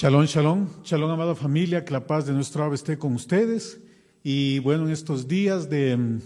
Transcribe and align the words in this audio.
Shalom, 0.00 0.26
shalom, 0.26 0.68
shalom, 0.84 1.10
amada 1.10 1.34
familia, 1.34 1.84
que 1.84 1.92
la 1.92 2.06
paz 2.06 2.24
de 2.24 2.32
nuestro 2.32 2.62
ave 2.62 2.76
esté 2.76 2.98
con 2.98 3.14
ustedes. 3.14 3.80
Y 4.22 4.60
bueno, 4.60 4.86
en 4.86 4.92
estos 4.92 5.26
días 5.26 5.68
de, 5.68 6.20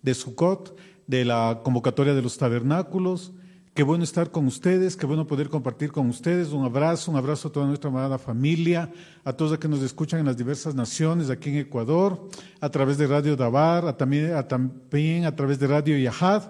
de 0.00 0.14
Sukkot, 0.14 0.78
de 1.08 1.24
la 1.24 1.58
convocatoria 1.64 2.14
de 2.14 2.22
los 2.22 2.38
tabernáculos, 2.38 3.32
qué 3.74 3.82
bueno 3.82 4.04
estar 4.04 4.30
con 4.30 4.46
ustedes, 4.46 4.94
qué 4.94 5.06
bueno 5.06 5.26
poder 5.26 5.48
compartir 5.48 5.90
con 5.90 6.08
ustedes. 6.08 6.52
Un 6.52 6.64
abrazo, 6.64 7.10
un 7.10 7.16
abrazo 7.16 7.48
a 7.48 7.50
toda 7.50 7.66
nuestra 7.66 7.90
amada 7.90 8.16
familia, 8.16 8.92
a 9.24 9.32
todos 9.32 9.50
los 9.50 9.58
que 9.58 9.66
nos 9.66 9.82
escuchan 9.82 10.20
en 10.20 10.26
las 10.26 10.36
diversas 10.36 10.76
naciones, 10.76 11.30
aquí 11.30 11.50
en 11.50 11.56
Ecuador, 11.56 12.28
a 12.60 12.68
través 12.68 12.96
de 12.96 13.08
Radio 13.08 13.34
Dabar, 13.34 13.96
también, 13.96 14.34
a, 14.34 14.46
también 14.46 15.24
a 15.24 15.34
través 15.34 15.58
de 15.58 15.66
Radio 15.66 15.98
Yahad. 15.98 16.44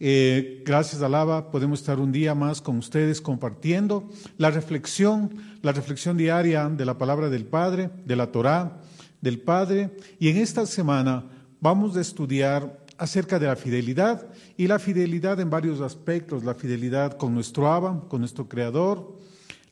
Eh, 0.00 0.62
gracias 0.64 1.02
a 1.02 1.08
Lava 1.08 1.50
podemos 1.50 1.80
estar 1.80 1.98
un 1.98 2.12
día 2.12 2.32
más 2.32 2.60
con 2.60 2.78
ustedes 2.78 3.20
compartiendo 3.20 4.08
la 4.36 4.50
reflexión, 4.50 5.34
la 5.62 5.72
reflexión 5.72 6.16
diaria 6.16 6.68
de 6.68 6.84
la 6.84 6.98
palabra 6.98 7.28
del 7.28 7.44
Padre, 7.44 7.90
de 8.04 8.14
la 8.14 8.30
Torá 8.30 8.80
del 9.20 9.40
Padre. 9.40 9.96
Y 10.20 10.28
en 10.28 10.36
esta 10.36 10.66
semana 10.66 11.24
vamos 11.60 11.96
a 11.96 12.00
estudiar 12.00 12.84
acerca 12.96 13.38
de 13.38 13.46
la 13.46 13.56
fidelidad 13.56 14.26
y 14.56 14.68
la 14.68 14.78
fidelidad 14.78 15.40
en 15.40 15.50
varios 15.50 15.80
aspectos, 15.80 16.44
la 16.44 16.54
fidelidad 16.54 17.16
con 17.16 17.34
nuestro 17.34 17.70
Abba, 17.70 18.04
con 18.08 18.20
nuestro 18.20 18.48
Creador, 18.48 19.16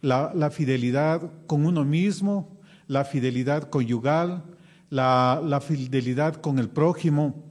la, 0.00 0.50
fidelidad 0.50 1.22
con 1.46 1.66
uno 1.66 1.84
mismo, 1.84 2.58
la 2.86 3.04
fidelidad 3.04 3.68
conyugal, 3.68 4.44
la 4.90 5.60
fidelidad 5.64 6.36
con 6.36 6.61
el 6.61 6.68
prójimo 6.68 7.45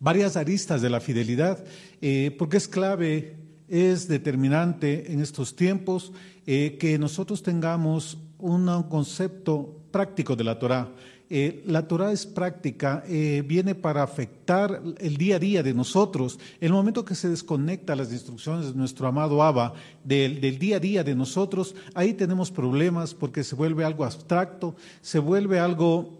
varias 0.00 0.36
aristas 0.36 0.80
de 0.82 0.90
la 0.90 1.00
fidelidad, 1.00 1.62
eh, 2.00 2.34
porque 2.38 2.56
es 2.56 2.66
clave, 2.66 3.36
es 3.68 4.08
determinante 4.08 5.12
en 5.12 5.20
estos 5.20 5.54
tiempos 5.54 6.12
eh, 6.46 6.78
que 6.80 6.98
nosotros 6.98 7.42
tengamos 7.42 8.18
un 8.38 8.66
concepto 8.84 9.82
práctico 9.92 10.34
de 10.34 10.44
la 10.44 10.58
Torah. 10.58 10.88
Eh, 11.32 11.62
la 11.66 11.86
Torah 11.86 12.10
es 12.10 12.26
práctica, 12.26 13.04
viene 13.06 13.76
para 13.76 14.02
afectar 14.02 14.82
el 14.98 15.16
día 15.16 15.36
a 15.36 15.38
día 15.38 15.62
de 15.62 15.72
nosotros. 15.72 16.40
El 16.60 16.72
momento 16.72 17.04
que 17.04 17.14
se 17.14 17.28
desconecta 17.28 17.94
las 17.94 18.10
instrucciones 18.10 18.72
de 18.72 18.74
nuestro 18.74 19.06
amado 19.06 19.40
Abba 19.40 19.74
del, 20.02 20.40
del, 20.40 20.58
día 20.58 20.78
a 20.78 20.80
día 20.80 21.04
de 21.04 21.14
nosotros, 21.14 21.76
ahí 21.94 22.14
tenemos 22.14 22.50
problemas 22.50 23.14
porque 23.14 23.44
se 23.44 23.54
vuelve 23.54 23.84
algo 23.84 24.04
abstracto, 24.04 24.74
se 25.02 25.20
vuelve 25.20 25.60
algo 25.60 26.19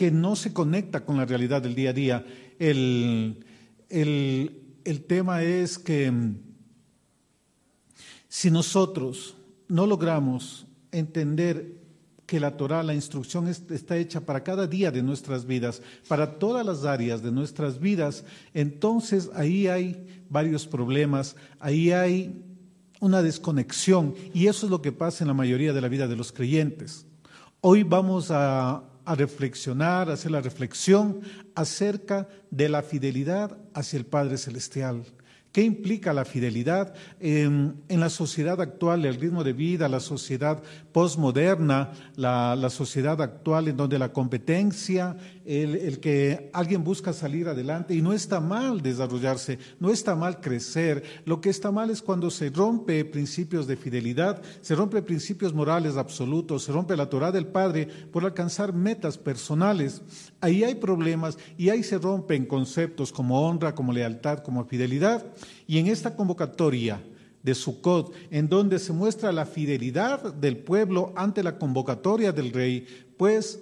que 0.00 0.10
no 0.10 0.34
se 0.34 0.54
conecta 0.54 1.04
con 1.04 1.18
la 1.18 1.26
realidad 1.26 1.60
del 1.60 1.74
día 1.74 1.90
a 1.90 1.92
día. 1.92 2.26
El, 2.58 3.44
el, 3.90 5.04
tema 5.06 5.42
es 5.42 5.78
que 5.78 6.10
mm, 6.10 6.38
si 8.26 8.50
nosotros 8.50 9.36
no 9.68 9.86
logramos 9.86 10.66
entender 10.90 11.82
que 12.24 12.40
la 12.40 12.56
Torah, 12.56 12.82
la 12.82 12.94
instrucción 12.94 13.46
está 13.46 13.98
hecha 13.98 14.22
para 14.22 14.42
cada 14.42 14.66
día 14.66 14.90
de 14.90 15.02
nuestras 15.02 15.44
vidas, 15.44 15.82
para 16.08 16.38
todas 16.38 16.64
las 16.64 16.86
áreas 16.86 17.22
de 17.22 17.30
nuestras 17.30 17.78
vidas, 17.78 18.24
entonces 18.54 19.28
ahí 19.34 19.66
hay 19.66 20.24
varios 20.30 20.66
problemas, 20.66 21.36
ahí 21.58 21.92
hay 21.92 22.42
una 23.00 23.20
desconexión 23.20 24.14
y 24.32 24.46
eso 24.46 24.64
es 24.64 24.70
lo 24.70 24.80
que 24.80 24.92
pasa 24.92 25.24
en 25.24 25.28
la 25.28 25.34
mayoría 25.34 25.74
de 25.74 25.82
la 25.82 25.88
vida 25.88 26.08
de 26.08 26.16
los 26.16 26.32
creyentes. 26.32 27.04
Hoy 27.60 27.82
vamos 27.82 28.30
a 28.30 28.84
a 29.10 29.16
reflexionar, 29.16 30.08
a 30.08 30.12
hacer 30.12 30.30
la 30.30 30.40
reflexión 30.40 31.22
acerca 31.56 32.28
de 32.52 32.68
la 32.68 32.80
fidelidad 32.80 33.58
hacia 33.74 33.98
el 33.98 34.06
Padre 34.06 34.38
Celestial. 34.38 35.04
¿Qué 35.52 35.62
implica 35.62 36.12
la 36.12 36.24
fidelidad 36.24 36.94
en, 37.18 37.82
la 37.88 38.08
sociedad 38.08 38.60
actual, 38.60 39.04
el 39.04 39.16
ritmo 39.16 39.42
de 39.42 39.52
vida, 39.52 39.88
la 39.88 39.98
sociedad 39.98 40.62
postmoderna, 40.92 41.90
la, 42.14 42.70
sociedad 42.70 43.20
actual 43.20 43.66
en 43.66 43.76
donde 43.76 43.98
la 43.98 44.12
competencia, 44.12 45.16
el, 45.44 45.98
que 45.98 46.50
alguien 46.52 46.84
busca 46.84 47.12
salir 47.12 47.48
adelante 47.48 47.96
y 47.96 48.00
no 48.00 48.12
está 48.12 48.38
mal 48.38 48.80
desarrollarse, 48.80 49.58
no 49.80 49.90
está 49.90 50.14
mal 50.14 50.40
crecer. 50.40 51.02
Lo 51.24 51.40
que 51.40 51.50
está 51.50 51.72
mal 51.72 51.90
es 51.90 52.00
cuando 52.00 52.30
se 52.30 52.50
rompe 52.50 53.04
principios 53.04 53.66
de 53.66 53.76
fidelidad, 53.76 54.40
se 54.60 54.76
rompe 54.76 55.02
principios 55.02 55.52
morales 55.52 55.96
absolutos, 55.96 56.62
se 56.62 56.70
rompe 56.70 56.96
la 56.96 57.10
Torah 57.10 57.32
del 57.32 57.48
Padre 57.48 57.88
por 58.12 58.24
alcanzar 58.24 58.72
metas 58.72 59.18
personales. 59.18 60.00
Ahí 60.40 60.64
hay 60.64 60.74
problemas 60.74 61.36
y 61.58 61.68
ahí 61.68 61.82
se 61.82 61.98
rompen 61.98 62.46
conceptos 62.46 63.12
como 63.12 63.46
honra, 63.46 63.74
como 63.74 63.92
lealtad, 63.92 64.38
como 64.38 64.64
fidelidad. 64.64 65.24
Y 65.66 65.78
en 65.78 65.86
esta 65.86 66.16
convocatoria 66.16 67.00
de 67.42 67.54
Sukkot, 67.54 68.14
en 68.30 68.48
donde 68.48 68.78
se 68.78 68.92
muestra 68.92 69.32
la 69.32 69.46
fidelidad 69.46 70.34
del 70.34 70.56
pueblo 70.58 71.12
ante 71.16 71.42
la 71.42 71.58
convocatoria 71.58 72.32
del 72.32 72.52
rey, 72.52 72.86
pues 73.16 73.60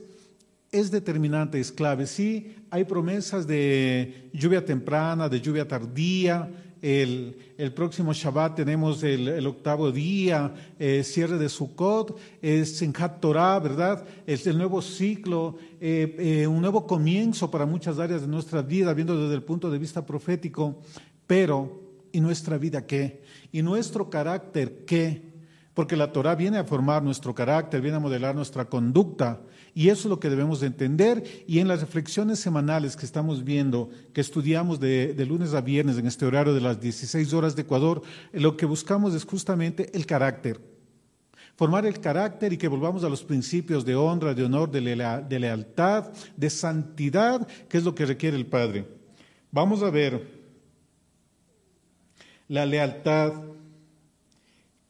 es 0.70 0.90
determinante, 0.90 1.58
es 1.58 1.72
clave. 1.72 2.06
Sí, 2.06 2.54
hay 2.70 2.84
promesas 2.84 3.46
de 3.46 4.30
lluvia 4.32 4.64
temprana, 4.64 5.28
de 5.28 5.40
lluvia 5.40 5.66
tardía. 5.66 6.48
El, 6.80 7.72
próximo 7.74 8.12
Shabbat 8.12 8.56
tenemos 8.56 9.02
el, 9.02 9.46
octavo 9.46 9.90
día, 9.90 10.54
eh, 10.78 11.02
cierre 11.02 11.38
de 11.38 11.48
Sukkot, 11.48 12.16
es 12.40 12.80
en 12.82 12.92
Torah, 13.20 13.58
¿verdad? 13.58 14.04
Es 14.26 14.46
el 14.46 14.56
nuevo 14.56 14.80
ciclo, 14.80 15.56
eh, 15.80 16.16
eh, 16.18 16.46
un 16.46 16.60
nuevo 16.60 16.86
comienzo 16.86 17.50
para 17.50 17.66
muchas 17.66 17.98
áreas 17.98 18.22
de 18.22 18.28
nuestra 18.28 18.62
vida, 18.62 18.94
viendo 18.94 19.20
desde 19.20 19.34
el 19.34 19.42
punto 19.42 19.70
de 19.70 19.78
vista 19.78 20.04
profético. 20.06 20.80
Pero 21.26 21.88
¿Y 22.12 22.20
nuestra 22.20 22.56
vida 22.58 22.86
qué? 22.86 23.22
¿Y 23.52 23.62
nuestro 23.62 24.08
carácter 24.08 24.84
qué? 24.86 25.27
Porque 25.78 25.94
la 25.94 26.10
Torah 26.10 26.34
viene 26.34 26.58
a 26.58 26.64
formar 26.64 27.04
nuestro 27.04 27.32
carácter, 27.36 27.80
viene 27.80 27.98
a 27.98 28.00
modelar 28.00 28.34
nuestra 28.34 28.64
conducta. 28.64 29.40
Y 29.76 29.90
eso 29.90 30.00
es 30.00 30.04
lo 30.06 30.18
que 30.18 30.28
debemos 30.28 30.58
de 30.58 30.66
entender. 30.66 31.22
Y 31.46 31.60
en 31.60 31.68
las 31.68 31.82
reflexiones 31.82 32.40
semanales 32.40 32.96
que 32.96 33.06
estamos 33.06 33.44
viendo, 33.44 33.88
que 34.12 34.20
estudiamos 34.20 34.80
de, 34.80 35.14
lunes 35.24 35.54
a 35.54 35.60
viernes 35.60 35.96
en 35.96 36.08
este 36.08 36.26
horario 36.26 36.52
de 36.52 36.60
las 36.60 36.80
16 36.80 37.32
horas 37.32 37.54
de 37.54 37.62
Ecuador, 37.62 38.02
lo 38.32 38.56
que 38.56 38.66
buscamos 38.66 39.14
es 39.14 39.24
justamente 39.24 39.96
el 39.96 40.04
carácter. 40.04 40.60
Formar 41.54 41.86
el 41.86 42.00
carácter 42.00 42.52
y 42.52 42.58
que 42.58 42.66
volvamos 42.66 43.04
a 43.04 43.08
los 43.08 43.22
principios 43.22 43.84
de 43.84 43.94
honra, 43.94 44.34
de 44.34 44.46
honor, 44.46 44.72
de, 44.72 44.80
de 44.80 45.38
lealtad, 45.38 46.10
de 46.36 46.50
santidad, 46.50 47.46
que 47.68 47.78
es 47.78 47.84
lo 47.84 47.94
que 47.94 48.04
requiere 48.04 48.36
el 48.36 48.46
Padre. 48.46 48.84
Vamos 49.52 49.84
a 49.84 49.90
ver 49.90 50.26
la 52.48 52.66
lealtad. 52.66 53.57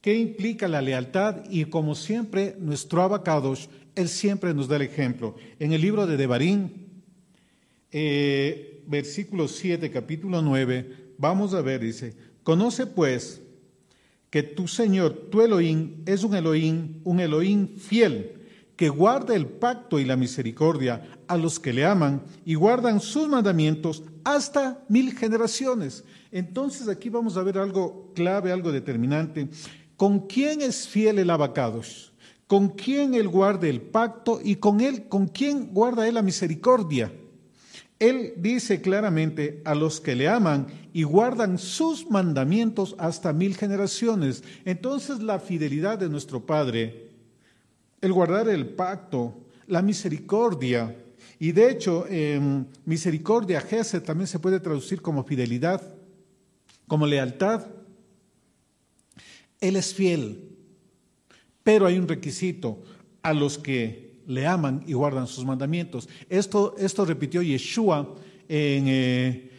¿Qué 0.01 0.17
implica 0.17 0.67
la 0.67 0.81
lealtad? 0.81 1.43
Y 1.49 1.65
como 1.65 1.93
siempre, 1.93 2.55
nuestro 2.57 3.01
abacados, 3.01 3.69
él 3.95 4.07
siempre 4.07 4.53
nos 4.53 4.69
da 4.69 4.77
el 4.77 4.83
ejemplo. 4.83 5.35
En 5.59 5.73
el 5.73 5.81
libro 5.81 6.07
de 6.07 6.15
Devarim, 6.15 6.69
eh, 7.91 8.81
versículo 8.87 9.47
7, 9.47 9.91
capítulo 9.91 10.41
9, 10.41 11.13
vamos 11.17 11.53
a 11.53 11.61
ver, 11.61 11.81
dice, 11.81 12.15
conoce 12.43 12.87
pues 12.87 13.41
que 14.29 14.41
tu 14.41 14.67
Señor, 14.67 15.27
tu 15.29 15.41
Elohim, 15.41 16.03
es 16.05 16.23
un 16.23 16.35
Elohim, 16.35 17.01
un 17.03 17.19
Elohim 17.19 17.75
fiel, 17.75 18.39
que 18.77 18.87
guarda 18.87 19.35
el 19.35 19.47
pacto 19.47 19.99
y 19.99 20.05
la 20.05 20.15
misericordia 20.15 21.05
a 21.27 21.35
los 21.35 21.59
que 21.59 21.73
le 21.73 21.83
aman 21.83 22.23
y 22.45 22.53
guardan 22.53 23.01
sus 23.01 23.27
mandamientos 23.27 24.03
hasta 24.23 24.85
mil 24.87 25.17
generaciones. 25.17 26.05
Entonces 26.31 26.87
aquí 26.87 27.09
vamos 27.09 27.35
a 27.35 27.43
ver 27.43 27.57
algo 27.57 28.13
clave, 28.15 28.53
algo 28.53 28.71
determinante. 28.71 29.49
¿Con 29.99 30.27
quién 30.27 30.61
es 30.61 30.87
fiel 30.87 31.19
el 31.19 31.29
abacados? 31.29 32.13
¿Con 32.47 32.69
quién 32.69 33.15
él 33.15 33.27
guarda 33.27 33.67
el 33.67 33.81
pacto 33.81 34.39
y 34.41 34.55
con 34.55 34.79
él, 34.79 35.09
con 35.09 35.27
quién 35.27 35.73
guarda 35.73 36.07
él 36.07 36.13
la 36.13 36.21
misericordia? 36.21 37.11
Él 37.99 38.31
dice 38.37 38.79
claramente 38.79 39.61
a 39.65 39.75
los 39.75 39.99
que 39.99 40.15
le 40.15 40.29
aman 40.29 40.67
y 40.93 41.03
guardan 41.03 41.57
sus 41.57 42.09
mandamientos 42.09 42.95
hasta 42.97 43.33
mil 43.33 43.57
generaciones. 43.57 44.41
Entonces 44.63 45.19
la 45.19 45.37
fidelidad 45.37 45.99
de 45.99 46.07
nuestro 46.07 46.45
Padre, 46.45 47.09
el 47.99 48.13
guardar 48.13 48.47
el 48.47 48.69
pacto, 48.69 49.33
la 49.67 49.81
misericordia, 49.81 50.95
y 51.39 51.51
de 51.51 51.71
hecho 51.71 52.05
misericordia, 52.85 53.59
Gesed, 53.59 54.03
también 54.03 54.27
se 54.27 54.39
puede 54.39 54.61
traducir 54.61 55.01
como 55.01 55.25
fidelidad 55.25 55.81
como 56.87 57.05
lealtad. 57.05 57.67
Él 59.61 59.75
es 59.75 59.93
fiel, 59.93 60.49
pero 61.63 61.85
hay 61.85 61.97
un 61.97 62.07
requisito 62.07 62.81
a 63.21 63.33
los 63.33 63.57
que 63.57 64.21
le 64.27 64.45
aman 64.45 64.83
y 64.87 64.93
guardan 64.93 65.27
sus 65.27 65.43
mandamientos. 65.45 66.07
Esto, 66.29 66.75
esto 66.77 67.05
repitió 67.05 67.41
Yeshua 67.41 68.15
en, 68.47 68.85
eh, 68.87 69.51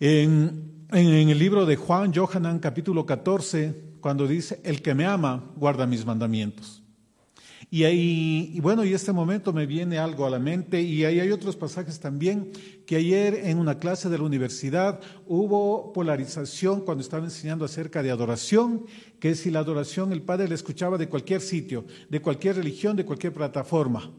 en, 0.00 0.86
en 0.90 1.28
el 1.28 1.38
libro 1.38 1.64
de 1.64 1.76
Juan, 1.76 2.12
Johanan, 2.12 2.58
capítulo 2.58 3.06
14, 3.06 3.88
cuando 4.00 4.26
dice, 4.26 4.60
el 4.64 4.82
que 4.82 4.94
me 4.94 5.06
ama 5.06 5.52
guarda 5.56 5.86
mis 5.86 6.04
mandamientos. 6.04 6.82
Y, 7.70 7.84
ahí, 7.84 8.50
y 8.54 8.60
bueno, 8.60 8.82
y 8.82 8.94
este 8.94 9.12
momento 9.12 9.52
me 9.52 9.66
viene 9.66 9.98
algo 9.98 10.24
a 10.24 10.30
la 10.30 10.38
mente 10.38 10.80
y 10.80 11.04
ahí 11.04 11.20
hay 11.20 11.30
otros 11.30 11.54
pasajes 11.54 12.00
también 12.00 12.50
que 12.86 12.96
ayer 12.96 13.34
en 13.44 13.58
una 13.58 13.78
clase 13.78 14.08
de 14.08 14.16
la 14.16 14.24
universidad 14.24 15.00
hubo 15.26 15.92
polarización 15.92 16.80
cuando 16.80 17.02
estaba 17.02 17.24
enseñando 17.24 17.66
acerca 17.66 18.02
de 18.02 18.10
adoración, 18.10 18.86
que 19.20 19.34
si 19.34 19.50
la 19.50 19.58
adoración 19.58 20.12
el 20.12 20.22
Padre 20.22 20.48
le 20.48 20.54
escuchaba 20.54 20.96
de 20.96 21.10
cualquier 21.10 21.42
sitio, 21.42 21.84
de 22.08 22.22
cualquier 22.22 22.56
religión, 22.56 22.96
de 22.96 23.04
cualquier 23.04 23.34
plataforma. 23.34 24.10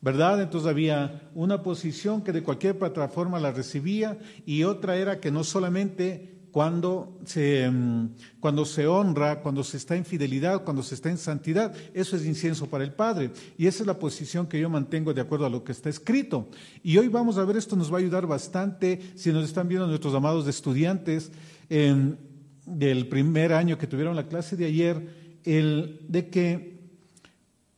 ¿Verdad? 0.00 0.40
Entonces 0.40 0.70
había 0.70 1.28
una 1.34 1.64
posición 1.64 2.22
que 2.22 2.30
de 2.30 2.44
cualquier 2.44 2.78
plataforma 2.78 3.40
la 3.40 3.50
recibía 3.50 4.16
y 4.44 4.62
otra 4.62 4.96
era 4.96 5.18
que 5.18 5.32
no 5.32 5.42
solamente 5.42 6.35
cuando 6.56 7.18
se, 7.26 7.70
mm, 7.70 8.14
cuando 8.40 8.64
se 8.64 8.86
honra, 8.86 9.42
cuando 9.42 9.62
se 9.62 9.76
está 9.76 9.94
en 9.94 10.06
fidelidad, 10.06 10.64
cuando 10.64 10.82
se 10.82 10.94
está 10.94 11.10
en 11.10 11.18
santidad, 11.18 11.76
eso 11.92 12.16
es 12.16 12.24
incienso 12.24 12.66
para 12.66 12.82
el 12.82 12.94
Padre. 12.94 13.30
Y 13.58 13.66
esa 13.66 13.82
es 13.82 13.86
la 13.86 13.98
posición 13.98 14.46
que 14.46 14.58
yo 14.58 14.70
mantengo 14.70 15.12
de 15.12 15.20
acuerdo 15.20 15.44
a 15.44 15.50
lo 15.50 15.62
que 15.62 15.72
está 15.72 15.90
escrito. 15.90 16.48
Y 16.82 16.96
hoy 16.96 17.08
vamos 17.08 17.36
a 17.36 17.44
ver, 17.44 17.58
esto 17.58 17.76
nos 17.76 17.92
va 17.92 17.96
a 17.96 18.00
ayudar 18.00 18.26
bastante 18.26 19.02
si 19.16 19.32
nos 19.32 19.44
están 19.44 19.68
viendo 19.68 19.86
nuestros 19.86 20.14
amados 20.14 20.48
estudiantes 20.48 21.30
del 21.68 23.06
primer 23.10 23.52
año 23.52 23.76
que 23.76 23.86
tuvieron 23.86 24.16
la 24.16 24.26
clase 24.26 24.56
de 24.56 24.64
ayer, 24.64 25.10
el 25.44 26.00
de 26.08 26.30
que 26.30 26.80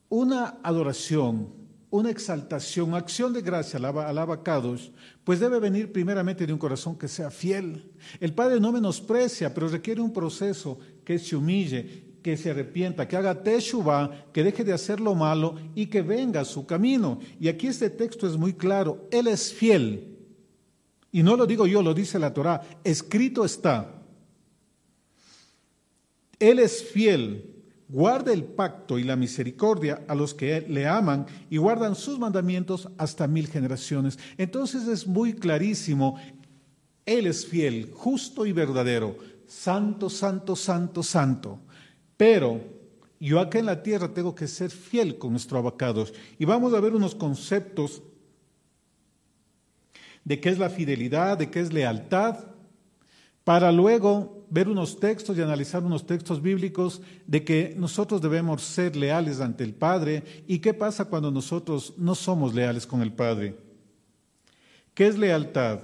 una 0.09 0.61
adoración, 0.63 1.49
una 1.91 2.11
exaltación, 2.11 2.95
acción 2.95 3.33
de 3.33 3.41
gracia 3.41 3.79
al 3.79 4.19
abacados, 4.19 4.93
pues 5.25 5.41
debe 5.41 5.59
venir 5.59 5.91
primeramente 5.91 6.47
de 6.47 6.53
un 6.53 6.59
corazón 6.59 6.99
que 6.99 7.09
sea 7.09 7.31
fiel. 7.31 7.91
El 8.21 8.35
Padre 8.35 8.61
no 8.61 8.73
menosprecia, 8.73 9.53
pero 9.55 9.69
requiere 9.69 10.01
un 10.01 10.13
proceso 10.13 10.79
que 11.05 11.19
se 11.19 11.35
humille, 11.35 12.05
que 12.23 12.37
se 12.37 12.51
arrepienta, 12.51 13.09
que 13.09 13.17
haga 13.17 13.43
teshuva, 13.43 14.27
que 14.33 14.45
deje 14.45 14.65
de 14.65 14.73
hacer 14.73 15.01
lo 15.01 15.15
malo 15.15 15.57
y 15.75 15.87
que 15.87 16.03
venga 16.03 16.41
a 16.41 16.45
su 16.45 16.67
camino. 16.67 17.21
Y 17.41 17.49
aquí 17.49 17.69
este 17.69 17.89
texto 17.89 18.27
es 18.27 18.37
muy 18.37 18.53
claro, 18.53 19.09
Él 19.11 19.27
es 19.27 19.53
fiel. 19.53 20.17
Y 21.11 21.23
no 21.23 21.37
lo 21.37 21.47
digo 21.47 21.67
yo, 21.67 21.83
lo 21.83 21.95
dice 21.95 22.19
la 22.19 22.35
Torah, 22.35 22.61
escrito 22.85 23.47
está. 23.47 23.95
Él 26.39 26.59
es 26.59 26.85
fiel 26.85 27.58
guarda 27.89 28.33
el 28.33 28.45
pacto 28.45 28.99
y 28.99 29.05
la 29.05 29.17
misericordia 29.17 30.05
a 30.09 30.15
los 30.15 30.35
que 30.35 30.61
le 30.63 30.87
aman 30.87 31.27
y 31.49 31.57
guardan 31.57 31.95
sus 31.95 32.19
mandamientos 32.19 32.89
hasta 32.99 33.27
mil 33.27 33.49
generaciones. 33.49 34.19
Entonces 34.37 34.87
es 34.87 35.07
muy 35.07 35.33
clarísimo, 35.33 36.19
Él 37.07 37.27
es 37.27 37.47
fiel, 37.47 37.91
justo 37.93 38.45
y 38.45 38.53
verdadero, 38.53 39.17
santo, 39.47 40.11
santo, 40.11 40.55
santo, 40.55 41.03
santo. 41.03 41.59
Pero 42.17 42.61
yo 43.19 43.41
acá 43.41 43.59
en 43.59 43.67
la 43.67 43.83
tierra 43.83 44.13
tengo 44.13 44.35
que 44.35 44.47
ser 44.47 44.71
fiel 44.71 45.19
con 45.19 45.33
nuestro 45.33 45.59
abacados. 45.59 46.13
Y 46.39 46.45
vamos 46.45 46.75
a 46.75 46.81
ver 46.81 46.95
unos 46.95 47.15
conceptos 47.15 48.03
de 50.25 50.41
qué 50.41 50.51
es 50.51 50.59
la 50.59 50.69
fidelidad, 50.69 51.39
de 51.39 51.51
qué 51.51 51.61
es 51.61 51.73
lealtad, 51.73 52.37
para 53.45 53.73
luego 53.73 54.38
ver 54.51 54.69
unos 54.69 54.99
textos 54.99 55.37
y 55.37 55.43
analizar 55.43 55.83
unos 55.83 56.07
textos 56.07 56.41
bíblicos 56.41 57.01
de 57.27 57.45
que 57.45 57.75
nosotros 57.77 58.23
debemos 58.23 58.63
ser 58.63 58.97
leales 58.97 59.41
ante 59.41 59.65
el 59.65 59.75
Padre 59.75 60.45
y 60.47 60.59
qué 60.59 60.75
pasa 60.75 61.05
cuando 61.05 61.31
nosotros 61.31 61.95
no 61.97 62.15
somos 62.15 62.55
leales 62.55 62.87
con 62.87 63.03
el 63.03 63.13
Padre. 63.13 63.57
¿Qué 64.95 65.07
es 65.07 65.19
lealtad? 65.19 65.81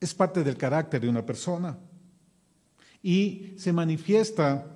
Es 0.00 0.14
parte 0.14 0.42
del 0.42 0.56
carácter 0.56 1.00
de 1.00 1.08
una 1.08 1.24
persona 1.24 1.78
y 3.02 3.54
se 3.56 3.72
manifiesta 3.72 4.66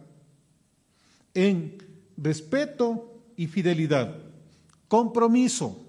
en 1.33 1.79
respeto 2.17 3.23
y 3.37 3.47
fidelidad, 3.47 4.17
compromiso 4.87 5.85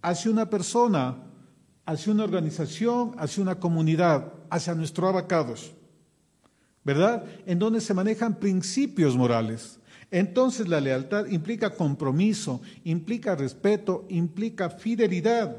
hacia 0.00 0.30
una 0.30 0.48
persona, 0.48 1.16
hacia 1.86 2.12
una 2.12 2.24
organización, 2.24 3.14
hacia 3.18 3.42
una 3.42 3.58
comunidad 3.58 4.32
hacia 4.54 4.74
nuestro 4.74 5.08
abacados, 5.08 5.72
¿verdad? 6.84 7.24
En 7.44 7.58
donde 7.58 7.80
se 7.80 7.94
manejan 7.94 8.38
principios 8.38 9.16
morales. 9.16 9.80
Entonces 10.10 10.68
la 10.68 10.80
lealtad 10.80 11.26
implica 11.26 11.70
compromiso, 11.70 12.60
implica 12.84 13.34
respeto, 13.34 14.06
implica 14.08 14.70
fidelidad. 14.70 15.56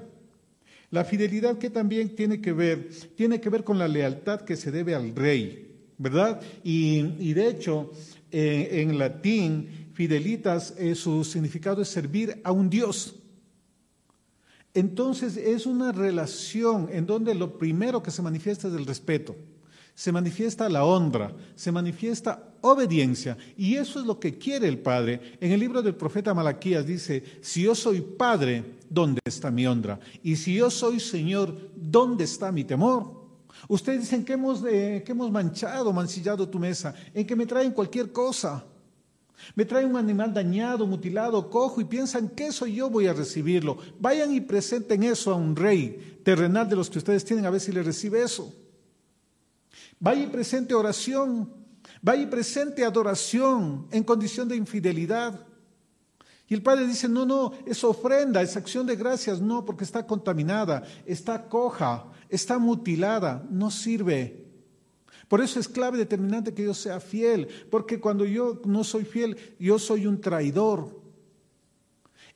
La 0.92 1.04
fidelidad 1.04 1.58
que 1.58 1.70
también 1.70 2.16
tiene 2.16 2.40
que 2.40 2.54
ver, 2.54 2.90
tiene 3.18 3.42
que 3.42 3.50
ver 3.50 3.66
con 3.66 3.78
la 3.78 3.88
lealtad 3.88 4.42
que 4.42 4.56
se 4.56 4.72
debe 4.72 4.96
al 4.96 5.14
rey, 5.14 5.76
¿verdad? 5.98 6.40
Y, 6.64 7.34
de 7.34 7.50
hecho, 7.50 7.92
eh, 8.32 8.70
en 8.82 8.98
latín, 8.98 9.90
fidelitas, 9.94 10.74
eh, 10.78 10.96
su 10.96 11.26
significado 11.26 11.82
es 11.82 11.90
servir 11.90 12.40
a 12.46 12.54
un 12.54 12.70
Dios. 12.70 13.16
Entonces 14.76 15.38
es 15.38 15.66
una 15.66 15.94
relación 15.94 16.90
en 16.92 17.06
donde 17.06 17.34
lo 17.34 17.58
primero 17.58 18.04
que 18.04 18.12
se 18.12 18.22
manifiesta 18.22 18.68
es 18.68 18.74
el 18.74 18.86
respeto, 18.86 19.34
se 19.94 20.12
manifiesta 20.12 20.68
la 20.68 20.84
honra, 20.84 21.34
se 21.56 21.72
manifiesta 21.72 22.44
obediencia 22.60 23.38
y 23.56 23.76
eso 23.76 24.02
es 24.02 24.06
lo 24.06 24.20
que 24.20 24.38
quiere 24.38 24.68
el 24.68 24.80
Padre. 24.80 25.38
En 25.40 25.54
el 25.54 25.62
libro 25.62 25.82
del 25.82 25.96
profeta 25.96 26.34
Malaquías 26.34 26.86
dice, 26.86 27.24
si 27.42 27.64
yo 27.64 27.74
soy 27.74 28.02
Padre, 28.02 28.66
¿dónde 28.90 29.22
está 29.24 29.50
mi 29.50 29.66
honra? 29.66 29.98
Y 30.22 30.36
si 30.36 30.56
yo 30.56 30.70
soy 30.70 31.00
Señor, 31.00 31.58
¿dónde 31.74 32.26
está 32.26 32.52
mi 32.52 32.66
temor? 32.66 33.24
Ustedes 33.70 34.02
dicen 34.02 34.26
que 34.26 34.34
hemos, 34.34 34.62
que 34.62 35.06
hemos 35.08 35.32
manchado, 35.32 35.94
mancillado 35.94 36.50
tu 36.50 36.60
mesa, 36.60 36.94
en 37.14 37.26
que 37.26 37.38
me 37.38 37.46
traen 37.46 37.72
cualquier 37.72 38.12
cosa. 38.12 38.66
Me 39.56 39.66
trae 39.66 39.86
un 39.86 39.98
animal 39.98 40.34
dañado, 40.34 40.88
mutilado, 40.88 41.50
cojo 41.50 41.82
y 41.82 41.86
piensan 41.86 42.30
que 42.30 42.48
eso 42.48 42.66
yo 42.66 42.90
voy 42.90 43.08
a 43.08 43.14
recibirlo. 43.14 43.78
Vayan 44.00 44.34
y 44.34 44.42
presenten 44.42 45.04
eso 45.04 45.32
a 45.32 45.36
un 45.36 45.56
rey 45.56 46.20
terrenal 46.24 46.68
de 46.68 46.76
los 46.76 46.90
que 46.90 46.98
ustedes 46.98 47.24
tienen 47.24 47.46
a 47.46 47.50
ver 47.50 47.62
si 47.62 47.72
le 47.72 47.84
recibe 47.84 48.22
eso. 48.22 48.54
Vaya 50.00 50.24
y 50.24 50.28
presente 50.28 50.74
oración. 50.74 51.50
Vaya 52.02 52.24
y 52.24 52.28
presente 52.28 52.84
adoración 52.84 53.88
en 53.92 54.04
condición 54.04 54.48
de 54.48 54.56
infidelidad. 54.56 55.46
Y 56.48 56.54
el 56.54 56.62
padre 56.62 56.86
dice, 56.86 57.10
no, 57.10 57.26
no, 57.26 57.54
es 57.66 57.84
ofrenda, 57.84 58.42
es 58.42 58.56
acción 58.56 58.86
de 58.86 58.96
gracias, 58.96 59.42
no, 59.42 59.66
porque 59.66 59.84
está 59.84 60.06
contaminada, 60.06 60.84
está 61.06 61.50
coja, 61.50 62.06
está 62.30 62.60
mutilada, 62.60 63.44
no 63.50 63.72
sirve. 63.72 64.45
Por 65.28 65.42
eso 65.42 65.60
es 65.60 65.68
clave 65.68 65.98
determinante 65.98 66.54
que 66.54 66.64
yo 66.64 66.74
sea 66.74 67.00
fiel, 67.00 67.48
porque 67.70 68.00
cuando 68.00 68.26
yo 68.26 68.62
no 68.66 68.84
soy 68.84 69.06
fiel, 69.06 69.38
yo 69.60 69.80
soy 69.80 70.06
un 70.06 70.22
traidor. 70.22 71.06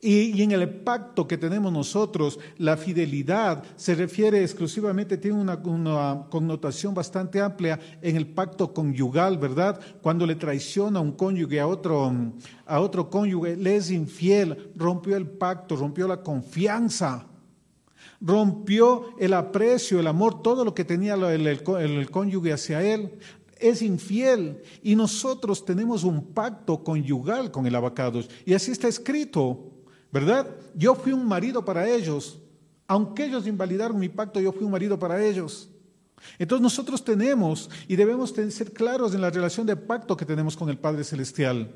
Y, 0.02 0.42
en 0.42 0.54
el 0.54 0.70
pacto 0.70 1.28
que 1.28 1.38
tenemos 1.38 1.74
nosotros, 1.74 2.40
la 2.58 2.78
fidelidad 2.78 3.64
se 3.76 3.96
refiere 3.96 4.42
exclusivamente, 4.42 5.18
tiene 5.18 5.38
una, 5.38 5.56
una, 5.58 6.26
connotación 6.30 6.94
bastante 6.94 7.42
amplia 7.42 7.78
en 8.02 8.16
el 8.16 8.26
pacto 8.26 8.74
conyugal, 8.74 9.38
¿verdad? 9.38 9.78
Cuando 10.02 10.26
le 10.26 10.36
traiciona 10.36 11.02
un 11.02 11.12
cónyuge 11.12 11.60
a 11.60 11.68
otro, 11.68 12.14
a 12.66 12.80
otro 12.80 13.10
cónyuge, 13.10 13.58
le 13.58 13.76
es 13.76 13.92
infiel, 13.92 14.72
rompió 14.74 15.18
el 15.18 15.28
pacto, 15.28 15.76
rompió 15.76 16.08
la 16.08 16.24
confianza 16.24 17.29
rompió 18.22 19.16
el 19.18 19.34
aprecio, 19.34 20.00
el 20.00 20.08
amor, 20.08 20.42
todo 20.42 20.66
lo 20.66 20.74
que 20.74 20.86
tenía 20.86 21.14
el, 21.14 22.10
cónyuge 22.12 22.54
hacia 22.54 22.82
él, 22.82 23.20
es 23.58 23.82
infiel 23.82 24.62
y 24.82 24.96
nosotros 24.96 25.66
tenemos 25.66 26.04
un 26.04 26.34
pacto 26.34 26.84
conyugal 26.84 27.52
con 27.52 27.66
el 27.66 27.76
abacados. 27.76 28.30
Y 28.46 28.54
así 28.54 28.72
está 28.72 28.88
escrito, 28.88 29.72
¿verdad? 30.12 30.48
Yo 30.76 30.96
fui 30.96 31.12
un 31.12 31.28
marido 31.28 31.64
para 31.64 31.90
ellos. 31.90 32.40
Aunque 32.88 33.26
ellos 33.26 33.46
invalidaron 33.46 34.00
mi 34.00 34.10
pacto, 34.10 34.40
yo 34.40 34.52
fui 34.52 34.64
un 34.64 34.72
marido 34.72 34.98
para 34.98 35.24
ellos. 35.24 35.70
Entonces 36.38 36.64
nosotros 36.64 37.04
tenemos 37.04 37.70
y 37.88 37.96
debemos 37.96 38.32
ser 38.32 38.74
claros 38.74 39.14
en 39.14 39.22
la 39.22 39.30
relación 39.30 39.68
de 39.68 39.76
pacto 39.76 40.18
que 40.18 40.26
tenemos 40.26 40.56
con 40.58 40.70
el 40.70 40.78
Padre 40.78 41.04
Celestial. 41.04 41.72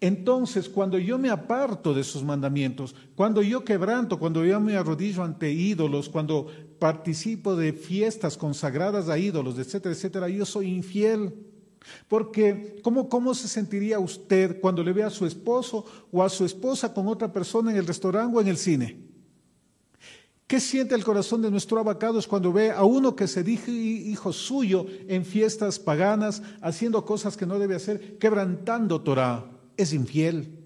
Entonces, 0.00 0.68
cuando 0.68 0.98
yo 0.98 1.18
me 1.18 1.30
aparto 1.30 1.94
de 1.94 2.04
sus 2.04 2.22
mandamientos, 2.22 2.94
cuando 3.14 3.42
yo 3.42 3.64
quebranto, 3.64 4.18
cuando 4.18 4.44
yo 4.44 4.60
me 4.60 4.76
arrodillo 4.76 5.22
ante 5.22 5.50
ídolos, 5.50 6.08
cuando 6.08 6.46
participo 6.78 7.56
de 7.56 7.72
fiestas 7.72 8.36
consagradas 8.36 9.08
a 9.08 9.18
ídolos, 9.18 9.58
etcétera, 9.58 9.94
etcétera, 9.94 10.28
yo 10.28 10.44
soy 10.44 10.68
infiel. 10.68 11.32
Porque, 12.08 12.80
¿cómo, 12.82 13.08
¿cómo 13.08 13.34
se 13.34 13.48
sentiría 13.48 13.98
usted 13.98 14.60
cuando 14.60 14.82
le 14.82 14.92
ve 14.92 15.02
a 15.02 15.10
su 15.10 15.26
esposo 15.26 15.84
o 16.10 16.22
a 16.22 16.28
su 16.28 16.44
esposa 16.44 16.92
con 16.92 17.08
otra 17.08 17.32
persona 17.32 17.70
en 17.70 17.76
el 17.76 17.86
restaurante 17.86 18.36
o 18.36 18.40
en 18.40 18.48
el 18.48 18.56
cine? 18.56 19.04
¿Qué 20.46 20.60
siente 20.60 20.94
el 20.94 21.04
corazón 21.04 21.40
de 21.40 21.50
nuestro 21.50 21.78
abacados 21.78 22.26
cuando 22.26 22.52
ve 22.52 22.70
a 22.70 22.84
uno 22.84 23.16
que 23.16 23.26
se 23.26 23.42
dice 23.42 23.70
hijo 23.70 24.32
suyo 24.32 24.86
en 25.08 25.24
fiestas 25.24 25.78
paganas, 25.78 26.42
haciendo 26.60 27.04
cosas 27.04 27.36
que 27.36 27.46
no 27.46 27.58
debe 27.58 27.76
hacer, 27.76 28.18
quebrantando 28.18 29.00
Torah? 29.00 29.53
Es 29.76 29.92
infiel. 29.92 30.60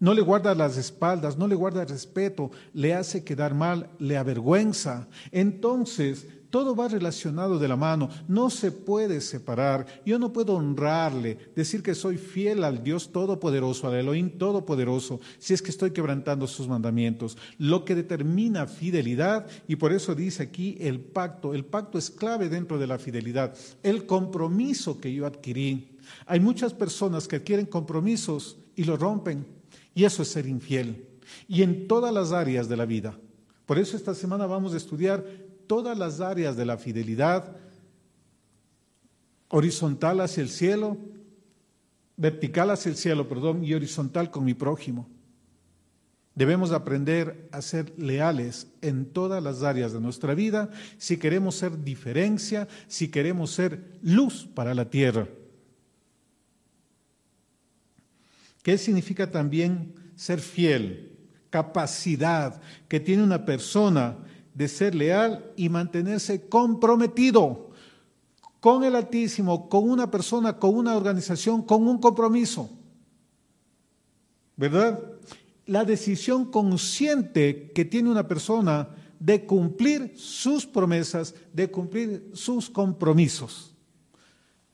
no 0.00 0.14
le 0.14 0.20
guarda 0.20 0.52
las 0.54 0.76
espaldas, 0.76 1.38
no 1.38 1.46
le 1.46 1.54
guarda 1.54 1.84
respeto, 1.84 2.50
le 2.74 2.92
hace 2.92 3.22
quedar 3.22 3.54
mal, 3.54 3.88
le 4.00 4.16
avergüenza. 4.16 5.06
Entonces, 5.30 6.26
todo 6.52 6.76
va 6.76 6.86
relacionado 6.86 7.58
de 7.58 7.66
la 7.66 7.76
mano, 7.76 8.10
no 8.28 8.50
se 8.50 8.70
puede 8.72 9.22
separar. 9.22 9.86
Yo 10.04 10.18
no 10.18 10.34
puedo 10.34 10.54
honrarle, 10.54 11.38
decir 11.56 11.82
que 11.82 11.94
soy 11.94 12.18
fiel 12.18 12.62
al 12.62 12.84
Dios 12.84 13.10
Todopoderoso, 13.10 13.86
al 13.86 13.94
Elohim 13.94 14.28
Todopoderoso, 14.36 15.18
si 15.38 15.54
es 15.54 15.62
que 15.62 15.70
estoy 15.70 15.92
quebrantando 15.92 16.46
sus 16.46 16.68
mandamientos. 16.68 17.38
Lo 17.56 17.86
que 17.86 17.94
determina 17.94 18.66
fidelidad, 18.66 19.46
y 19.66 19.76
por 19.76 19.92
eso 19.92 20.14
dice 20.14 20.42
aquí 20.42 20.76
el 20.78 21.00
pacto, 21.00 21.54
el 21.54 21.64
pacto 21.64 21.96
es 21.96 22.10
clave 22.10 22.50
dentro 22.50 22.76
de 22.76 22.86
la 22.86 22.98
fidelidad, 22.98 23.56
el 23.82 24.04
compromiso 24.04 25.00
que 25.00 25.14
yo 25.14 25.24
adquirí. 25.24 25.91
Hay 26.26 26.40
muchas 26.40 26.74
personas 26.74 27.28
que 27.28 27.36
adquieren 27.36 27.66
compromisos 27.66 28.58
y 28.76 28.84
lo 28.84 28.96
rompen 28.96 29.46
y 29.94 30.04
eso 30.04 30.22
es 30.22 30.28
ser 30.28 30.46
infiel. 30.46 31.06
Y 31.48 31.62
en 31.62 31.88
todas 31.88 32.12
las 32.12 32.32
áreas 32.32 32.68
de 32.68 32.76
la 32.76 32.86
vida. 32.86 33.18
Por 33.66 33.78
eso 33.78 33.96
esta 33.96 34.14
semana 34.14 34.46
vamos 34.46 34.74
a 34.74 34.76
estudiar 34.76 35.24
todas 35.66 35.96
las 35.96 36.20
áreas 36.20 36.56
de 36.56 36.66
la 36.66 36.76
fidelidad, 36.76 37.56
horizontal 39.48 40.20
hacia 40.20 40.42
el 40.42 40.48
cielo, 40.48 40.96
vertical 42.16 42.70
hacia 42.70 42.90
el 42.90 42.96
cielo, 42.96 43.28
perdón, 43.28 43.64
y 43.64 43.74
horizontal 43.74 44.30
con 44.30 44.44
mi 44.44 44.54
prójimo. 44.54 45.08
Debemos 46.34 46.72
aprender 46.72 47.48
a 47.52 47.60
ser 47.60 47.92
leales 47.98 48.66
en 48.80 49.04
todas 49.04 49.42
las 49.42 49.62
áreas 49.62 49.92
de 49.92 50.00
nuestra 50.00 50.34
vida 50.34 50.70
si 50.96 51.18
queremos 51.18 51.56
ser 51.56 51.84
diferencia, 51.84 52.68
si 52.88 53.08
queremos 53.08 53.50
ser 53.50 53.98
luz 54.02 54.48
para 54.54 54.74
la 54.74 54.88
tierra. 54.88 55.28
¿Qué 58.62 58.78
significa 58.78 59.30
también 59.30 59.94
ser 60.14 60.40
fiel? 60.40 61.18
Capacidad 61.50 62.60
que 62.88 63.00
tiene 63.00 63.22
una 63.22 63.44
persona 63.44 64.16
de 64.54 64.68
ser 64.68 64.94
leal 64.94 65.52
y 65.56 65.68
mantenerse 65.68 66.48
comprometido 66.48 67.70
con 68.60 68.84
el 68.84 68.94
Altísimo, 68.94 69.68
con 69.68 69.90
una 69.90 70.10
persona, 70.10 70.58
con 70.58 70.76
una 70.76 70.96
organización, 70.96 71.62
con 71.62 71.88
un 71.88 71.98
compromiso. 71.98 72.70
¿Verdad? 74.56 75.02
La 75.66 75.84
decisión 75.84 76.44
consciente 76.44 77.72
que 77.74 77.84
tiene 77.84 78.10
una 78.10 78.28
persona 78.28 78.88
de 79.18 79.44
cumplir 79.46 80.14
sus 80.16 80.64
promesas, 80.66 81.34
de 81.52 81.70
cumplir 81.70 82.30
sus 82.34 82.70
compromisos. 82.70 83.74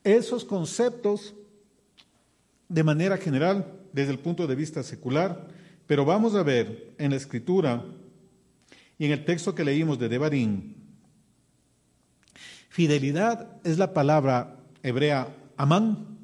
Esos 0.04 0.44
conceptos, 0.44 1.34
de 2.68 2.82
manera 2.84 3.16
general, 3.16 3.66
desde 3.92 4.12
el 4.12 4.18
punto 4.18 4.46
de 4.46 4.54
vista 4.54 4.82
secular, 4.82 5.48
pero 5.86 6.04
vamos 6.04 6.34
a 6.34 6.42
ver 6.42 6.94
en 6.98 7.10
la 7.10 7.16
escritura 7.16 7.84
y 8.98 9.06
en 9.06 9.12
el 9.12 9.24
texto 9.24 9.54
que 9.54 9.64
leímos 9.64 9.98
de 9.98 10.08
Devarim, 10.08 10.74
fidelidad 12.68 13.48
es 13.64 13.78
la 13.78 13.92
palabra 13.94 14.56
hebrea 14.82 15.34
amán 15.56 16.18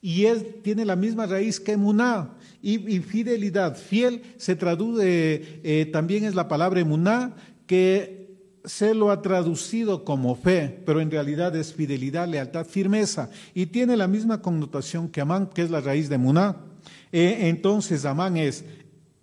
y 0.00 0.24
es, 0.24 0.62
tiene 0.62 0.84
la 0.84 0.96
misma 0.96 1.26
raíz 1.26 1.60
que 1.60 1.72
emuná 1.72 2.30
y, 2.62 2.98
fidelidad, 3.00 3.76
fiel 3.76 4.22
se 4.38 4.56
traduce, 4.56 5.60
eh, 5.62 5.86
también 5.92 6.24
es 6.24 6.34
la 6.34 6.48
palabra 6.48 6.80
emuná 6.80 7.36
que 7.66 8.25
se 8.66 8.94
lo 8.94 9.12
ha 9.12 9.22
traducido 9.22 10.04
como 10.04 10.34
fe, 10.34 10.82
pero 10.84 11.00
en 11.00 11.10
realidad 11.10 11.54
es 11.54 11.72
fidelidad, 11.72 12.28
lealtad, 12.28 12.66
firmeza, 12.66 13.30
y 13.54 13.66
tiene 13.66 13.96
la 13.96 14.08
misma 14.08 14.42
connotación 14.42 15.08
que 15.08 15.20
Amán, 15.20 15.46
que 15.46 15.62
es 15.62 15.70
la 15.70 15.80
raíz 15.80 16.08
de 16.08 16.18
Muná. 16.18 16.56
E, 17.12 17.48
entonces, 17.48 18.04
Amán 18.04 18.36
es, 18.36 18.64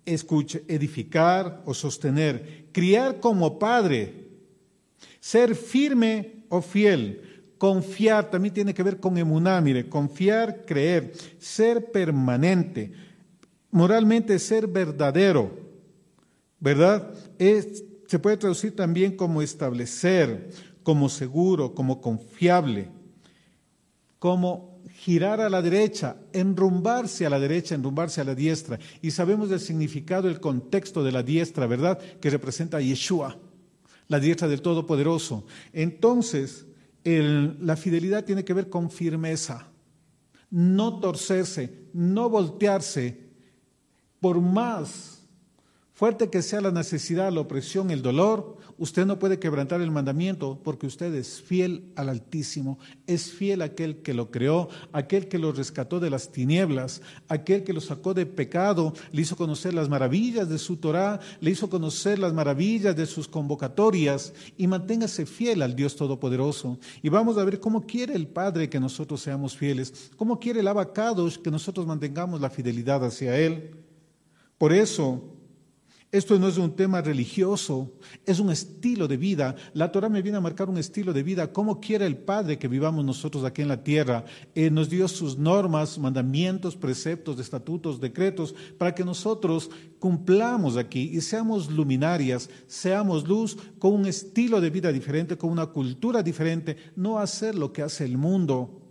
escuche, 0.06 0.64
edificar 0.66 1.62
o 1.66 1.74
sostener, 1.74 2.68
criar 2.72 3.20
como 3.20 3.58
padre, 3.58 4.28
ser 5.20 5.54
firme 5.54 6.44
o 6.48 6.62
fiel, 6.62 7.44
confiar, 7.58 8.30
también 8.30 8.54
tiene 8.54 8.72
que 8.72 8.82
ver 8.82 8.98
con 8.98 9.16
emuná, 9.18 9.60
mire, 9.60 9.88
confiar, 9.88 10.64
creer, 10.64 11.12
ser 11.38 11.90
permanente, 11.92 12.92
moralmente 13.70 14.38
ser 14.38 14.66
verdadero, 14.66 15.50
¿verdad? 16.60 17.12
Es 17.38 17.84
se 18.06 18.18
puede 18.18 18.36
traducir 18.36 18.74
también 18.76 19.16
como 19.16 19.42
establecer, 19.42 20.50
como 20.82 21.08
seguro, 21.08 21.74
como 21.74 22.00
confiable, 22.00 22.90
como 24.18 24.82
girar 24.96 25.40
a 25.40 25.50
la 25.50 25.60
derecha, 25.60 26.16
enrumbarse 26.32 27.26
a 27.26 27.30
la 27.30 27.38
derecha, 27.38 27.74
enrumbarse 27.74 28.20
a 28.20 28.24
la 28.24 28.34
diestra. 28.34 28.78
Y 29.02 29.10
sabemos 29.10 29.50
del 29.50 29.60
significado, 29.60 30.28
el 30.28 30.40
contexto 30.40 31.02
de 31.04 31.12
la 31.12 31.22
diestra, 31.22 31.66
¿verdad? 31.66 31.98
Que 32.20 32.30
representa 32.30 32.78
a 32.78 32.80
Yeshua, 32.80 33.38
la 34.08 34.20
diestra 34.20 34.48
del 34.48 34.62
Todopoderoso. 34.62 35.46
Entonces, 35.72 36.66
la 37.04 37.76
fidelidad 37.76 38.24
tiene 38.24 38.44
que 38.44 38.54
ver 38.54 38.70
con 38.70 38.90
firmeza, 38.90 39.68
no 40.50 41.00
torcerse, 41.00 41.88
no 41.92 42.30
voltearse, 42.30 43.24
por 44.20 44.40
más 44.40 45.13
Fuerte 45.96 46.28
que 46.28 46.42
sea 46.42 46.60
la 46.60 46.72
necesidad, 46.72 47.30
la 47.30 47.42
opresión, 47.42 47.92
el 47.92 48.02
dolor, 48.02 48.56
usted 48.78 49.06
no 49.06 49.20
puede 49.20 49.38
quebrantar 49.38 49.80
el 49.80 49.92
mandamiento 49.92 50.58
porque 50.64 50.88
usted 50.88 51.14
es 51.14 51.40
fiel 51.40 51.92
al 51.94 52.08
Altísimo, 52.08 52.80
es 53.06 53.30
fiel 53.30 53.62
a 53.62 53.66
aquel 53.66 54.02
que 54.02 54.12
lo 54.12 54.32
creó, 54.32 54.68
aquel 54.92 55.28
que 55.28 55.38
lo 55.38 55.52
rescató 55.52 56.00
de 56.00 56.10
las 56.10 56.32
tinieblas, 56.32 57.00
aquel 57.28 57.62
que 57.62 57.72
lo 57.72 57.80
sacó 57.80 58.12
de 58.12 58.26
pecado, 58.26 58.92
le 59.12 59.22
hizo 59.22 59.36
conocer 59.36 59.72
las 59.72 59.88
maravillas 59.88 60.48
de 60.48 60.58
su 60.58 60.78
Torah, 60.78 61.20
le 61.40 61.52
hizo 61.52 61.70
conocer 61.70 62.18
las 62.18 62.32
maravillas 62.32 62.96
de 62.96 63.06
sus 63.06 63.28
convocatorias 63.28 64.32
y 64.56 64.66
manténgase 64.66 65.26
fiel 65.26 65.62
al 65.62 65.76
Dios 65.76 65.94
Todopoderoso. 65.94 66.76
Y 67.02 67.08
vamos 67.08 67.38
a 67.38 67.44
ver 67.44 67.60
cómo 67.60 67.86
quiere 67.86 68.16
el 68.16 68.26
Padre 68.26 68.68
que 68.68 68.80
nosotros 68.80 69.20
seamos 69.20 69.56
fieles, 69.56 70.10
cómo 70.16 70.40
quiere 70.40 70.58
el 70.58 70.66
abacados 70.66 71.38
que 71.38 71.52
nosotros 71.52 71.86
mantengamos 71.86 72.40
la 72.40 72.50
fidelidad 72.50 73.04
hacia 73.04 73.38
Él. 73.38 73.76
Por 74.58 74.72
eso, 74.72 75.33
esto 76.14 76.38
no 76.38 76.46
es 76.46 76.58
un 76.58 76.76
tema 76.76 77.02
religioso, 77.02 77.90
es 78.24 78.38
un 78.38 78.52
estilo 78.52 79.08
de 79.08 79.16
vida. 79.16 79.56
La 79.72 79.90
Torah 79.90 80.08
me 80.08 80.22
viene 80.22 80.38
a 80.38 80.40
marcar 80.40 80.68
un 80.68 80.78
estilo 80.78 81.12
de 81.12 81.24
vida. 81.24 81.52
¿Cómo 81.52 81.80
quiere 81.80 82.06
el 82.06 82.16
Padre 82.16 82.56
que 82.56 82.68
vivamos 82.68 83.04
nosotros 83.04 83.42
aquí 83.42 83.62
en 83.62 83.68
la 83.68 83.82
tierra? 83.82 84.24
Eh, 84.54 84.70
nos 84.70 84.88
dio 84.88 85.08
sus 85.08 85.36
normas, 85.36 85.98
mandamientos, 85.98 86.76
preceptos, 86.76 87.40
estatutos, 87.40 88.00
decretos, 88.00 88.54
para 88.78 88.94
que 88.94 89.04
nosotros 89.04 89.70
cumplamos 89.98 90.76
aquí 90.76 91.10
y 91.12 91.20
seamos 91.20 91.68
luminarias, 91.68 92.48
seamos 92.68 93.26
luz 93.26 93.56
con 93.80 93.92
un 93.92 94.06
estilo 94.06 94.60
de 94.60 94.70
vida 94.70 94.92
diferente, 94.92 95.36
con 95.36 95.50
una 95.50 95.66
cultura 95.66 96.22
diferente, 96.22 96.76
no 96.94 97.18
hacer 97.18 97.56
lo 97.56 97.72
que 97.72 97.82
hace 97.82 98.04
el 98.04 98.16
mundo. 98.16 98.83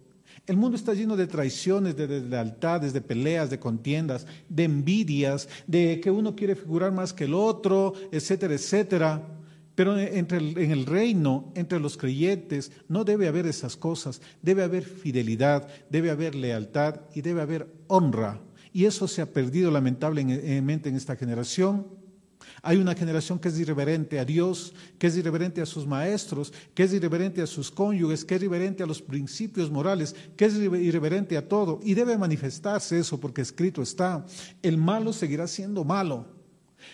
El 0.45 0.57
mundo 0.57 0.75
está 0.75 0.93
lleno 0.93 1.15
de 1.15 1.27
traiciones, 1.27 1.95
de 1.95 2.05
deslealtades, 2.05 2.91
de 2.91 2.99
peleas, 2.99 3.49
de 3.49 3.59
contiendas, 3.59 4.27
de 4.49 4.65
envidias, 4.65 5.47
de 5.67 6.01
que 6.01 6.11
uno 6.11 6.35
quiere 6.35 6.55
figurar 6.55 6.91
más 6.91 7.13
que 7.13 7.23
el 7.23 7.33
otro, 7.33 7.93
etcétera, 8.11 8.53
etcétera. 8.53 9.25
Pero 9.73 9.97
entre 9.97 10.37
en 10.37 10.71
el 10.71 10.85
reino, 10.85 11.51
entre 11.55 11.79
los 11.79 11.95
creyentes, 11.95 12.73
no 12.89 13.05
debe 13.05 13.29
haber 13.29 13.47
esas 13.47 13.77
cosas. 13.77 14.21
Debe 14.41 14.63
haber 14.63 14.83
fidelidad, 14.83 15.67
debe 15.89 16.11
haber 16.11 16.35
lealtad 16.35 17.01
y 17.15 17.21
debe 17.21 17.41
haber 17.41 17.73
honra. 17.87 18.41
Y 18.73 18.83
eso 18.83 19.07
se 19.07 19.21
ha 19.21 19.31
perdido 19.31 19.71
lamentablemente 19.71 20.89
en 20.89 20.95
esta 20.95 21.15
generación. 21.15 21.87
Hay 22.65 22.77
una 22.77 22.95
generación 22.95 23.39
que 23.39 23.49
es 23.49 23.59
irreverente 23.59 24.19
a 24.19 24.25
Dios, 24.25 24.73
que 24.97 25.07
es 25.07 25.17
irreverente 25.17 25.61
a 25.61 25.65
sus 25.65 25.85
maestros, 25.85 26.53
que 26.73 26.83
es 26.83 26.93
irreverente 26.93 27.41
a 27.41 27.45
sus 27.45 27.69
cónyuges, 27.69 28.23
que 28.23 28.35
es 28.35 28.41
irreverente 28.41 28.81
a 28.81 28.85
los 28.85 29.01
principios 29.01 29.69
morales, 29.69 30.15
que 30.37 30.45
es 30.45 30.55
irreverente 30.55 31.35
a 31.35 31.45
todo. 31.45 31.81
Y 31.83 31.93
debe 31.93 32.17
manifestarse 32.17 32.97
eso 32.97 33.19
porque 33.19 33.41
escrito 33.41 33.81
está, 33.81 34.25
el 34.61 34.77
malo 34.77 35.11
seguirá 35.11 35.45
siendo 35.45 35.83
malo 35.83 36.42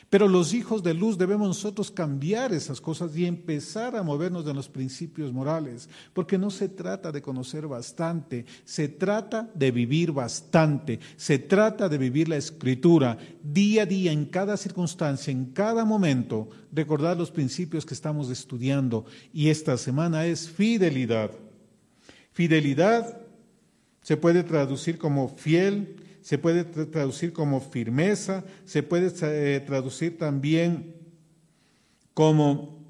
pero 0.10 0.27
los 0.27 0.53
hijos 0.53 0.84
de 0.84 0.93
luz 0.93 1.17
debemos 1.17 1.48
nosotros 1.48 1.91
cambiar 1.91 2.53
esas 2.53 2.81
cosas 2.81 3.15
y 3.15 3.25
empezar 3.25 3.96
a 3.96 4.03
movernos 4.03 4.46
de 4.46 4.53
los 4.53 4.69
principios 4.69 5.31
morales, 5.31 5.89
porque 6.13 6.38
no 6.38 6.50
se 6.50 6.69
trata 6.69 7.12
de 7.12 7.22
conocer 7.22 7.67
bastante, 7.67 8.46
se 8.65 8.88
trata 8.88 9.50
de 9.53 9.72
vivir 9.72 10.12
bastante, 10.12 11.00
se 11.15 11.39
trata 11.39 11.89
de 11.89 11.98
vivir 11.98 12.29
la 12.29 12.38
escritura 12.38 13.17
día 13.43 13.84
a 13.84 13.86
día, 13.86 14.12
en 14.12 14.25
cada 14.25 14.58
circunstancia, 14.58 15.31
en 15.31 15.46
cada 15.46 15.86
momento, 15.86 16.50
recordar 16.72 17.17
los 17.17 17.31
principios 17.31 17.86
que 17.86 17.93
estamos 17.93 18.29
estudiando. 18.29 19.05
Y 19.34 19.50
esta 19.50 19.77
semana 19.77 20.25
es 20.25 20.50
fidelidad. 20.50 21.31
Fidelidad 22.31 23.19
se 24.01 24.17
puede 24.17 24.43
traducir 24.43 24.98
como 24.98 25.27
fiel, 25.29 25.98
se 26.22 26.38
puede 26.38 26.64
traducir 26.64 27.34
como 27.34 27.62
firmeza, 27.62 28.44
se 28.66 28.84
puede 28.84 29.12
eh, 29.22 29.60
traducir 29.62 30.18
también 30.18 30.96
como, 32.14 32.84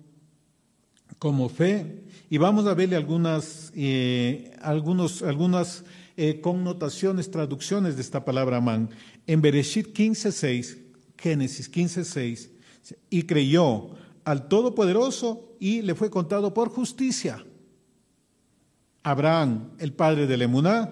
como 1.18 1.50
fe. 1.50 2.04
Y 2.30 2.38
vamos 2.38 2.66
a 2.68 2.74
verle 2.74 2.96
algunas, 2.96 3.72
eh, 3.76 4.56
algunos, 4.62 5.22
algunas 5.22 5.84
eh, 6.18 6.42
connotaciones, 6.42 7.32
traducciones 7.32 7.96
de 7.96 8.02
esta 8.02 8.26
palabra 8.26 8.58
Amán. 8.58 8.90
En 9.26 9.42
Bereshit 9.42 9.96
15.6, 9.96 10.78
Génesis 11.18 11.72
15.6, 11.72 12.50
y 13.10 13.24
creyó 13.24 13.92
al 14.24 14.48
Todopoderoso 14.48 15.56
y 15.60 15.82
le 15.82 15.96
fue 15.96 16.10
contado 16.10 16.54
por 16.54 16.70
justicia. 16.70 17.46
Abraham, 19.04 19.72
el 19.80 19.94
padre 19.94 20.28
de 20.28 20.38
Lemuná, 20.38 20.92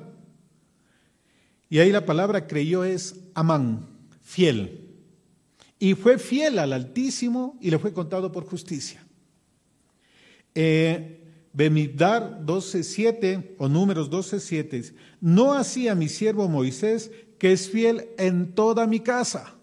y 1.69 1.79
ahí 1.79 1.91
la 1.91 2.05
palabra 2.05 2.47
creyó 2.47 2.83
es 2.83 3.15
Amán, 3.33 3.88
fiel. 4.21 4.86
Y 5.79 5.93
fue 5.93 6.17
fiel 6.17 6.59
al 6.59 6.74
Altísimo 6.74 7.57
y 7.62 7.69
le 7.69 7.79
fue 7.79 7.93
contado 7.93 8.31
por 8.31 8.45
justicia. 8.45 9.05
Eh, 10.55 11.17
Bemidbar 11.53 12.45
12.7 12.45 13.55
o 13.57 13.67
números 13.67 14.12
12.7, 14.12 14.93
no 15.19 15.53
hacía 15.53 15.95
mi 15.95 16.07
siervo 16.07 16.47
Moisés, 16.47 17.09
que 17.39 17.51
es 17.51 17.69
fiel 17.69 18.09
en 18.19 18.53
toda 18.53 18.86
mi 18.86 19.00
casa. 19.00 19.55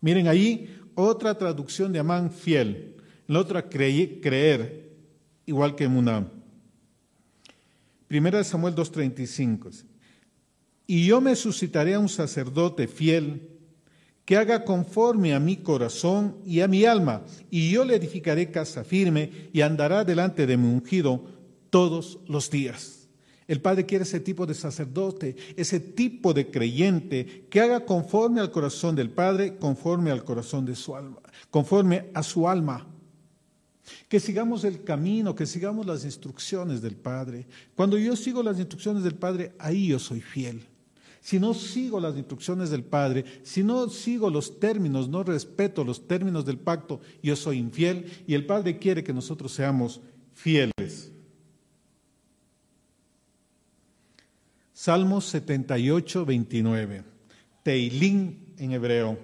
Miren 0.00 0.26
ahí 0.26 0.74
otra 0.94 1.36
traducción 1.36 1.92
de 1.92 1.98
Amán, 1.98 2.30
fiel. 2.30 2.96
La 3.26 3.40
otra, 3.40 3.68
creer, 3.68 4.90
igual 5.44 5.74
que 5.74 5.86
Munam. 5.86 6.30
Primera 8.08 8.38
de 8.38 8.44
Samuel 8.44 8.74
2.35. 8.74 9.84
Y 10.86 11.06
yo 11.06 11.20
me 11.20 11.34
suscitaré 11.34 11.94
a 11.94 11.98
un 11.98 12.08
sacerdote 12.08 12.86
fiel 12.86 13.48
que 14.24 14.36
haga 14.36 14.64
conforme 14.64 15.34
a 15.34 15.40
mi 15.40 15.56
corazón 15.56 16.36
y 16.44 16.60
a 16.60 16.68
mi 16.68 16.84
alma, 16.84 17.22
y 17.50 17.70
yo 17.70 17.84
le 17.84 17.96
edificaré 17.96 18.50
casa 18.50 18.84
firme 18.84 19.50
y 19.52 19.60
andará 19.60 20.04
delante 20.04 20.46
de 20.46 20.56
mi 20.56 20.68
ungido 20.68 21.24
todos 21.70 22.18
los 22.26 22.50
días. 22.50 23.08
El 23.46 23.60
Padre 23.60 23.84
quiere 23.84 24.04
ese 24.04 24.20
tipo 24.20 24.46
de 24.46 24.54
sacerdote, 24.54 25.36
ese 25.56 25.78
tipo 25.78 26.32
de 26.32 26.50
creyente 26.50 27.46
que 27.50 27.60
haga 27.60 27.84
conforme 27.84 28.40
al 28.40 28.50
corazón 28.50 28.96
del 28.96 29.10
Padre, 29.10 29.58
conforme 29.58 30.10
al 30.10 30.24
corazón 30.24 30.64
de 30.64 30.74
su 30.74 30.96
alma, 30.96 31.20
conforme 31.50 32.10
a 32.14 32.22
su 32.22 32.48
alma. 32.48 32.86
Que 34.08 34.18
sigamos 34.18 34.64
el 34.64 34.82
camino, 34.82 35.34
que 35.34 35.44
sigamos 35.44 35.84
las 35.84 36.06
instrucciones 36.06 36.80
del 36.80 36.96
Padre. 36.96 37.46
Cuando 37.74 37.98
yo 37.98 38.16
sigo 38.16 38.42
las 38.42 38.58
instrucciones 38.58 39.02
del 39.02 39.14
Padre, 39.14 39.52
ahí 39.58 39.88
yo 39.88 39.98
soy 39.98 40.22
fiel 40.22 40.66
si 41.24 41.40
no 41.40 41.54
sigo 41.54 42.00
las 42.00 42.18
instrucciones 42.18 42.68
del 42.68 42.84
Padre, 42.84 43.24
si 43.44 43.62
no 43.62 43.88
sigo 43.88 44.28
los 44.28 44.60
términos, 44.60 45.08
no 45.08 45.22
respeto 45.22 45.82
los 45.82 46.06
términos 46.06 46.44
del 46.44 46.58
pacto, 46.58 47.00
yo 47.22 47.34
soy 47.34 47.56
infiel 47.56 48.04
y 48.26 48.34
el 48.34 48.44
Padre 48.44 48.78
quiere 48.78 49.02
que 49.02 49.14
nosotros 49.14 49.50
seamos 49.50 50.02
fieles. 50.34 51.10
Salmos 54.74 55.24
78, 55.24 56.26
29. 56.26 57.04
Teilín 57.62 58.54
en 58.58 58.72
hebreo. 58.72 59.18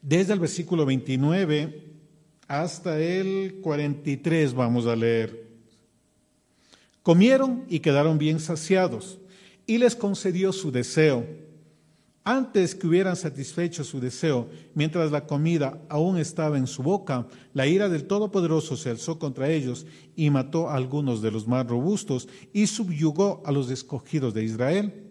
Desde 0.00 0.32
el 0.32 0.40
versículo 0.40 0.86
29 0.86 1.84
hasta 2.48 2.98
el 2.98 3.58
43 3.60 4.54
vamos 4.54 4.86
a 4.86 4.96
leer. 4.96 5.49
Comieron 7.02 7.64
y 7.68 7.80
quedaron 7.80 8.18
bien 8.18 8.40
saciados, 8.40 9.18
y 9.66 9.78
les 9.78 9.96
concedió 9.96 10.52
su 10.52 10.70
deseo. 10.70 11.26
Antes 12.22 12.74
que 12.74 12.86
hubieran 12.86 13.16
satisfecho 13.16 13.82
su 13.82 13.98
deseo, 13.98 14.50
mientras 14.74 15.10
la 15.10 15.26
comida 15.26 15.80
aún 15.88 16.18
estaba 16.18 16.58
en 16.58 16.66
su 16.66 16.82
boca, 16.82 17.26
la 17.54 17.66
ira 17.66 17.88
del 17.88 18.06
Todopoderoso 18.06 18.76
se 18.76 18.90
alzó 18.90 19.18
contra 19.18 19.48
ellos 19.50 19.86
y 20.14 20.28
mató 20.28 20.68
a 20.68 20.74
algunos 20.74 21.22
de 21.22 21.30
los 21.30 21.48
más 21.48 21.66
robustos 21.66 22.28
y 22.52 22.66
subyugó 22.66 23.42
a 23.46 23.52
los 23.52 23.70
escogidos 23.70 24.34
de 24.34 24.44
Israel. 24.44 25.10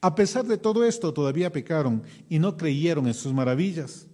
A 0.00 0.14
pesar 0.14 0.46
de 0.46 0.58
todo 0.58 0.84
esto, 0.84 1.12
todavía 1.12 1.50
pecaron 1.50 2.04
y 2.28 2.38
no 2.38 2.56
creyeron 2.56 3.08
en 3.08 3.14
sus 3.14 3.32
maravillas. 3.32 4.06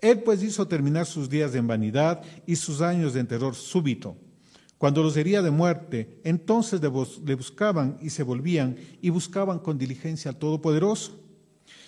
Él 0.00 0.22
pues 0.22 0.42
hizo 0.42 0.66
terminar 0.68 1.06
sus 1.06 1.28
días 1.28 1.54
en 1.56 1.66
vanidad 1.66 2.22
y 2.46 2.54
sus 2.54 2.80
años 2.80 3.16
en 3.16 3.26
terror 3.26 3.54
súbito. 3.56 4.16
Cuando 4.82 5.04
los 5.04 5.16
hería 5.16 5.42
de 5.42 5.52
muerte, 5.52 6.18
entonces 6.24 6.80
le 6.80 7.34
buscaban 7.36 7.98
y 8.02 8.10
se 8.10 8.24
volvían 8.24 8.76
y 9.00 9.10
buscaban 9.10 9.60
con 9.60 9.78
diligencia 9.78 10.28
al 10.28 10.38
Todopoderoso. 10.38 11.20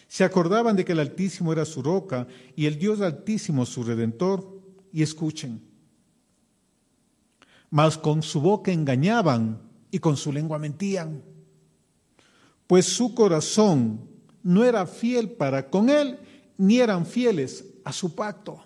Se 0.06 0.22
acordaban 0.22 0.76
de 0.76 0.84
que 0.84 0.92
el 0.92 1.00
Altísimo 1.00 1.52
era 1.52 1.64
su 1.64 1.82
roca 1.82 2.28
y 2.54 2.66
el 2.66 2.78
Dios 2.78 3.00
Altísimo 3.00 3.66
su 3.66 3.82
redentor. 3.82 4.48
Y 4.92 5.02
escuchen, 5.02 5.60
mas 7.68 7.98
con 7.98 8.22
su 8.22 8.40
boca 8.40 8.70
engañaban 8.70 9.60
y 9.90 9.98
con 9.98 10.16
su 10.16 10.32
lengua 10.32 10.60
mentían, 10.60 11.20
pues 12.68 12.86
su 12.86 13.12
corazón 13.12 14.08
no 14.44 14.62
era 14.62 14.86
fiel 14.86 15.30
para 15.30 15.68
con 15.68 15.90
él, 15.90 16.16
ni 16.56 16.78
eran 16.78 17.06
fieles 17.06 17.64
a 17.82 17.92
su 17.92 18.14
pacto. 18.14 18.64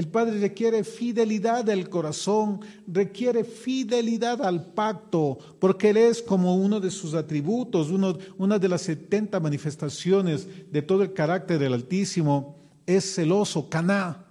El 0.00 0.08
Padre 0.08 0.40
requiere 0.40 0.82
fidelidad 0.82 1.62
del 1.62 1.90
corazón, 1.90 2.60
requiere 2.86 3.44
fidelidad 3.44 4.40
al 4.40 4.72
pacto, 4.72 5.36
porque 5.58 5.90
Él 5.90 5.98
es 5.98 6.22
como 6.22 6.56
uno 6.56 6.80
de 6.80 6.90
sus 6.90 7.12
atributos, 7.12 7.90
una 7.90 8.58
de 8.58 8.68
las 8.70 8.80
70 8.80 9.38
manifestaciones 9.40 10.48
de 10.72 10.80
todo 10.80 11.02
el 11.02 11.12
carácter 11.12 11.58
del 11.58 11.74
Altísimo. 11.74 12.56
Es 12.86 13.14
celoso, 13.14 13.68
caná, 13.68 14.24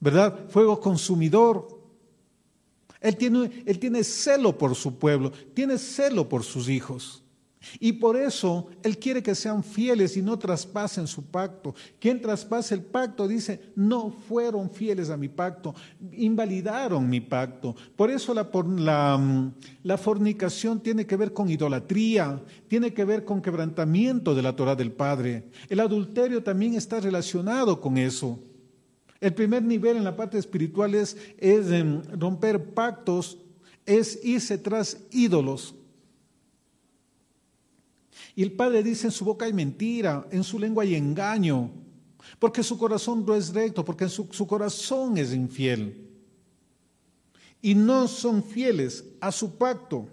¿verdad? 0.00 0.48
Fuego 0.48 0.80
consumidor. 0.80 1.78
Él 2.98 3.18
tiene, 3.18 3.64
él 3.66 3.78
tiene 3.78 4.02
celo 4.02 4.56
por 4.56 4.74
su 4.74 4.98
pueblo, 4.98 5.30
tiene 5.52 5.76
celo 5.76 6.26
por 6.26 6.42
sus 6.42 6.70
hijos. 6.70 7.22
Y 7.80 7.92
por 7.92 8.16
eso 8.16 8.68
Él 8.82 8.98
quiere 8.98 9.22
que 9.22 9.34
sean 9.34 9.64
fieles 9.64 10.16
y 10.16 10.22
no 10.22 10.38
traspasen 10.38 11.06
su 11.06 11.24
pacto. 11.24 11.74
Quien 11.98 12.20
traspase 12.20 12.74
el 12.74 12.82
pacto 12.82 13.26
dice, 13.26 13.72
no 13.74 14.10
fueron 14.10 14.70
fieles 14.70 15.10
a 15.10 15.16
mi 15.16 15.28
pacto, 15.28 15.74
invalidaron 16.12 17.08
mi 17.08 17.20
pacto. 17.20 17.74
Por 17.96 18.10
eso 18.10 18.34
la, 18.34 18.48
la, 18.78 19.18
mm, 19.18 19.54
la 19.82 19.98
fornicación 19.98 20.80
tiene 20.80 21.06
que 21.06 21.16
ver 21.16 21.32
con 21.32 21.50
idolatría, 21.50 22.42
tiene 22.68 22.92
que 22.92 23.04
ver 23.04 23.24
con 23.24 23.42
quebrantamiento 23.42 24.34
de 24.34 24.42
la 24.42 24.54
Torah 24.54 24.76
del 24.76 24.92
Padre. 24.92 25.48
El 25.68 25.80
adulterio 25.80 26.42
también 26.42 26.74
está 26.74 27.00
relacionado 27.00 27.80
con 27.80 27.98
eso. 27.98 28.38
El 29.20 29.34
primer 29.34 29.62
nivel 29.62 29.96
en 29.96 30.04
la 30.04 30.16
parte 30.16 30.38
espiritual 30.38 30.94
es, 30.94 31.16
em, 31.38 32.02
romper 32.18 32.74
pactos, 32.74 33.38
es 33.86 34.20
irse 34.22 34.58
tras 34.58 34.98
ídolos. 35.10 35.74
Y 38.36 38.42
el 38.42 38.52
Padre 38.52 38.82
dice, 38.82 39.06
en 39.06 39.12
su 39.12 39.24
boca 39.24 39.46
hay 39.46 39.54
mentira, 39.54 40.28
en 40.30 40.44
su 40.44 40.58
lengua 40.58 40.82
hay 40.84 40.94
engaño, 40.94 41.70
porque 42.38 42.62
su 42.62 42.76
corazón 42.76 43.24
no 43.26 43.34
es 43.34 43.54
recto, 43.54 43.82
porque 43.82 44.10
su, 44.10 44.28
su 44.30 44.46
corazón 44.46 45.16
es 45.16 45.32
infiel. 45.32 46.06
Y 47.62 47.74
no 47.74 48.06
son 48.06 48.44
fieles 48.44 49.02
a 49.22 49.32
su 49.32 49.56
pacto. 49.56 50.06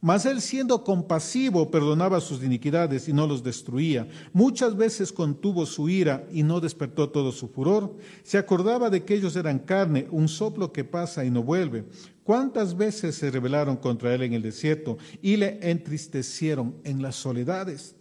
Mas 0.00 0.24
él 0.24 0.40
siendo 0.40 0.82
compasivo 0.82 1.70
perdonaba 1.70 2.20
sus 2.20 2.42
iniquidades 2.42 3.06
y 3.08 3.12
no 3.12 3.26
los 3.26 3.42
destruía. 3.42 4.08
Muchas 4.32 4.74
veces 4.74 5.12
contuvo 5.12 5.66
su 5.66 5.90
ira 5.90 6.26
y 6.32 6.42
no 6.42 6.60
despertó 6.60 7.10
todo 7.10 7.32
su 7.32 7.48
furor. 7.48 7.96
Se 8.22 8.38
acordaba 8.38 8.88
de 8.88 9.04
que 9.04 9.14
ellos 9.14 9.36
eran 9.36 9.58
carne, 9.58 10.08
un 10.10 10.28
soplo 10.28 10.72
que 10.72 10.84
pasa 10.84 11.24
y 11.24 11.30
no 11.30 11.42
vuelve. 11.42 11.84
¿Cuántas 12.24 12.76
veces 12.76 13.16
se 13.16 13.30
rebelaron 13.30 13.76
contra 13.76 14.14
él 14.14 14.22
en 14.22 14.32
el 14.32 14.42
desierto 14.42 14.96
y 15.20 15.36
le 15.36 15.58
entristecieron 15.70 16.76
en 16.84 17.02
las 17.02 17.16
soledades? 17.16 17.94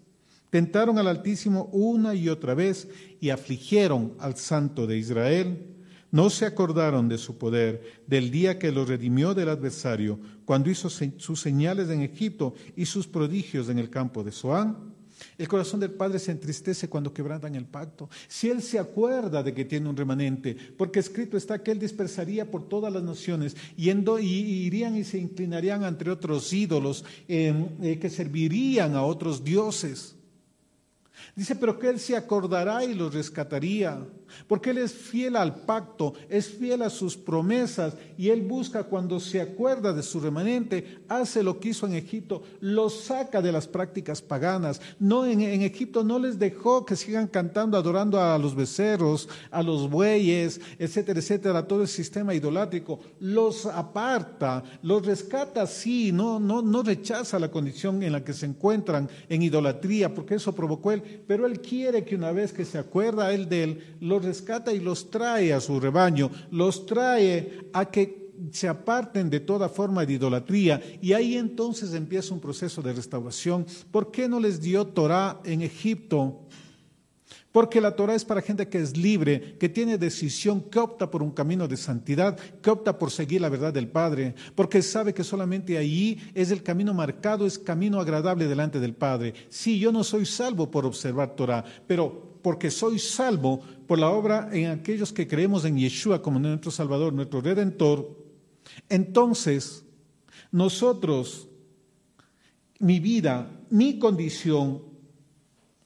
Tentaron 0.50 0.98
al 0.98 1.08
Altísimo 1.08 1.70
una 1.74 2.16
y 2.16 2.30
otra 2.30 2.54
vez 2.54 2.88
y 3.20 3.30
afligieron 3.30 4.14
al 4.20 4.36
Santo 4.38 4.88
de 4.88 4.98
Israel. 4.98 5.79
No 6.12 6.30
se 6.30 6.46
acordaron 6.46 7.08
de 7.08 7.18
su 7.18 7.38
poder, 7.38 8.02
del 8.08 8.32
día 8.32 8.58
que 8.58 8.72
lo 8.72 8.86
redimió 8.86 9.34
del 9.34 9.50
adversario, 9.50 10.20
cuando 10.46 10.70
hizo 10.70 10.90
sus 10.90 11.40
señales 11.40 11.90
en 11.90 12.02
Egipto 12.02 12.56
y 12.76 12.86
sus 12.86 13.08
prodigios 13.08 13.70
en 13.70 13.78
el 13.78 13.90
campo 13.90 14.24
de 14.24 14.32
Zoán. 14.32 15.00
El 15.38 15.48
corazón 15.48 15.80
del 15.80 15.92
Padre 15.92 16.20
se 16.20 16.32
entristece 16.32 16.88
cuando 16.88 17.14
quebrantan 17.14 17.56
el 17.56 17.66
pacto. 17.66 18.10
Si 18.28 18.50
Él 18.50 18.62
se 18.62 18.80
acuerda 18.80 19.44
de 19.44 19.54
que 19.54 19.66
tiene 19.66 19.90
un 19.90 19.98
remanente, 19.98 20.56
porque 20.78 21.00
escrito 21.00 21.38
está 21.38 21.62
que 21.62 21.72
Él 21.72 21.80
dispersaría 21.80 22.50
por 22.50 22.68
todas 22.68 22.92
las 22.92 23.04
naciones 23.04 23.56
y, 23.76 23.90
irían 23.90 24.96
y 24.96 25.04
se 25.04 25.18
inclinarían 25.18 25.84
ante 25.84 26.10
otros 26.10 26.52
ídolos 26.54 27.06
em, 27.28 27.68
eh, 27.82 28.00
que 28.00 28.10
servirían 28.10 28.96
a 28.96 29.04
otros 29.04 29.44
dioses. 29.44 30.16
Dice, 31.36 31.56
pero 31.56 31.78
que 31.78 31.90
Él 31.90 32.00
se 32.00 32.16
acordará 32.16 32.84
y 32.84 32.94
los 32.94 33.14
rescataría, 33.14 34.06
porque 34.48 34.72
Él 34.72 34.80
es 34.80 34.94
fiel 34.94 35.36
al 35.36 35.56
pacto, 35.62 36.14
es 36.30 36.48
fiel 36.48 36.82
a 36.82 36.90
sus 36.90 37.18
promesas, 37.18 37.96
y 38.18 38.30
Él 38.30 38.42
busca 38.42 38.84
cuando 38.84 39.20
se 39.20 39.42
acuerda 39.42 39.94
de 39.94 40.04
su 40.04 40.20
remanente, 40.20 41.00
hace 41.08 41.44
lo 41.44 41.60
que 41.60 41.70
hizo 41.70 41.88
en 41.88 41.94
Egipto, 41.94 42.44
los 42.60 43.02
saca 43.02 43.42
de 43.42 43.52
las 43.52 43.68
prácticas 43.68 44.22
paganas. 44.22 44.82
No, 45.00 45.26
en, 45.26 45.42
en 45.42 45.62
Egipto 45.62 46.04
no 46.04 46.20
les 46.20 46.40
dejó 46.40 46.86
que 46.86 46.96
sigan 46.96 47.28
cantando, 47.28 47.78
adorando 47.78 48.20
a 48.20 48.38
los 48.38 48.56
becerros, 48.56 49.30
a 49.52 49.64
los 49.64 49.90
bueyes, 49.90 50.60
etcétera, 50.78 51.20
etcétera, 51.20 51.68
todo 51.68 51.82
el 51.82 51.88
sistema 51.88 52.34
idolátrico. 52.34 53.00
Los 53.20 53.66
aparta, 53.66 54.64
los 54.82 55.06
rescata, 55.06 55.66
sí, 55.68 56.12
no, 56.12 56.40
no, 56.40 56.62
no 56.62 56.84
rechaza 56.84 57.40
la 57.40 57.52
condición 57.52 58.04
en 58.04 58.14
la 58.14 58.24
que 58.24 58.34
se 58.34 58.46
encuentran 58.46 59.10
en 59.28 59.42
idolatría, 59.42 60.14
porque 60.14 60.36
eso 60.36 60.54
provocó 60.54 60.92
Él 60.92 61.04
pero 61.28 61.46
Él 61.46 61.62
quiere 61.62 62.04
que 62.04 62.16
una 62.16 62.32
vez 62.32 62.54
que 62.54 62.66
se 62.66 62.78
acuerda 62.78 63.34
Él 63.34 63.48
de 63.50 63.64
Él, 63.64 63.96
rescata 64.20 64.74
y 64.74 64.80
los 64.80 65.10
trae 65.10 65.54
a 65.54 65.60
su 65.60 65.80
rebaño, 65.80 66.30
los 66.52 66.86
trae 66.86 67.70
a 67.74 67.86
que 67.86 68.20
se 68.52 68.68
aparten 68.68 69.30
de 69.30 69.42
toda 69.42 69.70
forma 69.70 70.06
de 70.06 70.14
idolatría 70.14 70.82
y 71.02 71.14
ahí 71.14 71.36
entonces 71.36 71.94
empieza 71.94 72.34
un 72.34 72.40
proceso 72.40 72.82
de 72.82 72.94
restauración. 72.94 73.66
¿Por 73.92 74.12
qué 74.12 74.28
no 74.28 74.40
les 74.40 74.62
dio 74.62 74.88
Torah 74.88 75.40
en 75.44 75.62
Egipto? 75.62 76.46
Porque 77.52 77.82
la 77.82 77.96
Torah 77.96 78.14
es 78.14 78.26
para 78.26 78.44
gente 78.44 78.68
que 78.68 78.78
es 78.78 78.96
libre, 78.96 79.58
que 79.58 79.70
tiene 79.70 79.98
decisión, 79.98 80.62
que 80.62 80.78
opta 80.78 81.10
por 81.10 81.24
un 81.24 81.32
camino 81.32 81.68
de 81.68 81.78
santidad, 81.78 82.38
que 82.38 82.70
opta 82.70 83.00
por 83.00 83.10
seguir 83.10 83.42
la 83.42 83.50
verdad 83.50 83.74
del 83.74 83.88
Padre, 83.88 84.36
porque 84.54 84.84
sabe 84.84 85.16
que 85.16 85.24
solamente 85.24 85.78
allí 85.78 86.20
es 86.36 86.52
el 86.52 86.62
camino 86.62 86.94
marcado, 86.94 87.48
es 87.48 87.58
camino 87.58 88.00
agradable 88.00 88.48
delante 88.48 88.80
del 88.80 88.94
Padre. 88.94 89.34
Sí, 89.50 89.80
yo 89.80 89.92
no 89.92 90.04
soy 90.04 90.28
salvo 90.28 90.70
por 90.70 90.86
observar 90.86 91.36
Torah, 91.36 91.66
pero 91.88 92.29
porque 92.42 92.72
soy 92.72 93.00
salvo 93.00 93.62
por 93.88 94.00
la 94.00 94.10
obra 94.10 94.50
en 94.52 94.68
aquellos 94.68 95.12
que 95.12 95.28
creemos 95.28 95.66
en 95.66 95.78
Yeshua 95.78 96.22
como 96.22 96.40
nuestro 96.40 96.72
Salvador, 96.72 97.14
nuestro 97.14 97.42
Redentor, 97.42 98.18
entonces 98.88 99.84
nosotros, 100.52 101.48
mi 102.80 103.00
vida, 103.00 103.52
mi 103.70 104.00
condición, 104.00 104.84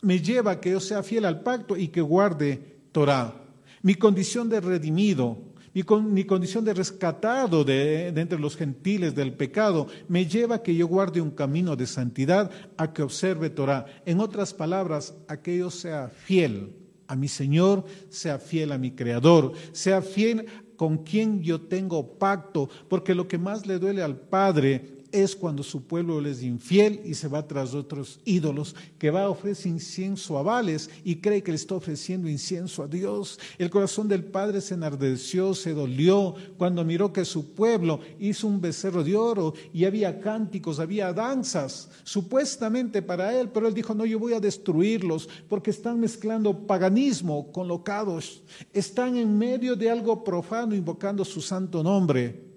me 0.01 0.19
lleva 0.19 0.51
a 0.51 0.59
que 0.59 0.71
yo 0.71 0.79
sea 0.79 1.03
fiel 1.03 1.25
al 1.25 1.41
pacto 1.41 1.77
y 1.77 1.87
que 1.87 2.01
guarde 2.01 2.77
Torah. 2.91 3.41
Mi 3.81 3.95
condición 3.95 4.49
de 4.49 4.61
redimido, 4.61 5.52
mi, 5.73 5.83
mi 6.01 6.23
condición 6.23 6.63
de 6.65 6.73
rescatado 6.73 7.63
de, 7.63 8.11
de, 8.11 8.21
entre 8.21 8.39
los 8.39 8.55
gentiles 8.55 9.15
del 9.15 9.33
pecado, 9.33 9.87
me 10.07 10.25
lleva 10.25 10.55
a 10.55 10.63
que 10.63 10.75
yo 10.75 10.87
guarde 10.87 11.21
un 11.21 11.31
camino 11.31 11.75
de 11.75 11.87
santidad, 11.87 12.51
a 12.77 12.93
que 12.93 13.01
observe 13.01 13.49
Torah. 13.49 13.85
En 14.05 14.19
otras 14.19 14.53
palabras, 14.53 15.15
a 15.27 15.37
que 15.37 15.57
yo 15.57 15.69
sea 15.69 16.09
fiel 16.09 16.75
a 17.07 17.15
mi 17.15 17.27
Señor, 17.27 17.85
sea 18.09 18.39
fiel 18.39 18.71
a 18.71 18.77
mi 18.77 18.91
Creador, 18.91 19.53
sea 19.71 20.01
fiel 20.01 20.45
con 20.75 20.97
quien 20.97 21.41
yo 21.41 21.61
tengo 21.61 22.17
pacto, 22.17 22.69
porque 22.89 23.15
lo 23.15 23.27
que 23.27 23.37
más 23.37 23.65
le 23.65 23.79
duele 23.79 24.01
al 24.01 24.17
Padre 24.17 25.02
es 25.13 25.35
cuando 25.35 25.61
su 25.61 25.83
pueblo 25.83 26.19
le 26.19 26.31
es 26.31 26.41
infiel 26.41 26.99
y 27.05 27.13
se 27.13 27.27
va 27.27 27.47
tras 27.47 27.75
otros 27.75 28.19
ídolos, 28.25 28.75
que 28.97 29.11
va 29.11 29.23
a 29.23 29.29
ofrecer 29.29 29.71
incienso 29.71 30.37
a 30.37 30.41
Vales 30.41 30.89
y 31.03 31.17
cree 31.17 31.43
que 31.43 31.51
le 31.51 31.55
está 31.55 31.75
ofreciendo 31.75 32.27
incienso 32.27 32.81
a 32.83 32.87
Dios. 32.87 33.39
El 33.59 33.69
corazón 33.69 34.07
del 34.07 34.23
padre 34.25 34.59
se 34.59 34.73
enardeció, 34.73 35.53
se 35.53 35.73
dolió 35.73 36.33
cuando 36.57 36.83
miró 36.83 37.13
que 37.13 37.25
su 37.25 37.53
pueblo 37.53 37.99
hizo 38.19 38.47
un 38.47 38.59
becerro 38.59 39.03
de 39.03 39.15
oro 39.15 39.53
y 39.71 39.85
había 39.85 40.19
cánticos, 40.19 40.79
había 40.79 41.13
danzas, 41.13 41.89
supuestamente 42.03 43.03
para 43.03 43.39
él, 43.39 43.49
pero 43.49 43.67
él 43.67 43.73
dijo, 43.75 43.93
no, 43.93 44.05
yo 44.05 44.17
voy 44.17 44.33
a 44.33 44.39
destruirlos 44.39 45.29
porque 45.47 45.69
están 45.69 45.99
mezclando 45.99 46.65
paganismo 46.65 47.51
con 47.51 47.67
locados, 47.67 48.41
están 48.73 49.15
en 49.15 49.37
medio 49.37 49.75
de 49.75 49.91
algo 49.91 50.23
profano 50.23 50.73
invocando 50.73 51.23
su 51.23 51.39
santo 51.39 51.83
nombre. 51.83 52.53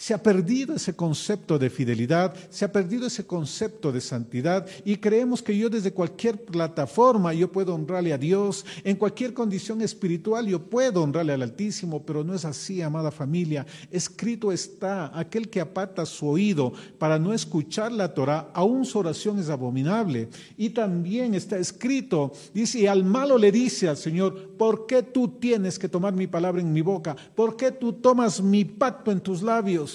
Se 0.00 0.14
ha 0.14 0.22
perdido 0.22 0.76
ese 0.76 0.96
concepto 0.96 1.58
de 1.58 1.68
fidelidad, 1.68 2.34
se 2.48 2.64
ha 2.64 2.72
perdido 2.72 3.06
ese 3.06 3.26
concepto 3.26 3.92
de 3.92 4.00
santidad 4.00 4.66
y 4.82 4.96
creemos 4.96 5.42
que 5.42 5.54
yo 5.54 5.68
desde 5.68 5.92
cualquier 5.92 6.42
plataforma 6.42 7.34
yo 7.34 7.52
puedo 7.52 7.74
honrarle 7.74 8.14
a 8.14 8.16
Dios, 8.16 8.64
en 8.82 8.96
cualquier 8.96 9.34
condición 9.34 9.82
espiritual 9.82 10.46
yo 10.46 10.58
puedo 10.58 11.02
honrarle 11.02 11.34
al 11.34 11.42
Altísimo, 11.42 12.02
pero 12.02 12.24
no 12.24 12.32
es 12.34 12.46
así, 12.46 12.80
amada 12.80 13.10
familia. 13.10 13.66
Escrito 13.90 14.52
está, 14.52 15.10
aquel 15.12 15.50
que 15.50 15.60
aparta 15.60 16.06
su 16.06 16.26
oído 16.26 16.72
para 16.98 17.18
no 17.18 17.34
escuchar 17.34 17.92
la 17.92 18.14
Torah, 18.14 18.50
aún 18.54 18.86
su 18.86 19.00
oración 19.00 19.38
es 19.38 19.50
abominable. 19.50 20.30
Y 20.56 20.70
también 20.70 21.34
está 21.34 21.58
escrito, 21.58 22.32
dice, 22.54 22.78
y 22.80 22.86
al 22.86 23.04
malo 23.04 23.36
le 23.36 23.52
dice 23.52 23.86
al 23.86 23.98
Señor, 23.98 24.52
¿por 24.56 24.86
qué 24.86 25.02
tú 25.02 25.28
tienes 25.28 25.78
que 25.78 25.90
tomar 25.90 26.14
mi 26.14 26.26
palabra 26.26 26.62
en 26.62 26.72
mi 26.72 26.80
boca? 26.80 27.14
¿Por 27.34 27.54
qué 27.54 27.70
tú 27.70 27.92
tomas 27.92 28.40
mi 28.40 28.64
pacto 28.64 29.12
en 29.12 29.20
tus 29.20 29.42
labios? 29.42 29.89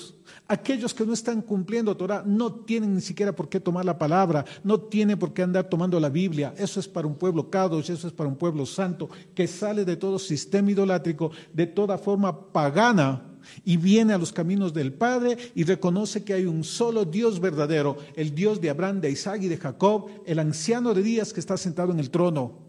Aquellos 0.48 0.94
que 0.94 1.06
no 1.06 1.14
están 1.14 1.42
cumpliendo 1.42 1.98
Torah 1.98 2.24
no 2.24 2.54
tienen 2.54 2.94
ni 2.94 3.02
siquiera 3.02 3.36
por 3.36 3.50
qué 3.50 3.60
tomar 3.60 3.84
la 3.84 3.98
palabra, 3.98 4.46
no 4.64 4.80
tienen 4.80 5.18
por 5.18 5.34
qué 5.34 5.42
andar 5.42 5.68
tomando 5.68 6.00
la 6.00 6.10
Biblia. 6.10 6.54
Eso 6.58 6.80
es 6.80 6.88
para 6.88 7.08
un 7.08 7.16
pueblo 7.16 7.50
kadosh, 7.50 7.90
eso 7.90 8.08
es 8.08 8.14
para 8.14 8.30
un 8.30 8.36
pueblo 8.36 8.66
santo 8.68 9.10
que 9.34 9.48
sale 9.48 9.86
de 9.86 9.98
todo 9.98 10.20
sistema 10.20 10.70
idolátrico, 10.70 11.32
de 11.52 11.66
toda 11.66 11.98
forma 11.98 12.52
pagana 12.52 13.24
y 13.64 13.78
viene 13.78 14.14
a 14.14 14.18
los 14.18 14.32
caminos 14.32 14.74
del 14.74 14.94
Padre 14.94 15.38
y 15.56 15.64
reconoce 15.64 16.24
que 16.24 16.34
hay 16.34 16.46
un 16.46 16.64
solo 16.64 17.06
Dios 17.06 17.40
verdadero, 17.40 17.98
el 18.16 18.36
Dios 18.36 18.62
de 18.62 18.70
Abraham, 18.70 19.02
de 19.02 19.12
Isaac 19.12 19.42
y 19.42 19.48
de 19.48 19.58
Jacob, 19.58 20.10
el 20.26 20.40
anciano 20.40 20.94
de 20.94 21.02
días 21.02 21.34
que 21.34 21.40
está 21.40 21.58
sentado 21.58 21.92
en 21.92 22.00
el 22.00 22.12
trono. 22.12 22.60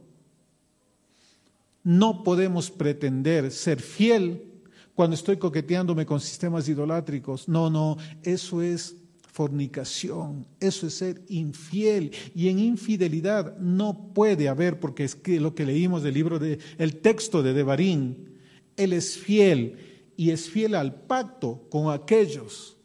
No 1.83 2.23
podemos 2.25 2.71
pretender 2.71 3.51
ser 3.51 3.81
fiel 3.81 4.56
cuando 4.97 5.15
estoy 5.15 5.37
coqueteándome 5.37 6.07
con 6.07 6.21
sistemas 6.21 6.67
idolátricos. 6.69 7.49
No, 7.49 7.69
no, 7.69 7.99
eso 8.23 8.63
es 8.63 8.97
fornicación, 9.31 10.47
eso 10.59 10.87
es 10.87 10.95
ser 10.95 11.23
infiel 11.29 12.11
y 12.35 12.49
en 12.49 12.59
infidelidad 12.59 13.59
no 13.59 14.15
puede 14.15 14.49
haber 14.49 14.81
porque 14.81 15.05
es 15.05 15.15
que 15.15 15.39
lo 15.39 15.55
que 15.55 15.67
leímos 15.67 16.03
del 16.03 16.15
libro 16.15 16.39
de 16.39 16.59
el 16.79 16.97
texto 16.97 17.43
de 17.43 17.53
Devarín, 17.53 18.39
él 18.79 18.95
es 18.95 19.19
fiel 19.19 19.77
y 20.17 20.31
es 20.31 20.49
fiel 20.49 20.75
al 20.75 20.95
pacto 20.95 21.67
con 21.69 21.93
aquellos 21.93 22.79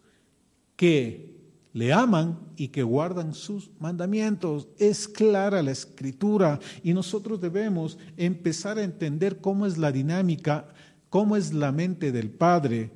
que 0.75 1.31
le 1.71 1.93
aman 1.93 2.37
y 2.57 2.67
que 2.67 2.83
guardan 2.83 3.33
sus 3.33 3.71
mandamientos. 3.79 4.67
Es 4.77 5.07
clara 5.07 5.63
la 5.63 5.71
escritura 5.71 6.59
y 6.83 6.93
nosotros 6.93 7.39
debemos 7.39 7.97
empezar 8.17 8.77
a 8.77 8.83
entender 8.83 9.37
cómo 9.37 9.65
es 9.65 9.77
la 9.77 9.93
dinámica 9.93 10.67
cómo 11.11 11.35
es 11.35 11.53
la 11.53 11.71
mente 11.71 12.11
del 12.11 12.31
Padre. 12.31 12.89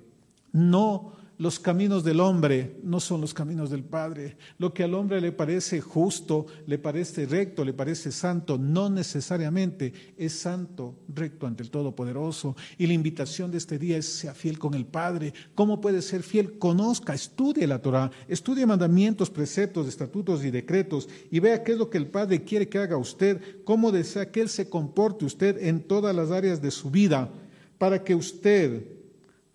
No 0.53 1.11
los 1.37 1.59
caminos 1.59 2.05
del 2.05 2.21
hombre 2.21 2.77
no 2.81 3.01
son 3.01 3.19
los 3.19 3.33
caminos 3.33 3.69
del 3.69 3.83
Padre. 3.83 4.37
Lo 4.57 4.73
que 4.73 4.85
al 4.85 4.93
hombre 4.93 5.19
le 5.19 5.33
parece 5.33 5.81
justo, 5.81 6.45
le 6.65 6.77
parece 6.79 7.25
recto, 7.25 7.65
le 7.65 7.73
parece 7.73 8.13
santo, 8.13 8.57
no 8.57 8.89
necesariamente 8.89 9.91
es 10.17 10.31
santo, 10.31 10.95
recto 11.13 11.45
ante 11.45 11.61
el 11.61 11.69
Todopoderoso. 11.69 12.55
Y 12.77 12.87
la 12.87 12.93
invitación 12.93 13.51
de 13.51 13.57
este 13.57 13.77
día 13.77 13.97
es 13.97 14.05
sea 14.05 14.33
fiel 14.33 14.57
con 14.57 14.75
el 14.75 14.85
Padre. 14.85 15.33
¿Cómo 15.55 15.81
puede 15.81 16.01
ser 16.01 16.23
fiel? 16.23 16.57
Conozca, 16.57 17.13
estudie 17.13 17.67
la 17.67 17.81
Torah, 17.81 18.11
estudie 18.29 18.65
mandamientos, 18.65 19.29
preceptos, 19.29 19.89
estatutos 19.89 20.45
y 20.45 20.51
decretos 20.51 21.09
y 21.29 21.41
vea 21.41 21.63
qué 21.63 21.73
es 21.73 21.77
lo 21.77 21.89
que 21.89 21.97
el 21.97 22.07
Padre 22.07 22.45
quiere 22.45 22.69
que 22.69 22.77
haga 22.77 22.95
usted, 22.95 23.41
cómo 23.65 23.91
desea 23.91 24.31
que 24.31 24.39
Él 24.39 24.47
se 24.47 24.69
comporte 24.69 25.25
usted 25.25 25.61
en 25.61 25.81
todas 25.81 26.15
las 26.15 26.31
áreas 26.31 26.61
de 26.61 26.71
su 26.71 26.89
vida 26.89 27.29
para 27.77 28.03
que 28.03 28.15
usted 28.15 28.85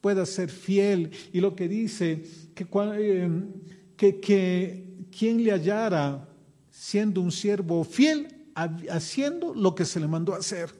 pueda 0.00 0.26
ser 0.26 0.50
fiel. 0.50 1.10
Y 1.32 1.40
lo 1.40 1.54
que 1.54 1.68
dice, 1.68 2.22
que, 2.54 2.66
eh, 2.72 3.30
que, 3.96 4.20
que 4.20 4.90
quien 5.16 5.42
le 5.44 5.52
hallara 5.52 6.28
siendo 6.70 7.20
un 7.20 7.32
siervo 7.32 7.84
fiel, 7.84 8.46
haciendo 8.90 9.54
lo 9.54 9.74
que 9.74 9.84
se 9.84 10.00
le 10.00 10.08
mandó 10.08 10.34
a 10.34 10.38
hacer. 10.38 10.70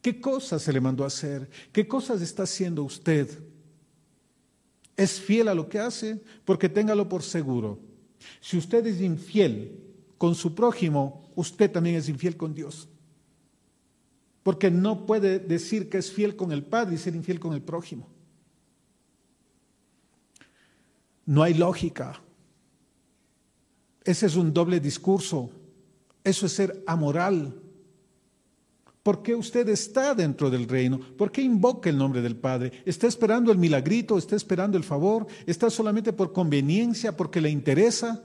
¿Qué 0.00 0.20
cosas 0.20 0.62
se 0.62 0.72
le 0.72 0.80
mandó 0.80 1.04
a 1.04 1.06
hacer? 1.06 1.48
¿Qué 1.72 1.86
cosas 1.86 2.20
está 2.22 2.42
haciendo 2.42 2.82
usted? 2.82 3.28
¿Es 4.96 5.20
fiel 5.20 5.48
a 5.48 5.54
lo 5.54 5.68
que 5.68 5.78
hace? 5.78 6.20
Porque 6.44 6.68
téngalo 6.68 7.08
por 7.08 7.22
seguro. 7.22 7.78
Si 8.40 8.56
usted 8.56 8.86
es 8.86 9.00
infiel 9.00 9.78
con 10.18 10.34
su 10.34 10.54
prójimo, 10.54 11.30
usted 11.34 11.70
también 11.70 11.96
es 11.96 12.08
infiel 12.08 12.36
con 12.36 12.54
Dios. 12.54 12.88
Porque 14.42 14.70
no 14.70 15.06
puede 15.06 15.38
decir 15.38 15.88
que 15.88 15.98
es 15.98 16.10
fiel 16.10 16.36
con 16.36 16.52
el 16.52 16.64
Padre 16.64 16.96
y 16.96 16.98
ser 16.98 17.14
infiel 17.14 17.38
con 17.38 17.52
el 17.54 17.62
prójimo. 17.62 18.08
No 21.26 21.42
hay 21.42 21.54
lógica. 21.54 22.20
Ese 24.04 24.26
es 24.26 24.36
un 24.36 24.52
doble 24.52 24.80
discurso. 24.80 25.50
Eso 26.24 26.46
es 26.46 26.52
ser 26.52 26.82
amoral. 26.86 27.62
¿Por 29.02 29.22
qué 29.22 29.34
usted 29.34 29.68
está 29.68 30.14
dentro 30.14 30.48
del 30.50 30.68
reino? 30.68 31.00
¿Por 31.16 31.32
qué 31.32 31.42
invoca 31.42 31.90
el 31.90 31.98
nombre 31.98 32.22
del 32.22 32.36
Padre? 32.36 32.72
¿Está 32.84 33.08
esperando 33.08 33.50
el 33.50 33.58
milagrito? 33.58 34.16
¿Está 34.16 34.36
esperando 34.36 34.76
el 34.76 34.84
favor? 34.84 35.26
¿Está 35.44 35.70
solamente 35.70 36.12
por 36.12 36.32
conveniencia, 36.32 37.16
porque 37.16 37.40
le 37.40 37.50
interesa? 37.50 38.22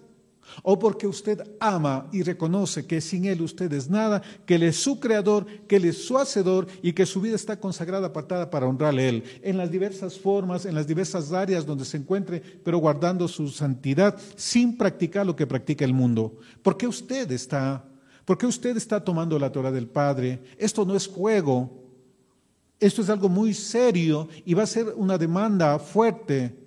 O 0.64 0.78
porque 0.80 1.08
usted 1.08 1.44
ama 1.60 2.08
y 2.12 2.24
reconoce 2.24 2.86
que 2.86 3.02
sin 3.02 3.26
Él 3.26 3.42
usted 3.42 3.72
es 3.74 3.90
nada, 3.90 4.22
que 4.46 4.56
Él 4.56 4.64
es 4.64 4.78
su 4.78 5.00
creador, 5.00 5.46
que 5.68 5.78
Él 5.78 5.86
es 5.86 6.06
su 6.06 6.18
hacedor 6.18 6.68
y 6.82 6.94
que 6.94 7.06
su 7.06 7.22
vida 7.22 7.36
está 7.36 7.60
consagrada, 7.60 8.08
apartada 8.08 8.50
para 8.50 8.68
honrarle 8.68 9.04
a 9.04 9.10
Él, 9.10 9.24
en 9.42 9.58
las 9.58 9.72
diversas 9.72 10.20
formas, 10.20 10.66
en 10.66 10.76
las 10.76 10.88
diversas 10.88 11.32
áreas 11.32 11.66
donde 11.66 11.86
se 11.86 11.98
encuentre, 11.98 12.42
pero 12.64 12.78
guardando 12.80 13.28
su 13.28 13.48
santidad 13.50 14.18
sin 14.36 14.78
practicar 14.78 15.26
lo 15.26 15.36
que 15.36 15.48
practica 15.48 15.86
el 15.86 15.94
mundo. 15.94 16.38
¿Por 16.62 16.78
qué 16.78 16.88
usted 16.88 17.32
está? 17.32 17.86
¿Por 18.26 18.38
qué 18.38 18.46
usted 18.46 18.76
está 18.76 19.04
tomando 19.04 19.40
la 19.40 19.52
Torah 19.52 19.72
del 19.72 19.88
Padre? 19.88 20.42
Esto 20.58 20.86
no 20.86 20.96
es 20.96 21.08
juego. 21.08 21.86
Esto 22.80 23.02
es 23.02 23.10
algo 23.10 23.30
muy 23.30 23.54
serio 23.54 24.28
y 24.46 24.54
va 24.54 24.64
a 24.64 24.68
ser 24.68 24.94
una 24.96 25.18
demanda 25.18 25.80
fuerte 25.80 26.67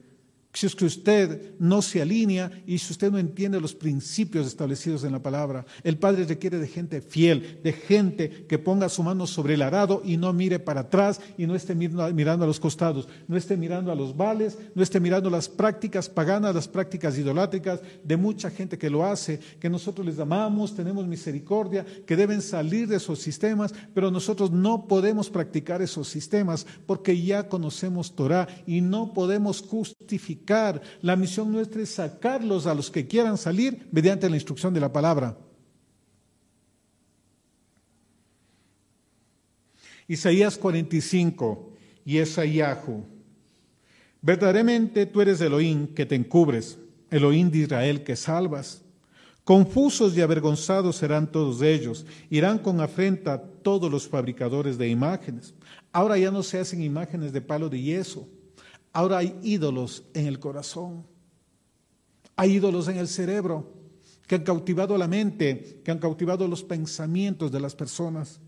si 0.53 0.67
es 0.67 0.75
que 0.75 0.85
usted 0.85 1.55
no 1.61 1.81
se 1.81 2.03
alinea 2.03 2.51
y 2.67 2.79
si 2.79 2.93
usted 2.93 3.13
no 3.13 3.19
entiende 3.19 3.61
los 3.61 3.75
principios 3.75 4.49
establecidos 4.49 5.05
en 5.05 5.13
la 5.13 5.23
palabra, 5.23 5.65
el 5.85 5.97
Padre 5.97 6.25
requiere 6.25 6.59
de 6.59 6.67
gente 6.67 7.01
fiel, 7.01 7.61
de 7.63 7.73
gente 7.73 8.47
que 8.49 8.59
ponga 8.59 8.89
su 8.89 9.05
mano 9.05 9.29
sobre 9.29 9.55
el 9.55 9.63
arado 9.63 10.03
y 10.05 10.17
no 10.17 10.33
mire 10.33 10.59
para 10.59 10.83
atrás 10.83 11.21
y 11.39 11.47
no 11.47 11.55
esté 11.55 11.77
mirando 11.77 12.45
a 12.45 12.47
los 12.49 12.59
costados, 12.59 13.09
no 13.29 13.37
esté 13.37 13.57
mirando 13.57 13.93
a 13.93 13.95
los 13.95 14.17
vales, 14.17 14.59
no 14.75 14.83
esté 14.83 14.99
mirando 14.99 15.31
las 15.31 15.49
prácticas 15.49 16.09
paganas, 16.09 16.55
las 16.55 16.67
prácticas 16.67 17.17
idolátricas 17.17 17.81
de 18.03 18.17
mucha 18.17 18.51
gente 18.51 18.77
que 18.77 18.91
lo 18.91 19.05
hace, 19.05 19.39
que 19.61 19.71
nosotros 19.71 20.05
les 20.05 20.19
amamos, 20.19 20.75
tenemos 20.75 21.07
misericordia, 21.07 21.87
que 22.05 22.17
deben 22.17 22.43
salir 22.43 22.89
de 22.89 22.97
esos 22.97 23.21
sistemas, 23.21 23.73
pero 23.95 24.11
nosotros 24.11 24.51
no 24.51 24.89
podemos 24.89 25.31
practicar 25.31 25.81
esos 25.81 26.09
sistemas 26.09 26.67
porque 26.87 27.21
ya 27.23 27.49
conocemos 27.49 28.17
Torah 28.17 28.49
y 28.67 28.81
no 28.81 29.13
podemos 29.13 29.63
justificar 29.63 30.40
la 31.03 31.17
misión 31.17 31.53
nuestra 31.53 31.83
es 31.83 31.91
sacarlos 31.91 32.67
a 32.67 32.75
los 32.75 32.91
que 32.91 33.07
quieran 33.07 33.39
salir 33.39 33.89
mediante 33.93 34.29
la 34.29 34.37
instrucción 34.37 34.75
de 34.75 34.81
la 34.81 34.93
palabra. 34.93 35.37
Isaías 40.09 40.57
45 40.57 41.73
y 42.05 42.19
Esayahu. 42.19 43.05
Verdaderamente 44.23 45.07
tú 45.07 45.21
eres 45.21 45.41
Elohim 45.41 45.87
que 45.95 46.05
te 46.05 46.17
encubres, 46.17 46.79
Elohim 47.11 47.51
de 47.51 47.59
Israel 47.59 48.03
que 48.03 48.17
salvas. 48.17 48.83
Confusos 49.45 50.17
y 50.17 50.21
avergonzados 50.21 50.97
serán 50.97 51.31
todos 51.31 51.63
ellos, 51.63 52.07
irán 52.29 52.59
con 52.59 52.81
afrenta 52.81 53.41
todos 53.41 53.91
los 53.91 54.09
fabricadores 54.09 54.79
de 54.79 54.89
imágenes. 54.89 55.55
Ahora 55.93 56.19
ya 56.19 56.31
no 56.31 56.43
se 56.43 56.59
hacen 56.59 56.83
imágenes 56.83 57.33
de 57.33 57.41
palo 57.41 57.69
de 57.69 57.81
yeso 57.81 58.29
Ahora 58.93 59.19
hay 59.19 59.39
ídolos 59.43 60.05
en 60.15 60.27
el 60.27 60.39
corazón, 60.41 61.07
hay 62.37 62.55
ídolos 62.55 62.89
en 62.89 62.97
el 62.97 63.07
cerebro 63.07 63.73
que 64.27 64.37
han 64.37 64.43
cautivado 64.43 64.97
la 64.97 65.09
mente, 65.09 65.81
que 65.85 65.91
han 65.91 65.99
cautivado 65.99 66.47
los 66.47 66.63
pensamientos 66.63 67.51
de 67.51 67.61
las 67.61 67.75
personas. 67.75 68.41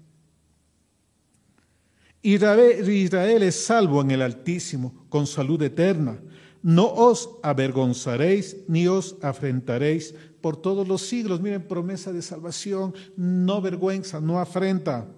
Israel, 2.23 3.43
es 3.43 3.65
salvo 3.65 4.01
en 4.01 4.13
el 4.13 4.23
Altísimo, 4.23 5.07
con 5.09 5.27
salud 5.27 5.61
eterna. 5.63 6.21
No 6.63 6.87
os 6.87 7.31
avergonzaréis 7.43 8.59
ni 8.69 8.87
os 8.87 9.17
afrentaréis 9.23 10.15
por 10.41 10.57
todos 10.57 10.87
los 10.87 11.03
siglos. 11.03 11.41
Miren, 11.41 11.67
promesa 11.67 12.13
de 12.13 12.23
salvación, 12.23 12.95
no 13.17 13.61
vergüenza, 13.61 14.21
no 14.21 14.39
afrenta. 14.39 15.09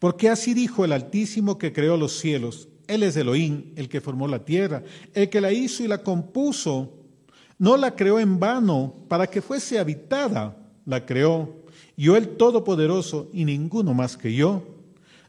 Porque 0.00 0.28
así 0.28 0.54
dijo 0.54 0.84
el 0.84 0.90
Altísimo 0.90 1.56
que 1.56 1.72
creó 1.72 1.96
los 1.96 2.18
cielos 2.18 2.68
él 2.86 3.02
es 3.02 3.16
Elohim, 3.16 3.72
el 3.76 3.88
que 3.88 4.00
formó 4.00 4.28
la 4.28 4.44
tierra, 4.44 4.82
el 5.14 5.28
que 5.28 5.40
la 5.40 5.52
hizo 5.52 5.82
y 5.82 5.88
la 5.88 6.02
compuso. 6.02 6.92
No 7.58 7.76
la 7.76 7.94
creó 7.94 8.20
en 8.20 8.38
vano 8.38 8.94
para 9.08 9.26
que 9.26 9.42
fuese 9.42 9.78
habitada, 9.78 10.56
la 10.84 11.04
creó. 11.06 11.64
Yo 11.96 12.16
el 12.16 12.36
Todopoderoso 12.36 13.28
y 13.32 13.44
ninguno 13.44 13.94
más 13.94 14.16
que 14.16 14.34
yo. 14.34 14.62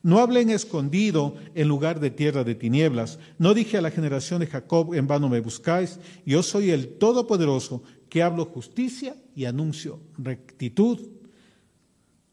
No 0.04 0.20
hablé 0.20 0.42
en 0.42 0.52
escondido 0.52 1.36
en 1.56 1.68
lugar 1.68 2.00
de 2.00 2.12
tierra 2.12 2.44
de 2.44 2.56
tinieblas. 2.56 3.20
No 3.38 3.54
dije 3.54 3.78
a 3.78 3.82
la 3.82 3.92
generación 3.92 4.40
de 4.40 4.48
Jacob, 4.48 4.94
en 4.94 5.08
vano 5.08 5.28
me 5.28 5.40
buscáis. 5.40 6.00
Yo 6.26 6.44
soy 6.44 6.72
el 6.72 6.98
Todopoderoso 6.98 7.84
que 8.10 8.24
hablo 8.24 8.46
justicia 8.46 9.16
y 9.36 9.46
anuncio 9.46 10.00
rectitud. 10.18 11.00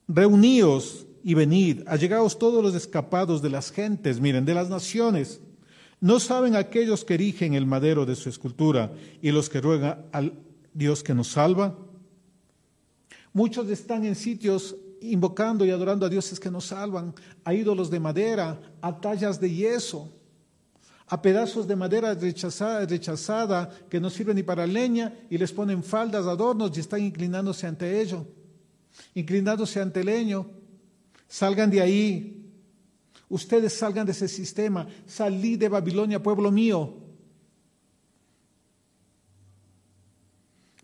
Reuníos 0.07 1.04
y 1.27 1.33
venid, 1.33 1.81
allegaos 1.87 2.39
todos 2.39 2.63
los 2.63 2.75
escapados 2.75 3.41
de 3.41 3.49
las 3.49 3.73
gentes, 3.73 4.21
miren, 4.21 4.45
de 4.45 4.53
las 4.53 4.69
naciones. 4.69 5.41
¿No 5.99 6.21
saben 6.21 6.55
aquellos 6.55 7.03
que 7.03 7.15
erigen 7.15 7.55
el 7.55 7.65
madero 7.65 8.05
de 8.05 8.15
su 8.15 8.29
escultura 8.29 8.93
y 9.23 9.31
los 9.31 9.49
que 9.49 9.63
ruegan 9.63 10.05
al 10.13 10.35
Dios 10.75 11.03
que 11.03 11.15
nos 11.15 11.29
salva? 11.29 11.79
Muchos 13.33 13.71
están 13.71 14.05
en 14.05 14.15
sitios 14.17 14.77
invocando 15.01 15.65
y 15.65 15.71
adorando 15.71 16.05
a 16.05 16.11
dioses 16.11 16.39
que 16.39 16.51
nos 16.51 16.67
salvan, 16.67 17.15
a 17.43 17.55
ídolos 17.55 17.89
de 17.91 18.01
madera, 18.01 18.61
a 18.83 19.01
tallas 19.01 19.41
de 19.41 19.51
yeso, 19.51 20.13
a 21.07 21.23
pedazos 21.23 21.67
de 21.67 21.75
madera 21.75 22.13
rechazada, 22.13 22.85
rechazada 22.85 23.71
que 23.89 23.99
no 23.99 24.11
sirven 24.11 24.37
ni 24.37 24.43
para 24.43 24.67
leña 24.67 25.15
y 25.31 25.39
les 25.39 25.53
ponen 25.53 25.83
faldas, 25.83 26.27
adornos 26.27 26.77
y 26.77 26.81
están 26.81 27.01
inclinándose 27.01 27.67
ante 27.67 28.03
ello, 28.03 28.27
inclinándose 29.15 29.81
ante 29.81 30.01
el 30.01 30.07
leño 30.07 30.64
Salgan 31.35 31.69
de 31.69 31.81
ahí. 31.81 32.47
Ustedes 33.29 33.73
salgan 33.73 34.07
de 34.07 34.13
ese 34.13 34.29
sistema. 34.29 34.87
Salí 35.05 35.57
de 35.57 35.69
Babilonia, 35.69 36.23
pueblo 36.23 36.53
mío. 36.53 36.95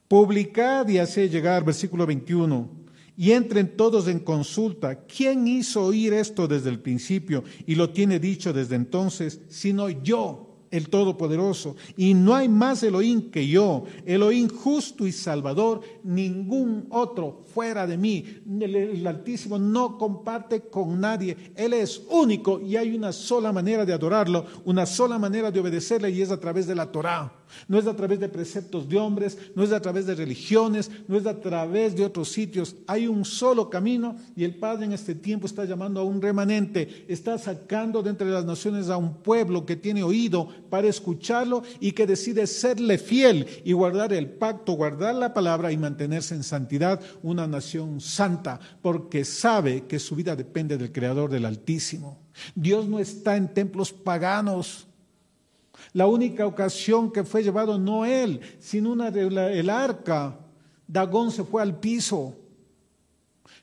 Publicad 0.08 0.88
y 0.88 0.98
haced 0.98 1.30
llegar, 1.30 1.64
versículo 1.64 2.04
21, 2.04 2.68
y 3.16 3.30
entren 3.30 3.76
todos 3.76 4.08
en 4.08 4.18
consulta. 4.18 5.06
¿Quién 5.06 5.46
hizo 5.46 5.84
oír 5.84 6.14
esto 6.14 6.48
desde 6.48 6.70
el 6.70 6.80
principio 6.80 7.44
y 7.64 7.76
lo 7.76 7.90
tiene 7.90 8.18
dicho 8.18 8.52
desde 8.52 8.74
entonces, 8.74 9.42
sino 9.48 9.88
yo? 9.88 10.49
El 10.70 10.88
Todopoderoso, 10.88 11.76
y 11.96 12.14
no 12.14 12.35
hay 12.35 12.48
más 12.48 12.83
Elohim 12.83 13.30
que 13.30 13.46
yo, 13.46 13.85
Elohim 14.06 14.48
justo 14.48 15.06
y 15.06 15.12
salvador, 15.12 15.80
ningún 16.04 16.87
otro 16.90 17.42
fuera 17.52 17.87
de 17.87 17.96
mí. 17.96 18.24
El, 18.61 19.06
Altísimo 19.06 19.59
no 19.59 19.98
comparte 19.98 20.62
con 20.68 21.00
nadie, 21.00 21.37
Él 21.56 21.72
es 21.72 22.02
único 22.09 22.61
y 22.61 22.76
hay 22.76 22.94
una 22.94 23.12
sola 23.12 23.52
manera 23.52 23.85
de 23.85 23.92
adorarlo, 23.92 24.46
una 24.64 24.87
sola 24.87 25.18
manera 25.18 25.50
de 25.50 25.61
obedecerle 25.61 26.11
y 26.11 26.22
es 26.22 26.30
a 26.30 26.38
través 26.38 26.66
de 26.66 26.74
la 26.74 26.90
Torah. 26.90 27.39
No 27.68 27.78
es 27.78 27.86
a 27.86 27.96
través 27.96 28.20
de 28.20 28.28
preceptos 28.28 28.88
de 28.88 28.98
hombres, 28.98 29.38
no 29.54 29.62
es 29.62 29.72
a 29.72 29.80
través 29.80 30.06
de 30.06 30.14
religiones, 30.14 30.90
no 31.08 31.16
es 31.16 31.26
a 31.26 31.40
través 31.40 31.96
de 31.96 32.04
otros 32.04 32.30
sitios. 32.30 32.76
Hay 32.86 33.06
un 33.06 33.24
solo 33.24 33.70
camino 33.70 34.16
y 34.36 34.44
el 34.44 34.54
Padre 34.56 34.86
en 34.86 34.92
este 34.92 35.14
tiempo 35.14 35.46
está 35.46 35.64
llamando 35.64 36.00
a 36.00 36.04
un 36.04 36.20
remanente, 36.20 37.06
está 37.08 37.38
sacando 37.38 38.02
de 38.02 38.10
entre 38.10 38.30
las 38.30 38.44
naciones 38.44 38.88
a 38.88 38.96
un 38.96 39.14
pueblo 39.22 39.66
que 39.66 39.76
tiene 39.76 40.02
oído 40.02 40.48
para 40.68 40.88
escucharlo 40.88 41.62
y 41.80 41.92
que 41.92 42.06
decide 42.06 42.46
serle 42.46 42.98
fiel 42.98 43.46
y 43.64 43.72
guardar 43.72 44.12
el 44.12 44.30
pacto, 44.30 44.72
guardar 44.72 45.14
la 45.14 45.34
palabra 45.34 45.72
y 45.72 45.76
mantenerse 45.76 46.34
en 46.34 46.42
santidad, 46.42 47.00
una 47.22 47.46
nación 47.46 48.00
santa, 48.00 48.60
porque 48.82 49.24
sabe 49.24 49.84
que 49.86 49.98
su 49.98 50.14
vida 50.14 50.36
depende 50.36 50.76
del 50.76 50.92
Creador 50.92 51.30
del 51.30 51.44
Altísimo. 51.44 52.18
Dios 52.54 52.88
no 52.88 52.98
está 52.98 53.36
en 53.36 53.52
templos 53.52 53.92
paganos. 53.92 54.86
La 55.92 56.06
única 56.06 56.46
ocasión 56.46 57.12
que 57.12 57.24
fue 57.24 57.42
llevado 57.42 57.78
no 57.78 58.04
él, 58.04 58.40
sino 58.58 58.92
una, 58.92 59.08
el 59.08 59.70
arca. 59.70 60.38
Dagón 60.86 61.30
se 61.30 61.44
fue 61.44 61.62
al 61.62 61.78
piso. 61.78 62.36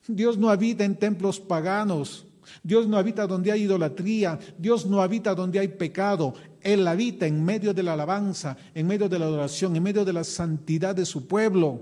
Dios 0.07 0.37
no 0.37 0.49
habita 0.49 0.83
en 0.83 0.95
templos 0.95 1.39
paganos. 1.39 2.25
Dios 2.63 2.87
no 2.87 2.97
habita 2.97 3.27
donde 3.27 3.51
hay 3.51 3.63
idolatría. 3.63 4.39
Dios 4.57 4.85
no 4.85 5.01
habita 5.01 5.35
donde 5.35 5.59
hay 5.59 5.67
pecado. 5.67 6.33
Él 6.61 6.87
habita 6.87 7.27
en 7.27 7.43
medio 7.43 7.73
de 7.73 7.83
la 7.83 7.93
alabanza, 7.93 8.57
en 8.73 8.87
medio 8.87 9.09
de 9.09 9.19
la 9.19 9.25
adoración, 9.25 9.75
en 9.75 9.83
medio 9.83 10.05
de 10.05 10.13
la 10.13 10.23
santidad 10.23 10.95
de 10.95 11.05
su 11.05 11.27
pueblo. 11.27 11.81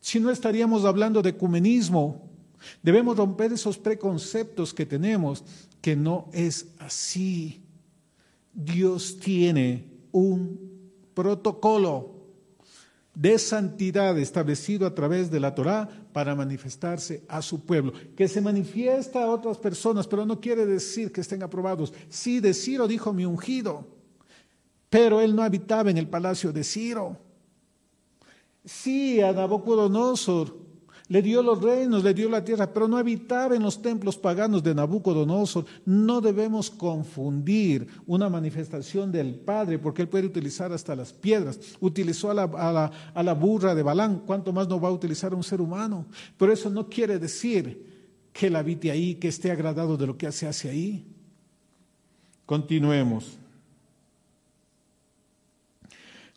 Si 0.00 0.20
no 0.20 0.30
estaríamos 0.30 0.84
hablando 0.84 1.22
de 1.22 1.30
ecumenismo, 1.30 2.28
debemos 2.82 3.16
romper 3.16 3.52
esos 3.52 3.78
preconceptos 3.78 4.72
que 4.72 4.86
tenemos, 4.86 5.44
que 5.80 5.96
no 5.96 6.28
es 6.32 6.66
así. 6.78 7.62
Dios 8.58 9.18
tiene 9.20 9.84
un 10.10 10.58
protocolo 11.14 12.16
de 13.14 13.38
santidad 13.38 14.18
establecido 14.18 14.84
a 14.84 14.94
través 14.94 15.30
de 15.30 15.38
la 15.38 15.54
Torá 15.54 15.88
para 16.12 16.34
manifestarse 16.34 17.24
a 17.28 17.40
su 17.40 17.64
pueblo, 17.64 17.92
que 18.16 18.26
se 18.26 18.40
manifiesta 18.40 19.22
a 19.22 19.30
otras 19.30 19.58
personas, 19.58 20.08
pero 20.08 20.26
no 20.26 20.40
quiere 20.40 20.66
decir 20.66 21.12
que 21.12 21.20
estén 21.20 21.44
aprobados. 21.44 21.92
Sí, 22.08 22.40
de 22.40 22.52
Ciro 22.52 22.88
dijo 22.88 23.12
mi 23.12 23.24
ungido, 23.24 23.86
pero 24.90 25.20
él 25.20 25.36
no 25.36 25.42
habitaba 25.44 25.90
en 25.90 25.98
el 25.98 26.08
palacio 26.08 26.52
de 26.52 26.64
Ciro. 26.64 27.16
Sí, 28.64 29.20
a 29.20 29.32
Nabucodonosor 29.32 30.67
Le 31.10 31.22
dio 31.22 31.42
los 31.42 31.62
reinos, 31.62 32.04
le 32.04 32.12
dio 32.12 32.28
la 32.28 32.44
tierra, 32.44 32.70
pero 32.70 32.86
no 32.86 32.98
habitaba 32.98 33.56
en 33.56 33.62
los 33.62 33.80
templos 33.80 34.18
paganos 34.18 34.62
de 34.62 34.74
Nabucodonosor. 34.74 35.64
No 35.86 36.20
debemos 36.20 36.70
confundir 36.70 37.88
una 38.06 38.28
manifestación 38.28 39.10
del 39.10 39.34
Padre, 39.34 39.78
porque 39.78 40.02
Él 40.02 40.08
puede 40.08 40.26
utilizar 40.26 40.70
hasta 40.70 40.94
las 40.94 41.14
piedras. 41.14 41.58
Utilizó 41.80 42.30
a 42.30 42.34
la, 42.34 42.92
a 43.14 43.22
la 43.22 43.32
burra 43.32 43.74
de 43.74 43.82
Balán, 43.82 44.22
¿cuánto 44.26 44.52
más 44.52 44.68
no 44.68 44.78
va 44.78 44.90
a 44.90 44.92
utilizar 44.92 45.32
a 45.32 45.36
un 45.36 45.42
ser 45.42 45.62
humano? 45.62 46.04
Pero 46.36 46.52
eso 46.52 46.68
no 46.68 46.90
quiere 46.90 47.18
decir 47.18 47.86
que 48.34 48.48
Él 48.48 48.56
habite 48.56 48.90
ahí, 48.90 49.14
que 49.14 49.28
esté 49.28 49.50
agradado 49.50 49.96
de 49.96 50.06
lo 50.06 50.18
que 50.18 50.30
se 50.30 50.46
hace 50.46 50.68
ahí. 50.68 51.06
Continuemos. 52.44 53.38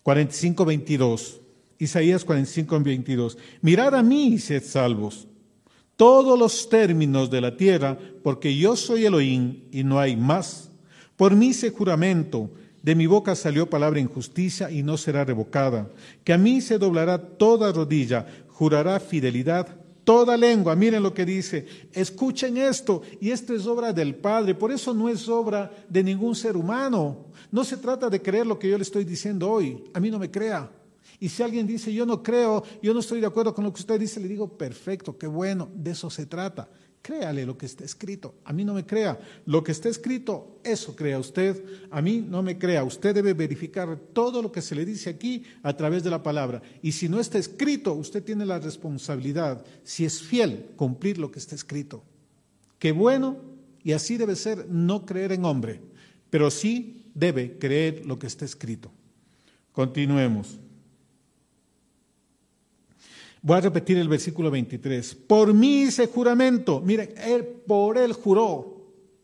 45, 0.03 0.65
22. 0.65 1.40
Isaías 1.81 2.23
45, 2.23 2.79
22. 2.79 3.39
Mirad 3.63 3.95
a 3.95 4.03
mí 4.03 4.27
y 4.27 4.37
sed 4.37 4.63
salvos, 4.63 5.27
todos 5.95 6.37
los 6.37 6.69
términos 6.69 7.31
de 7.31 7.41
la 7.41 7.57
tierra, 7.57 7.97
porque 8.21 8.55
yo 8.55 8.75
soy 8.75 9.05
Elohim 9.05 9.63
y 9.71 9.83
no 9.83 9.99
hay 9.99 10.15
más. 10.15 10.69
Por 11.17 11.35
mí 11.35 11.55
se 11.55 11.71
juramento, 11.71 12.51
de 12.83 12.93
mi 12.93 13.07
boca 13.07 13.33
salió 13.33 13.67
palabra 13.67 13.99
en 13.99 14.07
justicia 14.07 14.69
y 14.69 14.83
no 14.83 14.95
será 14.95 15.25
revocada, 15.25 15.89
que 16.23 16.33
a 16.33 16.37
mí 16.37 16.61
se 16.61 16.77
doblará 16.77 17.17
toda 17.17 17.71
rodilla, 17.71 18.27
jurará 18.49 18.99
fidelidad 18.99 19.75
toda 20.03 20.37
lengua. 20.37 20.75
Miren 20.75 21.01
lo 21.01 21.15
que 21.15 21.25
dice, 21.25 21.65
escuchen 21.93 22.57
esto, 22.57 23.01
y 23.19 23.31
esto 23.31 23.55
es 23.55 23.65
obra 23.65 23.91
del 23.91 24.13
Padre, 24.13 24.53
por 24.53 24.71
eso 24.71 24.93
no 24.93 25.09
es 25.09 25.27
obra 25.27 25.71
de 25.89 26.03
ningún 26.03 26.35
ser 26.35 26.55
humano. 26.55 27.25
No 27.51 27.63
se 27.63 27.77
trata 27.77 28.07
de 28.07 28.21
creer 28.21 28.45
lo 28.45 28.59
que 28.59 28.69
yo 28.69 28.77
le 28.77 28.83
estoy 28.83 29.03
diciendo 29.03 29.49
hoy. 29.49 29.83
A 29.95 29.99
mí 29.99 30.11
no 30.11 30.19
me 30.19 30.29
crea. 30.29 30.69
Y 31.21 31.29
si 31.29 31.43
alguien 31.43 31.67
dice, 31.67 31.93
yo 31.93 32.03
no 32.03 32.23
creo, 32.23 32.63
yo 32.81 32.95
no 32.95 32.99
estoy 32.99 33.21
de 33.21 33.27
acuerdo 33.27 33.53
con 33.53 33.63
lo 33.63 33.71
que 33.71 33.81
usted 33.81 33.99
dice, 33.99 34.19
le 34.19 34.27
digo, 34.27 34.57
perfecto, 34.57 35.15
qué 35.19 35.27
bueno, 35.27 35.69
de 35.75 35.91
eso 35.91 36.09
se 36.09 36.25
trata. 36.25 36.67
Créale 36.99 37.45
lo 37.45 37.55
que 37.55 37.67
está 37.67 37.83
escrito. 37.83 38.33
A 38.43 38.51
mí 38.51 38.65
no 38.65 38.73
me 38.73 38.87
crea. 38.87 39.19
Lo 39.45 39.63
que 39.63 39.71
está 39.71 39.87
escrito, 39.87 40.59
eso 40.63 40.95
crea 40.95 41.19
usted. 41.19 41.63
A 41.91 42.01
mí 42.01 42.25
no 42.27 42.41
me 42.41 42.57
crea. 42.57 42.83
Usted 42.83 43.13
debe 43.13 43.35
verificar 43.35 43.99
todo 44.13 44.41
lo 44.41 44.51
que 44.51 44.63
se 44.63 44.73
le 44.73 44.83
dice 44.83 45.11
aquí 45.11 45.43
a 45.61 45.77
través 45.77 46.03
de 46.03 46.09
la 46.09 46.23
palabra. 46.23 46.63
Y 46.81 46.91
si 46.91 47.07
no 47.07 47.19
está 47.19 47.37
escrito, 47.37 47.93
usted 47.93 48.23
tiene 48.23 48.43
la 48.43 48.57
responsabilidad, 48.57 49.63
si 49.83 50.05
es 50.05 50.23
fiel, 50.23 50.71
cumplir 50.75 51.19
lo 51.19 51.31
que 51.31 51.37
está 51.37 51.53
escrito. 51.53 52.03
Qué 52.79 52.91
bueno, 52.93 53.37
y 53.83 53.91
así 53.91 54.17
debe 54.17 54.35
ser 54.35 54.67
no 54.69 55.05
creer 55.05 55.33
en 55.33 55.45
hombre, 55.45 55.81
pero 56.31 56.49
sí 56.49 57.05
debe 57.13 57.59
creer 57.59 58.07
lo 58.07 58.17
que 58.17 58.25
está 58.25 58.43
escrito. 58.43 58.91
Continuemos. 59.71 60.59
Voy 63.43 63.57
a 63.57 63.61
repetir 63.61 63.97
el 63.97 64.07
versículo 64.07 64.51
23. 64.51 65.15
Por 65.15 65.53
mí 65.53 65.83
hice 65.83 66.07
juramento. 66.07 66.79
Miren, 66.79 67.13
él 67.17 67.43
por 67.65 67.97
él 67.97 68.13
juró. 68.13 68.77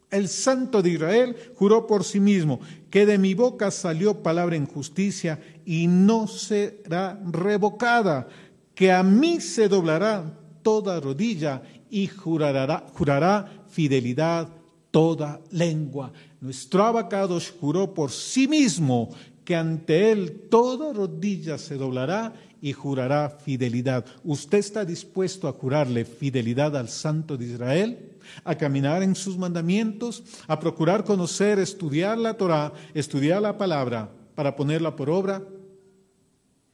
El 0.09 0.27
santo 0.29 0.81
de 0.81 0.91
Israel 0.91 1.35
juró 1.55 1.85
por 1.85 2.03
sí 2.03 2.19
mismo 2.19 2.59
que 2.89 3.05
de 3.05 3.17
mi 3.17 3.33
boca 3.33 3.69
salió 3.71 4.23
palabra 4.23 4.55
en 4.55 4.65
justicia 4.65 5.39
y 5.65 5.87
no 5.87 6.27
será 6.27 7.19
revocada, 7.29 8.27
que 8.73 8.91
a 8.91 9.03
mí 9.03 9.41
se 9.41 9.67
doblará 9.67 10.39
toda 10.63 10.99
rodilla 11.01 11.61
y 11.89 12.07
jurará, 12.07 12.85
jurará 12.93 13.65
fidelidad 13.67 14.47
toda 14.91 15.41
lengua. 15.51 16.13
Nuestro 16.39 16.85
abacados 16.85 17.53
juró 17.59 17.93
por 17.93 18.11
sí 18.11 18.47
mismo 18.47 19.09
que 19.47 19.55
ante 19.55 20.11
él 20.11 20.49
toda 20.49 20.91
rodilla 20.91 21.57
se 21.57 21.77
doblará 21.77 22.33
y 22.61 22.73
jurará 22.73 23.29
fidelidad. 23.29 24.05
¿Usted 24.25 24.57
está 24.57 24.83
dispuesto 24.83 25.47
a 25.47 25.53
jurarle 25.53 26.03
fidelidad 26.03 26.75
al 26.75 26.89
Santo 26.89 27.37
de 27.37 27.45
Israel? 27.45 28.17
¿A 28.43 28.55
caminar 28.55 29.03
en 29.03 29.15
sus 29.15 29.37
mandamientos? 29.37 30.21
¿A 30.49 30.59
procurar 30.59 31.05
conocer, 31.05 31.59
estudiar 31.59 32.17
la 32.17 32.33
Torah, 32.33 32.73
estudiar 32.93 33.41
la 33.41 33.57
palabra 33.57 34.11
para 34.35 34.53
ponerla 34.53 34.93
por 34.97 35.09
obra? 35.09 35.41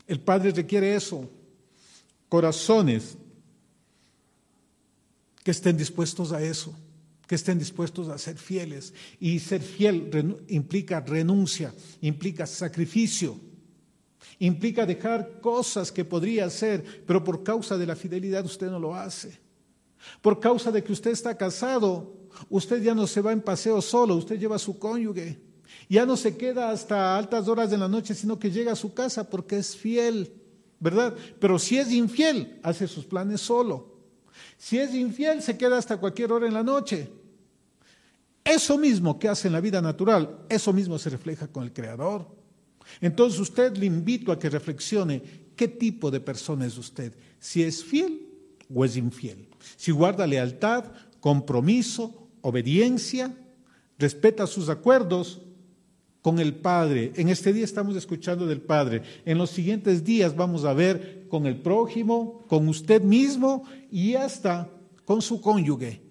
El 0.07 0.19
Padre 0.19 0.49
requiere 0.49 0.95
eso. 0.95 1.29
Corazones 2.27 3.15
que 5.43 5.51
estén 5.51 5.77
dispuestos 5.77 6.31
a 6.31 6.41
eso 6.41 6.73
que 7.33 7.41
estén 7.41 7.57
dispuestos 7.57 8.09
a 8.09 8.17
ser 8.19 8.37
fieles. 8.37 8.93
Y 9.19 9.39
ser 9.39 9.59
fiel 9.59 10.37
implica 10.49 11.01
renuncia, 11.01 11.73
implica 12.01 12.45
sacrificio, 12.45 13.39
implica 14.37 14.85
dejar 14.85 15.41
cosas 15.41 15.91
que 15.91 16.05
podría 16.05 16.45
hacer, 16.45 17.03
pero 17.07 17.23
por 17.23 17.41
causa 17.41 17.75
de 17.75 17.87
la 17.87 17.95
fidelidad 17.95 18.45
usted 18.45 18.69
no 18.69 18.77
lo 18.77 18.93
hace. 18.93 19.39
Por 20.21 20.39
causa 20.39 20.71
de 20.71 20.83
que 20.83 20.93
usted 20.93 21.09
está 21.09 21.35
casado, 21.35 22.29
usted 22.51 22.83
ya 22.83 22.93
no 22.93 23.07
se 23.07 23.21
va 23.21 23.31
en 23.31 23.41
paseo 23.41 23.81
solo, 23.81 24.15
usted 24.15 24.37
lleva 24.37 24.57
a 24.57 24.59
su 24.59 24.77
cónyuge. 24.77 25.41
Ya 25.89 26.05
no 26.05 26.15
se 26.15 26.37
queda 26.37 26.69
hasta 26.69 27.17
altas 27.17 27.47
horas 27.47 27.71
de 27.71 27.79
la 27.79 27.87
noche, 27.87 28.13
sino 28.13 28.37
que 28.37 28.51
llega 28.51 28.73
a 28.73 28.75
su 28.75 28.93
casa 28.93 29.27
porque 29.27 29.57
es 29.57 29.75
fiel, 29.75 30.31
¿verdad? 30.79 31.15
Pero 31.39 31.57
si 31.57 31.79
es 31.79 31.91
infiel, 31.91 32.59
hace 32.61 32.87
sus 32.87 33.05
planes 33.05 33.41
solo. 33.41 33.91
Si 34.55 34.77
es 34.77 34.93
infiel, 34.93 35.41
se 35.41 35.57
queda 35.57 35.79
hasta 35.79 35.97
cualquier 35.97 36.31
hora 36.31 36.45
en 36.45 36.53
la 36.53 36.61
noche. 36.61 37.22
Eso 38.43 38.77
mismo 38.77 39.17
que 39.17 39.29
hace 39.29 39.47
en 39.47 39.53
la 39.53 39.61
vida 39.61 39.81
natural, 39.81 40.45
eso 40.49 40.73
mismo 40.73 40.99
se 40.99 41.09
refleja 41.09 41.47
con 41.47 41.63
el 41.63 41.71
Creador. 41.71 42.27
Entonces 42.99 43.39
usted 43.39 43.77
le 43.77 43.85
invito 43.85 44.31
a 44.31 44.39
que 44.39 44.49
reflexione 44.49 45.21
qué 45.55 45.67
tipo 45.67 46.11
de 46.11 46.19
persona 46.19 46.65
es 46.65 46.77
usted, 46.77 47.13
si 47.39 47.63
es 47.63 47.83
fiel 47.83 48.27
o 48.73 48.83
es 48.83 48.97
infiel, 48.97 49.47
si 49.77 49.91
guarda 49.91 50.27
lealtad, 50.27 50.85
compromiso, 51.19 52.27
obediencia, 52.41 53.33
respeta 53.97 54.45
sus 54.45 54.67
acuerdos 54.67 55.41
con 56.21 56.39
el 56.39 56.55
Padre. 56.55 57.13
En 57.15 57.29
este 57.29 57.53
día 57.53 57.63
estamos 57.63 57.95
escuchando 57.95 58.45
del 58.45 58.61
Padre. 58.61 59.03
En 59.25 59.37
los 59.37 59.49
siguientes 59.49 60.03
días 60.03 60.35
vamos 60.35 60.65
a 60.65 60.73
ver 60.73 61.27
con 61.29 61.45
el 61.45 61.61
prójimo, 61.61 62.45
con 62.47 62.67
usted 62.67 63.01
mismo 63.01 63.63
y 63.91 64.15
hasta 64.15 64.69
con 65.05 65.21
su 65.21 65.39
cónyuge. 65.41 66.02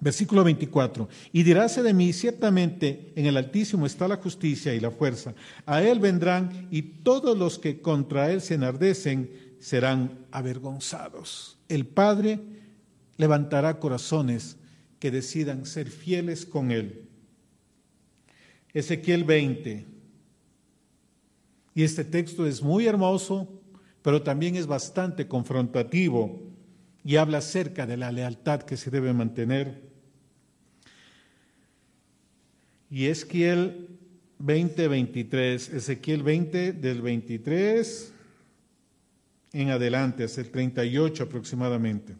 Versículo 0.00 0.44
24. 0.44 1.08
Y 1.32 1.42
diráse 1.42 1.82
de 1.82 1.92
mí, 1.92 2.12
ciertamente 2.12 3.12
en 3.16 3.26
el 3.26 3.36
Altísimo 3.36 3.86
está 3.86 4.06
la 4.06 4.16
justicia 4.16 4.74
y 4.74 4.80
la 4.80 4.90
fuerza. 4.90 5.34
A 5.66 5.82
él 5.82 5.98
vendrán 5.98 6.68
y 6.70 6.82
todos 6.82 7.36
los 7.36 7.58
que 7.58 7.80
contra 7.80 8.30
él 8.30 8.40
se 8.40 8.54
enardecen 8.54 9.30
serán 9.58 10.26
avergonzados. 10.30 11.58
El 11.68 11.86
Padre 11.86 12.40
levantará 13.16 13.80
corazones 13.80 14.56
que 14.98 15.10
decidan 15.10 15.66
ser 15.66 15.90
fieles 15.90 16.46
con 16.46 16.70
Él. 16.70 17.08
Ezequiel 18.72 19.24
20. 19.24 19.86
Y 21.74 21.82
este 21.82 22.04
texto 22.04 22.46
es 22.46 22.62
muy 22.62 22.86
hermoso, 22.86 23.60
pero 24.02 24.22
también 24.22 24.56
es 24.56 24.66
bastante 24.66 25.28
confrontativo 25.28 26.42
y 27.04 27.16
habla 27.16 27.38
acerca 27.38 27.86
de 27.86 27.96
la 27.96 28.10
lealtad 28.10 28.62
que 28.62 28.76
se 28.76 28.90
debe 28.90 29.12
mantener. 29.12 29.87
Y 32.90 33.06
Ezequiel 33.06 33.88
20, 34.38 34.88
23, 34.88 35.68
Ezequiel 35.70 36.22
20 36.22 36.72
del 36.72 37.02
23 37.02 38.12
en 39.52 39.70
adelante, 39.70 40.24
hasta 40.24 40.40
el 40.40 40.50
38 40.50 41.24
aproximadamente. 41.24 42.14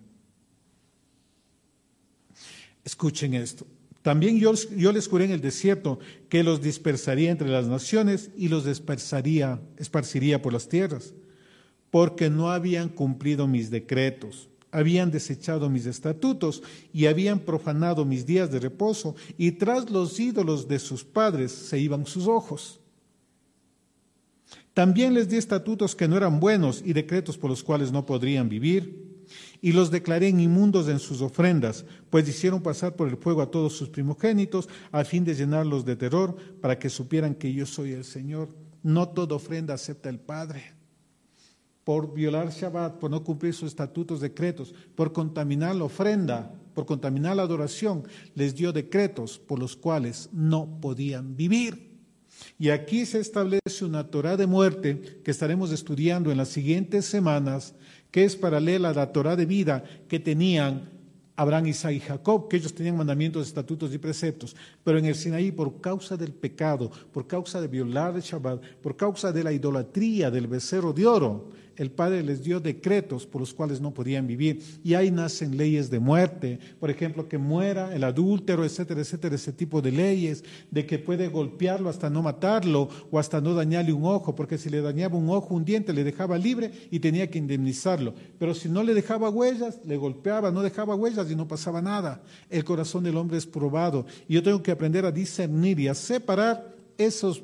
Escuchen 2.84 3.34
esto. 3.34 3.66
También 4.02 4.38
yo, 4.38 4.52
les 4.92 5.08
juré 5.08 5.26
en 5.26 5.32
el 5.32 5.40
desierto 5.40 5.98
que 6.28 6.42
los 6.42 6.62
dispersaría 6.62 7.30
entre 7.30 7.48
las 7.48 7.66
naciones 7.66 8.30
y 8.36 8.48
los 8.48 8.64
dispersaría, 8.64 9.60
esparciría 9.76 10.40
por 10.40 10.52
las 10.52 10.68
tierras, 10.68 11.12
porque 11.90 12.30
no 12.30 12.50
habían 12.50 12.88
cumplido 12.88 13.46
mis 13.46 13.70
decretos, 13.70 14.48
habían 14.70 15.10
desechado 15.10 15.68
mis 15.70 15.86
estatutos 15.86 16.62
y 16.92 17.06
habían 17.06 17.40
profanado 17.40 18.04
mis 18.04 18.26
días 18.26 18.50
de 18.50 18.60
reposo, 18.60 19.14
y 19.36 19.52
tras 19.52 19.90
los 19.90 20.18
ídolos 20.18 20.68
de 20.68 20.78
sus 20.78 21.04
padres 21.04 21.52
se 21.52 21.78
iban 21.78 22.06
sus 22.06 22.26
ojos. 22.26 22.80
También 24.74 25.14
les 25.14 25.28
di 25.28 25.36
estatutos 25.36 25.96
que 25.96 26.06
no 26.06 26.16
eran 26.16 26.38
buenos 26.38 26.82
y 26.84 26.92
decretos 26.92 27.36
por 27.36 27.50
los 27.50 27.64
cuales 27.64 27.90
no 27.90 28.06
podrían 28.06 28.48
vivir 28.48 29.08
y 29.60 29.72
los 29.72 29.90
declaré 29.90 30.28
inmundos 30.28 30.88
en 30.88 30.98
sus 30.98 31.20
ofrendas, 31.20 31.84
pues 32.10 32.28
hicieron 32.28 32.62
pasar 32.62 32.94
por 32.94 33.08
el 33.08 33.16
fuego 33.16 33.42
a 33.42 33.50
todos 33.50 33.72
sus 33.72 33.88
primogénitos, 33.88 34.68
a 34.92 35.04
fin 35.04 35.24
de 35.24 35.34
llenarlos 35.34 35.84
de 35.84 35.96
terror, 35.96 36.36
para 36.60 36.78
que 36.78 36.88
supieran 36.88 37.34
que 37.34 37.52
yo 37.52 37.66
soy 37.66 37.92
el 37.92 38.04
Señor. 38.04 38.48
No 38.82 39.08
toda 39.08 39.34
ofrenda 39.34 39.74
acepta 39.74 40.08
el 40.08 40.20
Padre. 40.20 40.77
Por 41.88 42.12
violar 42.12 42.50
Shabbat, 42.50 42.98
por 42.98 43.10
no 43.10 43.24
cumplir 43.24 43.54
sus 43.54 43.68
estatutos, 43.68 44.20
decretos, 44.20 44.74
por 44.94 45.10
contaminar 45.10 45.74
la 45.74 45.84
ofrenda, 45.84 46.52
por 46.74 46.84
contaminar 46.84 47.34
la 47.36 47.44
adoración, 47.44 48.02
les 48.34 48.54
dio 48.54 48.74
decretos 48.74 49.38
por 49.38 49.58
los 49.58 49.74
cuales 49.74 50.28
no 50.30 50.82
podían 50.82 51.34
vivir. 51.34 51.96
Y 52.58 52.68
aquí 52.68 53.06
se 53.06 53.20
establece 53.20 53.86
una 53.86 54.10
Torah 54.10 54.36
de 54.36 54.46
muerte 54.46 55.22
que 55.24 55.30
estaremos 55.30 55.72
estudiando 55.72 56.30
en 56.30 56.36
las 56.36 56.48
siguientes 56.48 57.06
semanas, 57.06 57.74
que 58.10 58.24
es 58.24 58.36
paralela 58.36 58.90
a 58.90 58.92
la 58.94 59.10
Torah 59.10 59.34
de 59.34 59.46
vida 59.46 59.82
que 60.08 60.20
tenían 60.20 60.90
Abraham, 61.36 61.68
Isaac 61.68 61.92
y 61.94 62.00
Jacob, 62.00 62.48
que 62.48 62.58
ellos 62.58 62.74
tenían 62.74 62.98
mandamientos, 62.98 63.46
estatutos 63.46 63.94
y 63.94 63.98
preceptos. 63.98 64.54
Pero 64.84 64.98
en 64.98 65.06
el 65.06 65.14
Sinaí, 65.14 65.52
por 65.52 65.80
causa 65.80 66.18
del 66.18 66.34
pecado, 66.34 66.90
por 67.14 67.26
causa 67.26 67.62
de 67.62 67.68
violar 67.68 68.14
el 68.14 68.20
Shabbat, 68.20 68.60
por 68.82 68.94
causa 68.94 69.32
de 69.32 69.42
la 69.42 69.52
idolatría 69.52 70.30
del 70.30 70.48
becerro 70.48 70.92
de 70.92 71.06
oro, 71.06 71.48
el 71.78 71.90
Padre 71.90 72.22
les 72.22 72.42
dio 72.42 72.60
decretos 72.60 73.26
por 73.26 73.40
los 73.40 73.54
cuales 73.54 73.80
no 73.80 73.94
podían 73.94 74.26
vivir. 74.26 74.60
Y 74.84 74.94
ahí 74.94 75.10
nacen 75.10 75.56
leyes 75.56 75.90
de 75.90 76.00
muerte, 76.00 76.58
por 76.78 76.90
ejemplo, 76.90 77.28
que 77.28 77.38
muera 77.38 77.94
el 77.94 78.04
adúltero, 78.04 78.64
etcétera, 78.64 79.00
etcétera, 79.00 79.36
ese 79.36 79.52
tipo 79.52 79.80
de 79.80 79.92
leyes, 79.92 80.44
de 80.70 80.84
que 80.86 80.98
puede 80.98 81.28
golpearlo 81.28 81.88
hasta 81.88 82.10
no 82.10 82.22
matarlo 82.22 82.88
o 83.10 83.18
hasta 83.18 83.40
no 83.40 83.54
dañarle 83.54 83.92
un 83.92 84.04
ojo, 84.04 84.34
porque 84.34 84.58
si 84.58 84.68
le 84.68 84.80
dañaba 84.80 85.16
un 85.16 85.30
ojo, 85.30 85.54
un 85.54 85.64
diente, 85.64 85.92
le 85.92 86.04
dejaba 86.04 86.36
libre 86.36 86.72
y 86.90 86.98
tenía 86.98 87.30
que 87.30 87.38
indemnizarlo. 87.38 88.14
Pero 88.38 88.54
si 88.54 88.68
no 88.68 88.82
le 88.82 88.94
dejaba 88.94 89.30
huellas, 89.30 89.80
le 89.84 89.96
golpeaba, 89.96 90.50
no 90.50 90.62
dejaba 90.62 90.94
huellas 90.94 91.30
y 91.30 91.36
no 91.36 91.46
pasaba 91.46 91.80
nada. 91.80 92.22
El 92.50 92.64
corazón 92.64 93.04
del 93.04 93.16
hombre 93.16 93.38
es 93.38 93.46
probado 93.46 94.04
y 94.26 94.34
yo 94.34 94.42
tengo 94.42 94.62
que 94.62 94.72
aprender 94.72 95.06
a 95.06 95.12
discernir 95.12 95.78
y 95.80 95.88
a 95.88 95.94
separar 95.94 96.74
esos 96.96 97.42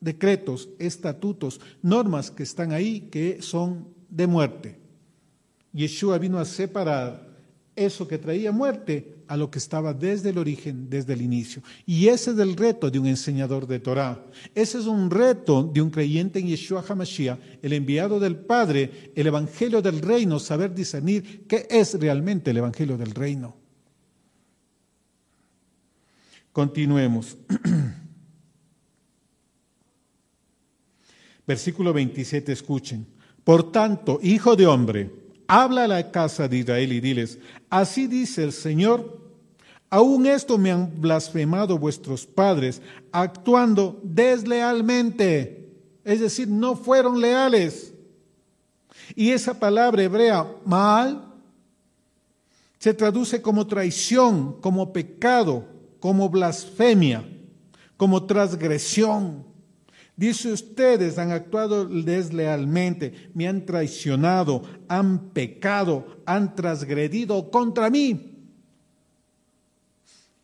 decretos, 0.00 0.68
estatutos, 0.78 1.60
normas 1.82 2.30
que 2.30 2.42
están 2.42 2.72
ahí 2.72 3.08
que 3.10 3.42
son 3.42 3.88
de 4.08 4.26
muerte. 4.26 4.78
Yeshua 5.72 6.18
vino 6.18 6.38
a 6.38 6.44
separar 6.44 7.28
eso 7.76 8.08
que 8.08 8.18
traía 8.18 8.50
muerte 8.50 9.18
a 9.28 9.36
lo 9.36 9.50
que 9.50 9.58
estaba 9.58 9.94
desde 9.94 10.30
el 10.30 10.38
origen, 10.38 10.90
desde 10.90 11.12
el 11.12 11.22
inicio. 11.22 11.62
Y 11.86 12.08
ese 12.08 12.32
es 12.32 12.38
el 12.38 12.56
reto 12.56 12.90
de 12.90 12.98
un 12.98 13.06
enseñador 13.06 13.66
de 13.66 13.78
Torah. 13.78 14.24
Ese 14.54 14.78
es 14.78 14.86
un 14.86 15.10
reto 15.10 15.62
de 15.62 15.80
un 15.80 15.90
creyente 15.90 16.40
en 16.40 16.48
Yeshua 16.48 16.84
HaMashiach, 16.86 17.38
el 17.62 17.72
enviado 17.72 18.18
del 18.18 18.36
Padre, 18.36 19.12
el 19.14 19.26
Evangelio 19.26 19.80
del 19.80 20.00
Reino, 20.00 20.38
saber 20.38 20.74
discernir 20.74 21.46
qué 21.46 21.66
es 21.70 21.94
realmente 22.00 22.50
el 22.50 22.56
Evangelio 22.56 22.96
del 22.96 23.12
Reino. 23.12 23.56
Continuemos. 26.52 27.36
Versículo 31.48 31.94
27, 31.94 32.52
escuchen. 32.52 33.06
Por 33.42 33.72
tanto, 33.72 34.20
hijo 34.22 34.54
de 34.54 34.66
hombre, 34.66 35.10
habla 35.46 35.84
a 35.84 35.88
la 35.88 36.10
casa 36.10 36.46
de 36.46 36.58
Israel 36.58 36.92
y 36.92 37.00
diles, 37.00 37.38
así 37.70 38.06
dice 38.06 38.44
el 38.44 38.52
Señor, 38.52 39.18
aún 39.88 40.26
esto 40.26 40.58
me 40.58 40.70
han 40.70 41.00
blasfemado 41.00 41.78
vuestros 41.78 42.26
padres, 42.26 42.82
actuando 43.12 43.98
deslealmente, 44.04 45.72
es 46.04 46.20
decir, 46.20 46.48
no 46.48 46.76
fueron 46.76 47.18
leales. 47.18 47.94
Y 49.16 49.30
esa 49.30 49.58
palabra 49.58 50.02
hebrea, 50.02 50.46
mal, 50.66 51.32
se 52.78 52.92
traduce 52.92 53.40
como 53.40 53.66
traición, 53.66 54.60
como 54.60 54.92
pecado, 54.92 55.64
como 55.98 56.28
blasfemia, 56.28 57.26
como 57.96 58.26
transgresión. 58.26 59.47
Dice, 60.18 60.52
ustedes 60.52 61.16
han 61.16 61.30
actuado 61.30 61.86
deslealmente, 61.86 63.30
me 63.34 63.46
han 63.46 63.64
traicionado, 63.64 64.62
han 64.88 65.30
pecado, 65.30 66.22
han 66.26 66.56
transgredido 66.56 67.52
contra 67.52 67.88
mí. 67.88 68.34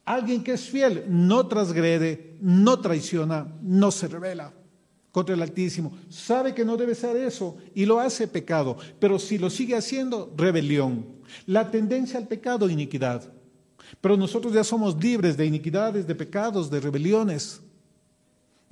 Alguien 0.04 0.44
que 0.44 0.52
es 0.52 0.68
fiel 0.68 1.06
no 1.08 1.48
transgrede, 1.48 2.36
no 2.40 2.78
traiciona, 2.78 3.48
no 3.62 3.90
se 3.90 4.06
revela 4.06 4.52
contra 5.10 5.34
el 5.34 5.42
Altísimo. 5.42 5.98
Sabe 6.08 6.54
que 6.54 6.64
no 6.64 6.76
debe 6.76 6.94
ser 6.94 7.16
eso 7.16 7.56
y 7.74 7.84
lo 7.84 7.98
hace 7.98 8.28
pecado, 8.28 8.76
pero 9.00 9.18
si 9.18 9.38
lo 9.38 9.50
sigue 9.50 9.74
haciendo, 9.74 10.32
rebelión. 10.36 11.04
La 11.46 11.72
tendencia 11.72 12.16
al 12.16 12.28
pecado, 12.28 12.70
iniquidad. 12.70 13.28
Pero 14.00 14.16
nosotros 14.16 14.52
ya 14.52 14.62
somos 14.62 14.96
libres 15.02 15.36
de 15.36 15.46
iniquidades, 15.46 16.06
de 16.06 16.14
pecados, 16.14 16.70
de 16.70 16.78
rebeliones. 16.78 17.60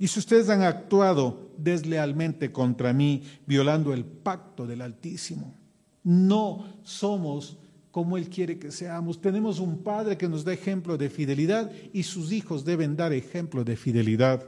Y 0.03 0.09
si 0.09 0.19
ustedes 0.19 0.49
han 0.49 0.63
actuado 0.63 1.53
deslealmente 1.57 2.51
contra 2.51 2.91
mí, 2.91 3.23
violando 3.45 3.93
el 3.93 4.03
pacto 4.03 4.67
del 4.67 4.81
Altísimo, 4.81 5.55
no 6.03 6.65
somos 6.83 7.57
como 7.89 8.17
Él 8.17 8.27
quiere 8.27 8.59
que 8.59 8.69
seamos. 8.69 9.21
Tenemos 9.21 9.61
un 9.61 9.81
Padre 9.81 10.17
que 10.17 10.27
nos 10.27 10.43
da 10.43 10.51
ejemplo 10.51 10.97
de 10.97 11.09
fidelidad 11.09 11.71
y 11.93 12.03
sus 12.03 12.33
hijos 12.33 12.65
deben 12.65 12.97
dar 12.97 13.13
ejemplo 13.13 13.63
de 13.63 13.77
fidelidad. 13.77 14.43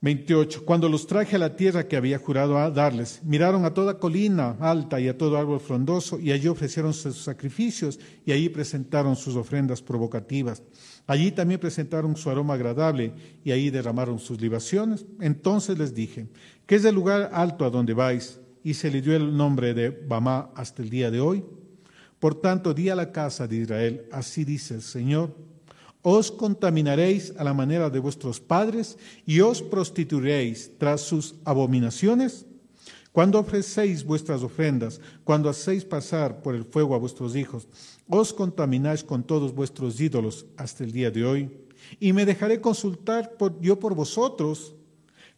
28. 0.00 0.64
Cuando 0.64 0.88
los 0.88 1.06
traje 1.06 1.36
a 1.36 1.38
la 1.38 1.56
tierra 1.56 1.88
que 1.88 1.96
había 1.96 2.18
jurado 2.18 2.70
darles, 2.70 3.20
miraron 3.24 3.64
a 3.64 3.74
toda 3.74 3.98
colina 3.98 4.56
alta 4.60 5.00
y 5.00 5.08
a 5.08 5.16
todo 5.16 5.38
árbol 5.38 5.60
frondoso, 5.60 6.18
y 6.20 6.32
allí 6.32 6.48
ofrecieron 6.48 6.92
sus 6.92 7.22
sacrificios, 7.22 7.98
y 8.24 8.32
allí 8.32 8.48
presentaron 8.48 9.16
sus 9.16 9.36
ofrendas 9.36 9.82
provocativas. 9.82 10.62
Allí 11.06 11.30
también 11.30 11.60
presentaron 11.60 12.16
su 12.16 12.30
aroma 12.30 12.54
agradable 12.54 13.12
y 13.44 13.52
ahí 13.52 13.70
derramaron 13.70 14.18
sus 14.18 14.40
libaciones. 14.40 15.06
Entonces 15.20 15.78
les 15.78 15.94
dije, 15.94 16.26
¿qué 16.66 16.74
es 16.76 16.84
el 16.84 16.94
lugar 16.94 17.30
alto 17.32 17.64
a 17.64 17.70
donde 17.70 17.94
vais? 17.94 18.40
Y 18.64 18.74
se 18.74 18.90
le 18.90 19.00
dio 19.00 19.14
el 19.14 19.36
nombre 19.36 19.72
de 19.72 19.90
Bamá 19.90 20.50
hasta 20.56 20.82
el 20.82 20.90
día 20.90 21.10
de 21.10 21.20
hoy. 21.20 21.44
Por 22.18 22.40
tanto, 22.40 22.74
di 22.74 22.88
a 22.88 22.96
la 22.96 23.12
casa 23.12 23.46
de 23.46 23.56
Israel, 23.56 24.06
así 24.10 24.44
dice 24.44 24.74
el 24.74 24.82
Señor, 24.82 25.36
os 26.02 26.30
contaminaréis 26.30 27.32
a 27.36 27.44
la 27.44 27.52
manera 27.52 27.90
de 27.90 27.98
vuestros 27.98 28.40
padres 28.40 28.96
y 29.26 29.40
os 29.40 29.62
prostituiréis 29.62 30.72
tras 30.78 31.02
sus 31.02 31.34
abominaciones. 31.44 32.46
Cuando 33.12 33.38
ofrecéis 33.38 34.04
vuestras 34.04 34.42
ofrendas, 34.42 35.00
cuando 35.24 35.48
hacéis 35.48 35.84
pasar 35.84 36.42
por 36.42 36.54
el 36.54 36.64
fuego 36.64 36.94
a 36.94 36.98
vuestros 36.98 37.34
hijos, 37.34 37.66
os 38.08 38.32
contamináis 38.32 39.02
con 39.02 39.22
todos 39.22 39.54
vuestros 39.54 40.00
ídolos 40.00 40.46
hasta 40.56 40.84
el 40.84 40.92
día 40.92 41.10
de 41.10 41.24
hoy, 41.24 41.50
y 42.00 42.12
me 42.12 42.24
dejaré 42.24 42.60
consultar 42.60 43.36
yo 43.60 43.78
por 43.78 43.94
vosotros. 43.94 44.74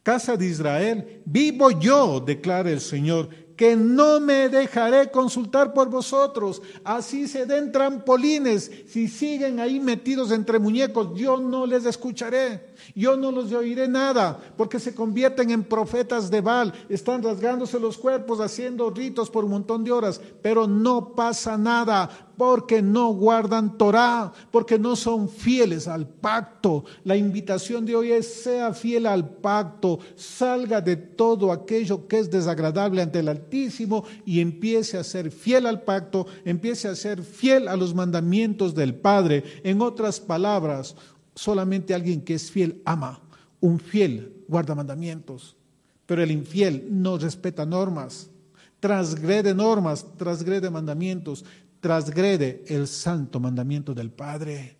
Casa 0.02 0.36
de 0.36 0.46
Israel, 0.46 1.22
vivo 1.26 1.70
yo, 1.70 2.20
declara 2.20 2.70
el 2.70 2.80
Señor, 2.80 3.28
que 3.58 3.74
no 3.74 4.20
me 4.20 4.48
dejaré 4.48 5.10
consultar 5.10 5.74
por 5.74 5.90
vosotros. 5.90 6.62
Así 6.84 7.26
se 7.26 7.44
den 7.44 7.72
trampolines. 7.72 8.70
Si 8.86 9.08
siguen 9.08 9.58
ahí 9.58 9.80
metidos 9.80 10.30
entre 10.30 10.60
muñecos, 10.60 11.10
yo 11.18 11.38
no 11.38 11.66
les 11.66 11.84
escucharé. 11.84 12.68
Yo 12.94 13.16
no 13.16 13.32
los 13.32 13.52
oiré 13.52 13.88
nada, 13.88 14.38
porque 14.56 14.78
se 14.78 14.94
convierten 14.94 15.50
en 15.50 15.64
profetas 15.64 16.30
de 16.30 16.40
Baal. 16.40 16.72
Están 16.88 17.20
rasgándose 17.20 17.80
los 17.80 17.98
cuerpos, 17.98 18.38
haciendo 18.40 18.90
ritos 18.90 19.28
por 19.28 19.44
un 19.44 19.50
montón 19.50 19.82
de 19.82 19.90
horas, 19.90 20.20
pero 20.40 20.68
no 20.68 21.16
pasa 21.16 21.58
nada 21.58 22.27
porque 22.38 22.80
no 22.80 23.08
guardan 23.08 23.76
Torah, 23.76 24.32
porque 24.52 24.78
no 24.78 24.94
son 24.94 25.28
fieles 25.28 25.88
al 25.88 26.08
pacto. 26.08 26.84
La 27.02 27.16
invitación 27.16 27.84
de 27.84 27.96
hoy 27.96 28.12
es 28.12 28.32
sea 28.42 28.72
fiel 28.72 29.06
al 29.06 29.28
pacto, 29.28 29.98
salga 30.14 30.80
de 30.80 30.96
todo 30.96 31.50
aquello 31.50 32.06
que 32.06 32.20
es 32.20 32.30
desagradable 32.30 33.02
ante 33.02 33.18
el 33.18 33.28
Altísimo 33.28 34.04
y 34.24 34.40
empiece 34.40 34.96
a 34.96 35.02
ser 35.02 35.32
fiel 35.32 35.66
al 35.66 35.82
pacto, 35.82 36.28
empiece 36.44 36.86
a 36.86 36.94
ser 36.94 37.24
fiel 37.24 37.66
a 37.66 37.76
los 37.76 37.92
mandamientos 37.92 38.72
del 38.72 38.94
Padre. 38.94 39.42
En 39.64 39.82
otras 39.82 40.20
palabras, 40.20 40.94
solamente 41.34 41.92
alguien 41.92 42.20
que 42.22 42.34
es 42.34 42.52
fiel 42.52 42.80
ama. 42.84 43.20
Un 43.60 43.80
fiel 43.80 44.44
guarda 44.46 44.76
mandamientos, 44.76 45.56
pero 46.06 46.22
el 46.22 46.30
infiel 46.30 46.86
no 46.88 47.18
respeta 47.18 47.66
normas 47.66 48.30
transgrede 48.80 49.54
normas, 49.54 50.06
transgrede 50.16 50.70
mandamientos, 50.70 51.44
transgrede 51.80 52.64
el 52.68 52.86
santo 52.86 53.40
mandamiento 53.40 53.94
del 53.94 54.10
Padre. 54.10 54.76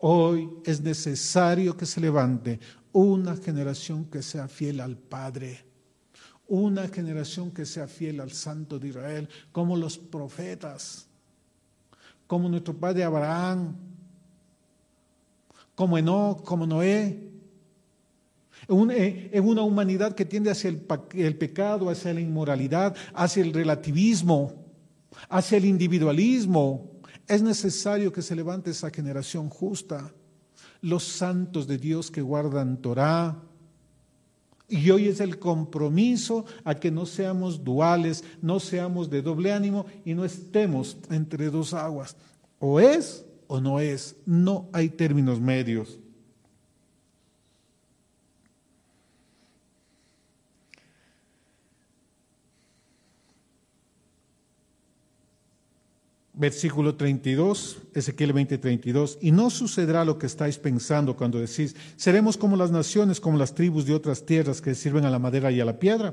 Hoy 0.00 0.50
es 0.64 0.80
necesario 0.80 1.76
que 1.76 1.86
se 1.86 2.00
levante 2.00 2.60
una 2.92 3.36
generación 3.36 4.04
que 4.04 4.22
sea 4.22 4.48
fiel 4.48 4.80
al 4.80 4.96
Padre, 4.96 5.64
una 6.46 6.88
generación 6.88 7.50
que 7.50 7.64
sea 7.64 7.86
fiel 7.88 8.20
al 8.20 8.32
Santo 8.32 8.78
de 8.78 8.88
Israel, 8.88 9.28
como 9.50 9.76
los 9.76 9.96
profetas, 9.98 11.06
como 12.26 12.48
nuestro 12.48 12.74
padre 12.74 13.04
Abraham, 13.04 13.74
como 15.74 15.98
Enoch, 15.98 16.44
como 16.44 16.66
Noé, 16.66 17.30
en 18.68 19.48
una 19.48 19.62
humanidad 19.62 20.14
que 20.14 20.24
tiende 20.24 20.50
hacia 20.50 20.70
el 20.70 21.36
pecado, 21.36 21.90
hacia 21.90 22.14
la 22.14 22.20
inmoralidad, 22.20 22.94
hacia 23.14 23.42
el 23.42 23.52
relativismo 23.52 24.63
hacia 25.28 25.58
el 25.58 25.64
individualismo. 25.64 27.00
Es 27.26 27.42
necesario 27.42 28.12
que 28.12 28.22
se 28.22 28.36
levante 28.36 28.70
esa 28.70 28.90
generación 28.90 29.48
justa, 29.48 30.12
los 30.80 31.04
santos 31.04 31.66
de 31.66 31.78
Dios 31.78 32.10
que 32.10 32.22
guardan 32.22 32.76
Torah. 32.78 33.42
Y 34.68 34.90
hoy 34.90 35.08
es 35.08 35.20
el 35.20 35.38
compromiso 35.38 36.44
a 36.64 36.74
que 36.74 36.90
no 36.90 37.06
seamos 37.06 37.64
duales, 37.64 38.24
no 38.40 38.60
seamos 38.60 39.10
de 39.10 39.22
doble 39.22 39.52
ánimo 39.52 39.86
y 40.04 40.14
no 40.14 40.24
estemos 40.24 40.96
entre 41.10 41.50
dos 41.50 41.74
aguas. 41.74 42.16
O 42.58 42.80
es 42.80 43.24
o 43.46 43.60
no 43.60 43.80
es, 43.80 44.16
no 44.26 44.68
hay 44.72 44.88
términos 44.88 45.40
medios. 45.40 45.98
Versículo 56.36 56.96
32, 56.96 57.78
Ezequiel 57.94 58.32
20, 58.32 58.58
32. 58.58 59.18
Y 59.20 59.30
no 59.30 59.50
sucederá 59.50 60.04
lo 60.04 60.18
que 60.18 60.26
estáis 60.26 60.58
pensando 60.58 61.16
cuando 61.16 61.38
decís, 61.38 61.76
seremos 61.96 62.36
como 62.36 62.56
las 62.56 62.72
naciones, 62.72 63.20
como 63.20 63.38
las 63.38 63.54
tribus 63.54 63.86
de 63.86 63.94
otras 63.94 64.26
tierras 64.26 64.60
que 64.60 64.74
sirven 64.74 65.04
a 65.04 65.10
la 65.10 65.20
madera 65.20 65.52
y 65.52 65.60
a 65.60 65.64
la 65.64 65.78
piedra. 65.78 66.12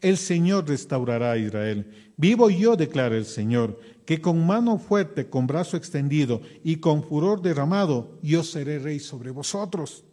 El 0.00 0.16
Señor 0.16 0.68
restaurará 0.68 1.30
a 1.30 1.38
Israel. 1.38 1.90
Vivo 2.16 2.50
yo, 2.50 2.74
declara 2.74 3.16
el 3.16 3.24
Señor, 3.24 3.78
que 4.04 4.20
con 4.20 4.44
mano 4.44 4.78
fuerte, 4.78 5.28
con 5.28 5.46
brazo 5.46 5.76
extendido 5.76 6.42
y 6.64 6.76
con 6.76 7.04
furor 7.04 7.40
derramado, 7.40 8.18
yo 8.20 8.42
seré 8.42 8.80
rey 8.80 8.98
sobre 8.98 9.30
vosotros. 9.30 10.04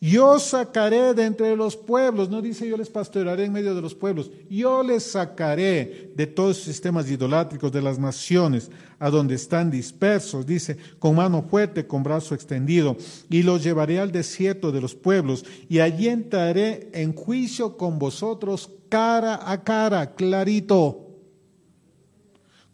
Yo 0.00 0.40
sacaré 0.40 1.14
de 1.14 1.24
entre 1.24 1.54
los 1.54 1.76
pueblos, 1.76 2.28
no 2.28 2.42
dice 2.42 2.68
yo 2.68 2.76
les 2.76 2.90
pastorearé 2.90 3.44
en 3.44 3.52
medio 3.52 3.72
de 3.72 3.80
los 3.80 3.94
pueblos, 3.94 4.32
yo 4.50 4.82
les 4.82 5.04
sacaré 5.04 6.10
de 6.16 6.26
todos 6.26 6.56
los 6.56 6.64
sistemas 6.64 7.08
idolátricos 7.08 7.70
de 7.70 7.82
las 7.82 8.00
naciones 8.00 8.68
a 8.98 9.10
donde 9.10 9.36
están 9.36 9.70
dispersos, 9.70 10.44
dice, 10.44 10.76
con 10.98 11.14
mano 11.14 11.42
fuerte, 11.48 11.86
con 11.86 12.02
brazo 12.02 12.34
extendido, 12.34 12.96
y 13.30 13.44
los 13.44 13.62
llevaré 13.62 14.00
al 14.00 14.10
desierto 14.10 14.72
de 14.72 14.80
los 14.80 14.96
pueblos, 14.96 15.44
y 15.68 15.78
allí 15.78 16.08
entraré 16.08 16.90
en 16.92 17.14
juicio 17.14 17.76
con 17.76 18.00
vosotros 18.00 18.70
cara 18.88 19.40
a 19.50 19.62
cara, 19.62 20.14
clarito 20.14 21.01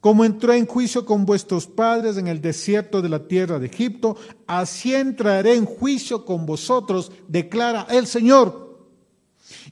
como 0.01 0.25
entró 0.25 0.53
en 0.53 0.67
juicio 0.67 1.05
con 1.05 1.27
vuestros 1.27 1.67
padres 1.67 2.17
en 2.17 2.29
el 2.29 2.41
desierto 2.41 3.03
de 3.03 3.09
la 3.09 3.27
tierra 3.27 3.59
de 3.59 3.67
Egipto, 3.67 4.17
así 4.47 4.95
entraré 4.95 5.55
en 5.55 5.65
juicio 5.65 6.25
con 6.25 6.47
vosotros, 6.47 7.11
declara 7.27 7.87
el 7.91 8.07
Señor. 8.07 8.69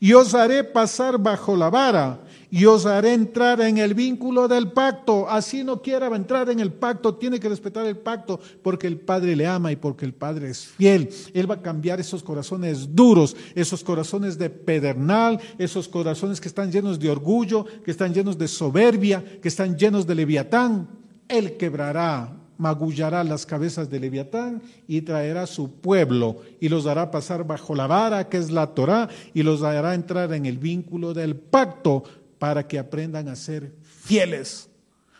Y 0.01 0.15
os 0.15 0.35
haré 0.35 0.65
pasar 0.65 1.19
bajo 1.19 1.57
la 1.57 1.71
vara 1.71 2.26
y 2.51 2.65
os 2.65 2.87
haré 2.87 3.13
entrar 3.13 3.61
en 3.61 3.79
el 3.79 3.95
vínculo 3.95 4.49
del 4.49 4.73
pacto. 4.73 5.29
Así 5.29 5.65
no 5.65 5.83
quiera 5.83 6.07
entrar 6.15 6.51
en 6.51 6.61
el 6.61 6.73
pacto, 6.73 7.15
tiene 7.15 7.41
que 7.41 7.49
respetar 7.49 7.87
el 7.87 7.99
pacto 7.99 8.41
porque 8.63 8.87
el 8.87 8.99
Padre 8.99 9.37
le 9.37 9.47
ama 9.47 9.73
y 9.73 9.77
porque 9.77 10.05
el 10.05 10.15
Padre 10.15 10.51
es 10.51 10.67
fiel. 10.67 11.11
Él 11.35 11.51
va 11.51 11.57
a 11.57 11.63
cambiar 11.63 12.01
esos 12.01 12.23
corazones 12.23 12.95
duros, 12.95 13.37
esos 13.55 13.83
corazones 13.83 14.39
de 14.39 14.51
pedernal, 14.51 15.41
esos 15.59 15.89
corazones 15.89 16.41
que 16.41 16.49
están 16.49 16.71
llenos 16.71 16.99
de 16.99 17.11
orgullo, 17.11 17.65
que 17.85 17.91
están 17.91 18.15
llenos 18.15 18.39
de 18.39 18.49
soberbia, 18.49 19.25
que 19.41 19.49
están 19.49 19.77
llenos 19.77 20.07
de 20.07 20.15
leviatán. 20.15 20.89
Él 21.29 21.57
quebrará 21.57 22.33
magullará 22.59 23.23
las 23.25 23.45
cabezas 23.45 23.91
de 23.91 24.01
Leviatán 24.01 24.63
y 24.89 25.03
traerá 25.03 25.47
su 25.47 25.71
pueblo 25.71 26.41
y 26.61 26.69
los 26.69 26.87
hará 26.87 27.11
pasar 27.11 27.47
bajo 27.47 27.75
la 27.75 27.87
vara 27.87 28.29
que 28.29 28.39
es 28.39 28.51
la 28.51 28.69
Torá 28.69 29.09
y 29.35 29.43
los 29.43 29.63
hará 29.63 29.95
entrar 29.95 30.33
en 30.33 30.47
el 30.47 30.59
vínculo 30.59 31.13
del 31.13 31.37
pacto 31.37 32.05
para 32.39 32.67
que 32.67 32.79
aprendan 32.79 33.29
a 33.29 33.37
ser 33.37 33.73
fieles. 33.83 34.69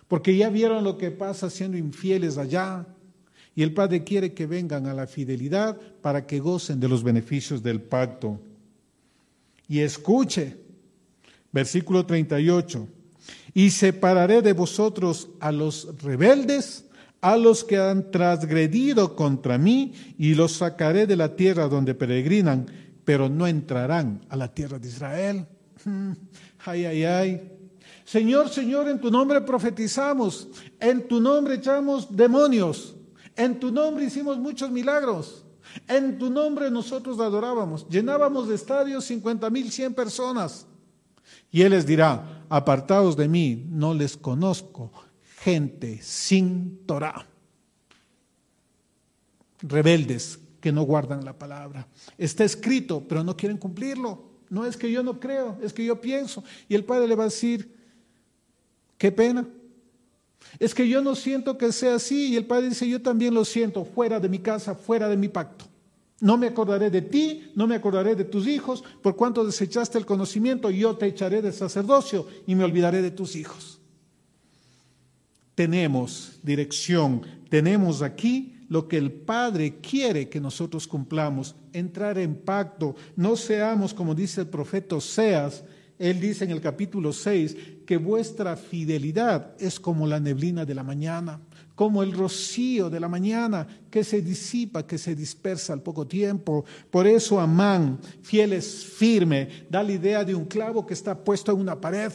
Porque 0.09 0.37
ya 0.37 0.51
vieron 0.51 0.85
lo 0.85 0.99
que 0.99 1.11
pasa 1.11 1.51
siendo 1.51 1.77
infieles 1.77 2.39
allá. 2.39 2.87
Y 3.55 3.63
el 3.63 3.73
Padre 3.73 4.05
quiere 4.05 4.35
que 4.35 4.47
vengan 4.47 4.87
a 4.87 4.95
la 4.95 5.07
fidelidad 5.07 5.77
para 6.03 6.27
que 6.27 6.41
gocen 6.41 6.79
de 6.79 6.89
los 6.89 7.03
beneficios 7.03 7.63
del 7.63 7.81
pacto. 7.81 8.41
Y 9.69 9.81
escuche, 9.81 10.57
versículo 11.53 12.05
38, 12.05 12.87
y 13.55 13.71
separaré 13.71 14.43
de 14.43 14.53
vosotros 14.53 15.29
a 15.41 15.51
los 15.51 15.89
rebeldes, 16.03 16.85
a 17.23 17.37
los 17.37 17.65
que 17.65 17.79
han 17.79 18.11
transgredido 18.11 19.17
contra 19.17 19.59
mí, 19.59 19.95
y 20.19 20.35
los 20.35 20.53
sacaré 20.53 21.07
de 21.07 21.17
la 21.17 21.35
tierra 21.35 21.67
donde 21.67 21.95
peregrinan, 21.95 22.67
pero 23.05 23.29
no 23.29 23.47
entrarán 23.47 24.21
a 24.29 24.37
la 24.37 24.53
tierra 24.53 24.79
de 24.79 24.89
Israel. 24.89 25.47
Ay, 26.67 26.85
ay, 26.85 27.05
ay. 27.05 27.53
Señor, 28.05 28.49
Señor, 28.49 28.89
en 28.89 29.01
tu 29.01 29.11
nombre 29.11 29.41
profetizamos, 29.41 30.49
en 30.81 31.07
tu 31.07 31.21
nombre 31.21 31.55
echamos 31.55 32.15
demonios, 32.15 32.97
en 33.37 33.59
tu 33.59 33.71
nombre 33.71 34.05
hicimos 34.05 34.39
muchos 34.39 34.71
milagros, 34.71 35.45
en 35.87 36.19
tu 36.19 36.29
nombre 36.29 36.71
nosotros 36.71 37.21
adorábamos, 37.21 37.89
llenábamos 37.89 38.49
de 38.49 38.57
estadios 38.57 39.05
50 39.05 39.49
mil, 39.51 39.71
100 39.71 39.95
personas. 39.95 40.67
Y 41.53 41.63
Él 41.63 41.71
les 41.71 41.87
dirá, 41.87 42.45
apartados 42.49 43.17
de 43.17 43.29
mí, 43.29 43.65
no 43.69 43.95
les 43.95 44.17
conozco, 44.17 44.93
gente 45.39 46.01
sin 46.03 46.85
Torah. 46.85 47.27
Rebeldes 49.61 50.41
que 50.61 50.73
no 50.73 50.83
guardan 50.83 51.25
la 51.25 51.39
palabra. 51.39 51.87
Está 52.19 52.45
escrito, 52.45 53.05
pero 53.07 53.23
no 53.23 53.37
quieren 53.37 53.57
cumplirlo. 53.57 54.26
No 54.49 54.65
es 54.65 54.77
que 54.77 54.91
yo 54.91 55.03
no 55.03 55.19
creo, 55.19 55.59
es 55.63 55.73
que 55.73 55.85
yo 55.85 56.01
pienso. 56.01 56.43
Y 56.69 56.75
el 56.75 56.85
padre 56.85 57.09
le 57.09 57.15
va 57.15 57.25
a 57.25 57.27
decir, 57.27 57.75
qué 58.99 59.11
pena. 59.13 59.47
Es 60.59 60.75
que 60.75 60.89
yo 60.89 61.03
no 61.03 61.15
siento 61.15 61.59
que 61.59 61.73
sea 61.73 61.97
así. 61.97 62.33
Y 62.33 62.37
el 62.37 62.47
padre 62.47 62.69
dice, 62.69 62.89
yo 62.89 63.03
también 63.03 63.35
lo 63.35 63.45
siento, 63.45 63.85
fuera 63.85 64.21
de 64.21 64.29
mi 64.29 64.39
casa, 64.39 64.75
fuera 64.75 65.09
de 65.09 65.17
mi 65.17 65.29
pacto. 65.29 65.67
No 66.21 66.39
me 66.39 66.47
acordaré 66.47 66.91
de 66.91 67.03
ti, 67.03 67.51
no 67.55 67.67
me 67.67 67.75
acordaré 67.75 68.15
de 68.15 68.25
tus 68.25 68.47
hijos, 68.47 68.83
por 69.03 69.17
cuanto 69.17 69.45
desechaste 69.45 69.99
el 69.99 70.07
conocimiento, 70.07 70.71
yo 70.71 70.97
te 70.97 71.07
echaré 71.07 71.43
del 71.43 71.53
sacerdocio 71.53 72.27
y 72.47 72.55
me 72.55 72.65
olvidaré 72.65 73.03
de 73.03 73.11
tus 73.11 73.37
hijos. 73.37 73.81
Tenemos 75.55 76.39
dirección, 76.43 77.23
tenemos 77.51 78.01
aquí 78.01 78.57
lo 78.69 78.89
que 78.89 78.97
el 78.97 79.13
Padre 79.13 79.77
quiere 79.81 80.29
que 80.29 80.41
nosotros 80.41 80.87
cumplamos, 80.87 81.55
entrar 81.79 82.19
en 82.19 82.35
pacto. 82.35 82.95
No 83.17 83.37
seamos, 83.37 83.93
como 83.93 84.15
dice 84.15 84.43
el 84.43 84.49
profeta 84.49 84.97
Oseas, 84.97 85.65
él 85.99 86.21
dice 86.21 86.45
en 86.45 86.51
el 86.51 86.61
capítulo 86.61 87.13
6 87.13 87.57
que 87.87 87.97
vuestra 87.97 88.57
fidelidad 88.57 89.55
es 89.59 89.81
como 89.81 90.07
la 90.07 90.21
neblina 90.21 90.65
de 90.65 90.75
la 90.75 90.83
mañana, 90.83 91.41
como 91.75 92.03
el 92.03 92.13
rocío 92.13 92.91
de 92.91 93.01
la 93.01 93.09
mañana 93.09 93.67
que 93.91 94.05
se 94.05 94.21
disipa, 94.21 94.87
que 94.87 94.99
se 94.99 95.15
dispersa 95.15 95.73
al 95.73 95.83
poco 95.83 96.07
tiempo. 96.07 96.65
Por 96.91 97.07
eso 97.07 97.41
Amán, 97.41 97.99
fiel 98.23 98.53
es 98.53 98.85
firme, 98.85 99.67
da 99.71 99.83
la 99.83 99.93
idea 99.93 100.25
de 100.25 100.35
un 100.35 100.45
clavo 100.45 100.87
que 100.87 100.95
está 100.95 101.17
puesto 101.25 101.53
en 101.53 101.61
una 101.61 101.81
pared 101.81 102.13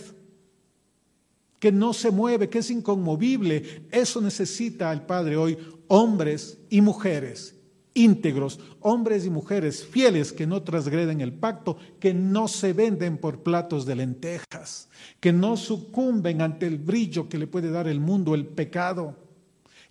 que 1.59 1.71
no 1.71 1.93
se 1.93 2.09
mueve, 2.09 2.49
que 2.49 2.59
es 2.59 2.71
inconmovible. 2.71 3.85
Eso 3.91 4.19
necesita 4.19 4.91
el 4.91 5.03
Padre 5.03 5.37
hoy, 5.37 5.57
hombres 5.87 6.57
y 6.69 6.81
mujeres 6.81 7.60
íntegros, 7.93 8.59
hombres 8.79 9.25
y 9.25 9.29
mujeres 9.29 9.85
fieles 9.85 10.31
que 10.31 10.47
no 10.47 10.63
transgreden 10.63 11.21
el 11.21 11.33
pacto, 11.33 11.77
que 11.99 12.13
no 12.13 12.47
se 12.47 12.73
venden 12.73 13.17
por 13.17 13.43
platos 13.43 13.85
de 13.85 13.95
lentejas, 13.95 14.87
que 15.19 15.33
no 15.33 15.57
sucumben 15.57 16.41
ante 16.41 16.67
el 16.67 16.77
brillo 16.77 17.27
que 17.27 17.37
le 17.37 17.47
puede 17.47 17.69
dar 17.69 17.87
el 17.87 17.99
mundo, 17.99 18.33
el 18.33 18.45
pecado, 18.45 19.17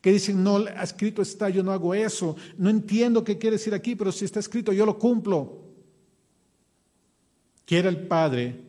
que 0.01 0.13
dicen, 0.13 0.43
no, 0.43 0.67
escrito 0.67 1.21
está, 1.21 1.51
yo 1.51 1.63
no 1.63 1.73
hago 1.73 1.95
eso, 1.95 2.37
no 2.57 2.71
entiendo 2.71 3.23
qué 3.23 3.37
quiere 3.37 3.57
decir 3.57 3.75
aquí, 3.75 3.95
pero 3.95 4.13
si 4.13 4.25
está 4.25 4.41
escrito, 4.41 4.73
yo 4.73 4.87
lo 4.87 4.99
cumplo. 4.99 5.61
Quiere 7.67 7.89
el 7.89 8.07
Padre, 8.09 8.65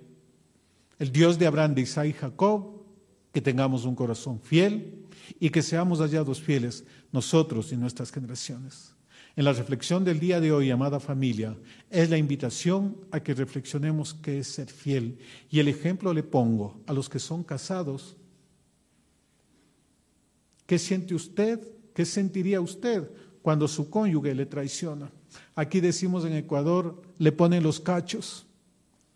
el 1.00 1.12
Dios 1.12 1.40
de 1.40 1.48
Abraham, 1.48 1.74
de 1.74 1.82
Isaac 1.82 2.08
y 2.08 2.14
Jacob, 2.14 2.84
que 3.32 3.42
tengamos 3.42 3.86
un 3.86 3.96
corazón 3.96 4.42
fiel 4.42 5.08
y 5.40 5.50
que 5.50 5.62
seamos 5.62 6.00
hallados 6.00 6.42
fieles 6.42 6.84
nosotros 7.14 7.72
y 7.72 7.78
nuestras 7.78 8.12
generaciones. 8.12 8.94
En 9.36 9.46
la 9.46 9.54
reflexión 9.54 10.04
del 10.04 10.20
día 10.20 10.42
de 10.42 10.52
hoy, 10.52 10.72
amada 10.72 11.00
familia, 11.00 11.56
es 11.90 12.10
la 12.10 12.18
invitación 12.18 12.98
a 13.12 13.22
que 13.22 13.34
reflexionemos 13.34 14.14
qué 14.14 14.40
es 14.40 14.48
ser 14.48 14.70
fiel. 14.70 15.20
Y 15.50 15.60
el 15.60 15.70
ejemplo 15.70 16.14
le 16.14 16.24
pongo 16.24 16.82
a 16.86 16.92
los 16.92 17.08
que 17.08 17.20
son 17.20 17.44
casados. 17.44 18.18
¿Qué 20.66 20.78
siente 20.78 21.16
usted? 21.16 21.62
¿Qué 21.94 22.06
sentiría 22.06 22.60
usted 22.60 23.10
cuando 23.42 23.70
su 23.70 23.90
cónyuge 23.90 24.36
le 24.36 24.46
traiciona? 24.46 25.10
Aquí 25.56 25.80
decimos 25.80 26.26
en 26.26 26.34
Ecuador, 26.34 27.02
le 27.18 27.32
ponen 27.32 27.64
los 27.64 27.80
cachos. 27.80 28.46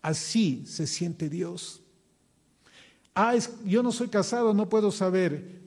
Así 0.00 0.64
se 0.66 0.86
siente 0.86 1.28
Dios. 1.28 1.82
Ah, 3.14 3.34
yo 3.66 3.82
no 3.82 3.92
soy 3.92 4.08
casado, 4.08 4.54
no 4.54 4.68
puedo 4.68 4.90
saber. 4.90 5.60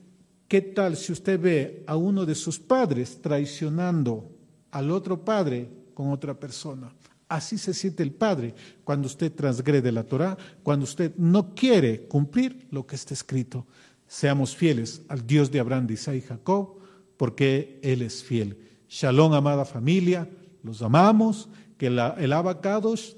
¿Qué 0.48 0.60
tal 0.60 0.96
si 0.96 1.12
usted 1.12 1.40
ve 1.40 1.84
a 1.86 1.94
uno 1.94 2.26
de 2.26 2.34
sus 2.34 2.58
padres 2.58 3.22
traicionando 3.22 4.39
al 4.70 4.90
otro 4.90 5.24
padre 5.24 5.68
con 5.94 6.10
otra 6.10 6.38
persona? 6.38 6.92
Así 7.28 7.58
se 7.58 7.74
siente 7.74 8.02
el 8.02 8.12
padre 8.12 8.54
cuando 8.82 9.06
usted 9.06 9.32
transgrede 9.32 9.92
la 9.92 10.04
Torah, 10.04 10.36
cuando 10.62 10.84
usted 10.84 11.14
no 11.16 11.54
quiere 11.54 12.08
cumplir 12.08 12.66
lo 12.70 12.86
que 12.86 12.96
está 12.96 13.14
escrito. 13.14 13.66
Seamos 14.06 14.56
fieles 14.56 15.02
al 15.08 15.24
Dios 15.24 15.50
de 15.50 15.60
Abraham, 15.60 15.86
de 15.86 15.94
Isaac 15.94 16.16
y 16.16 16.20
Jacob, 16.22 16.78
porque 17.16 17.78
Él 17.82 18.02
es 18.02 18.24
fiel. 18.24 18.58
Shalom, 18.88 19.32
amada 19.32 19.64
familia, 19.64 20.28
los 20.64 20.82
amamos, 20.82 21.48
que 21.78 21.86
el 21.86 22.32
abacados 22.32 23.16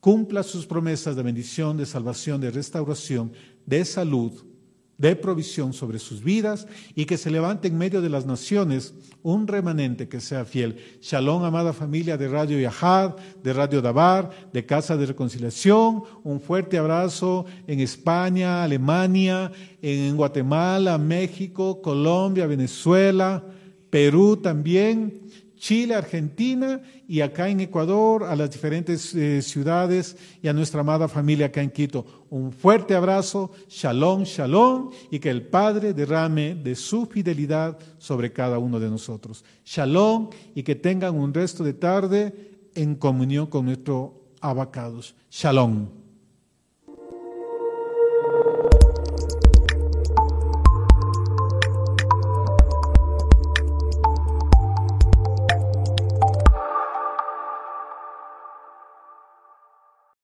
cumpla 0.00 0.42
sus 0.42 0.66
promesas 0.66 1.16
de 1.16 1.22
bendición, 1.22 1.76
de 1.76 1.86
salvación, 1.86 2.40
de 2.40 2.50
restauración 2.50 3.32
de 3.68 3.84
salud, 3.84 4.32
dé 4.98 5.14
provisión 5.14 5.72
sobre 5.72 6.00
sus 6.00 6.22
vidas 6.22 6.66
y 6.94 7.06
que 7.06 7.16
se 7.16 7.30
levante 7.30 7.68
en 7.68 7.78
medio 7.78 8.02
de 8.02 8.10
las 8.10 8.26
naciones 8.26 8.94
un 9.22 9.46
remanente 9.46 10.08
que 10.08 10.20
sea 10.20 10.44
fiel. 10.44 10.76
Shalom, 11.00 11.44
amada 11.44 11.72
familia 11.72 12.16
de 12.16 12.28
Radio 12.28 12.58
Yahad, 12.58 13.14
de 13.42 13.52
Radio 13.52 13.80
Dabar, 13.80 14.30
de 14.52 14.66
Casa 14.66 14.96
de 14.96 15.06
Reconciliación. 15.06 16.02
Un 16.24 16.40
fuerte 16.40 16.78
abrazo 16.78 17.46
en 17.68 17.80
España, 17.80 18.64
Alemania, 18.64 19.52
en 19.80 20.16
Guatemala, 20.16 20.98
México, 20.98 21.80
Colombia, 21.80 22.46
Venezuela, 22.46 23.44
Perú 23.90 24.36
también. 24.36 25.22
Chile, 25.58 25.94
Argentina 25.94 26.80
y 27.06 27.20
acá 27.20 27.48
en 27.48 27.60
Ecuador, 27.60 28.24
a 28.24 28.36
las 28.36 28.50
diferentes 28.50 29.14
eh, 29.14 29.42
ciudades 29.42 30.16
y 30.42 30.48
a 30.48 30.52
nuestra 30.52 30.80
amada 30.80 31.08
familia 31.08 31.46
acá 31.46 31.62
en 31.62 31.70
Quito. 31.70 32.26
Un 32.30 32.52
fuerte 32.52 32.94
abrazo, 32.94 33.50
shalom, 33.68 34.22
shalom, 34.22 34.90
y 35.10 35.18
que 35.18 35.30
el 35.30 35.46
Padre 35.46 35.92
derrame 35.92 36.54
de 36.54 36.74
su 36.74 37.06
fidelidad 37.06 37.78
sobre 37.98 38.32
cada 38.32 38.58
uno 38.58 38.78
de 38.78 38.90
nosotros. 38.90 39.44
Shalom 39.64 40.30
y 40.54 40.62
que 40.62 40.74
tengan 40.74 41.14
un 41.14 41.34
resto 41.34 41.64
de 41.64 41.72
tarde 41.72 42.34
en 42.74 42.94
comunión 42.94 43.46
con 43.46 43.64
nuestro 43.66 44.14
abacados. 44.40 45.14
Shalom. 45.30 45.97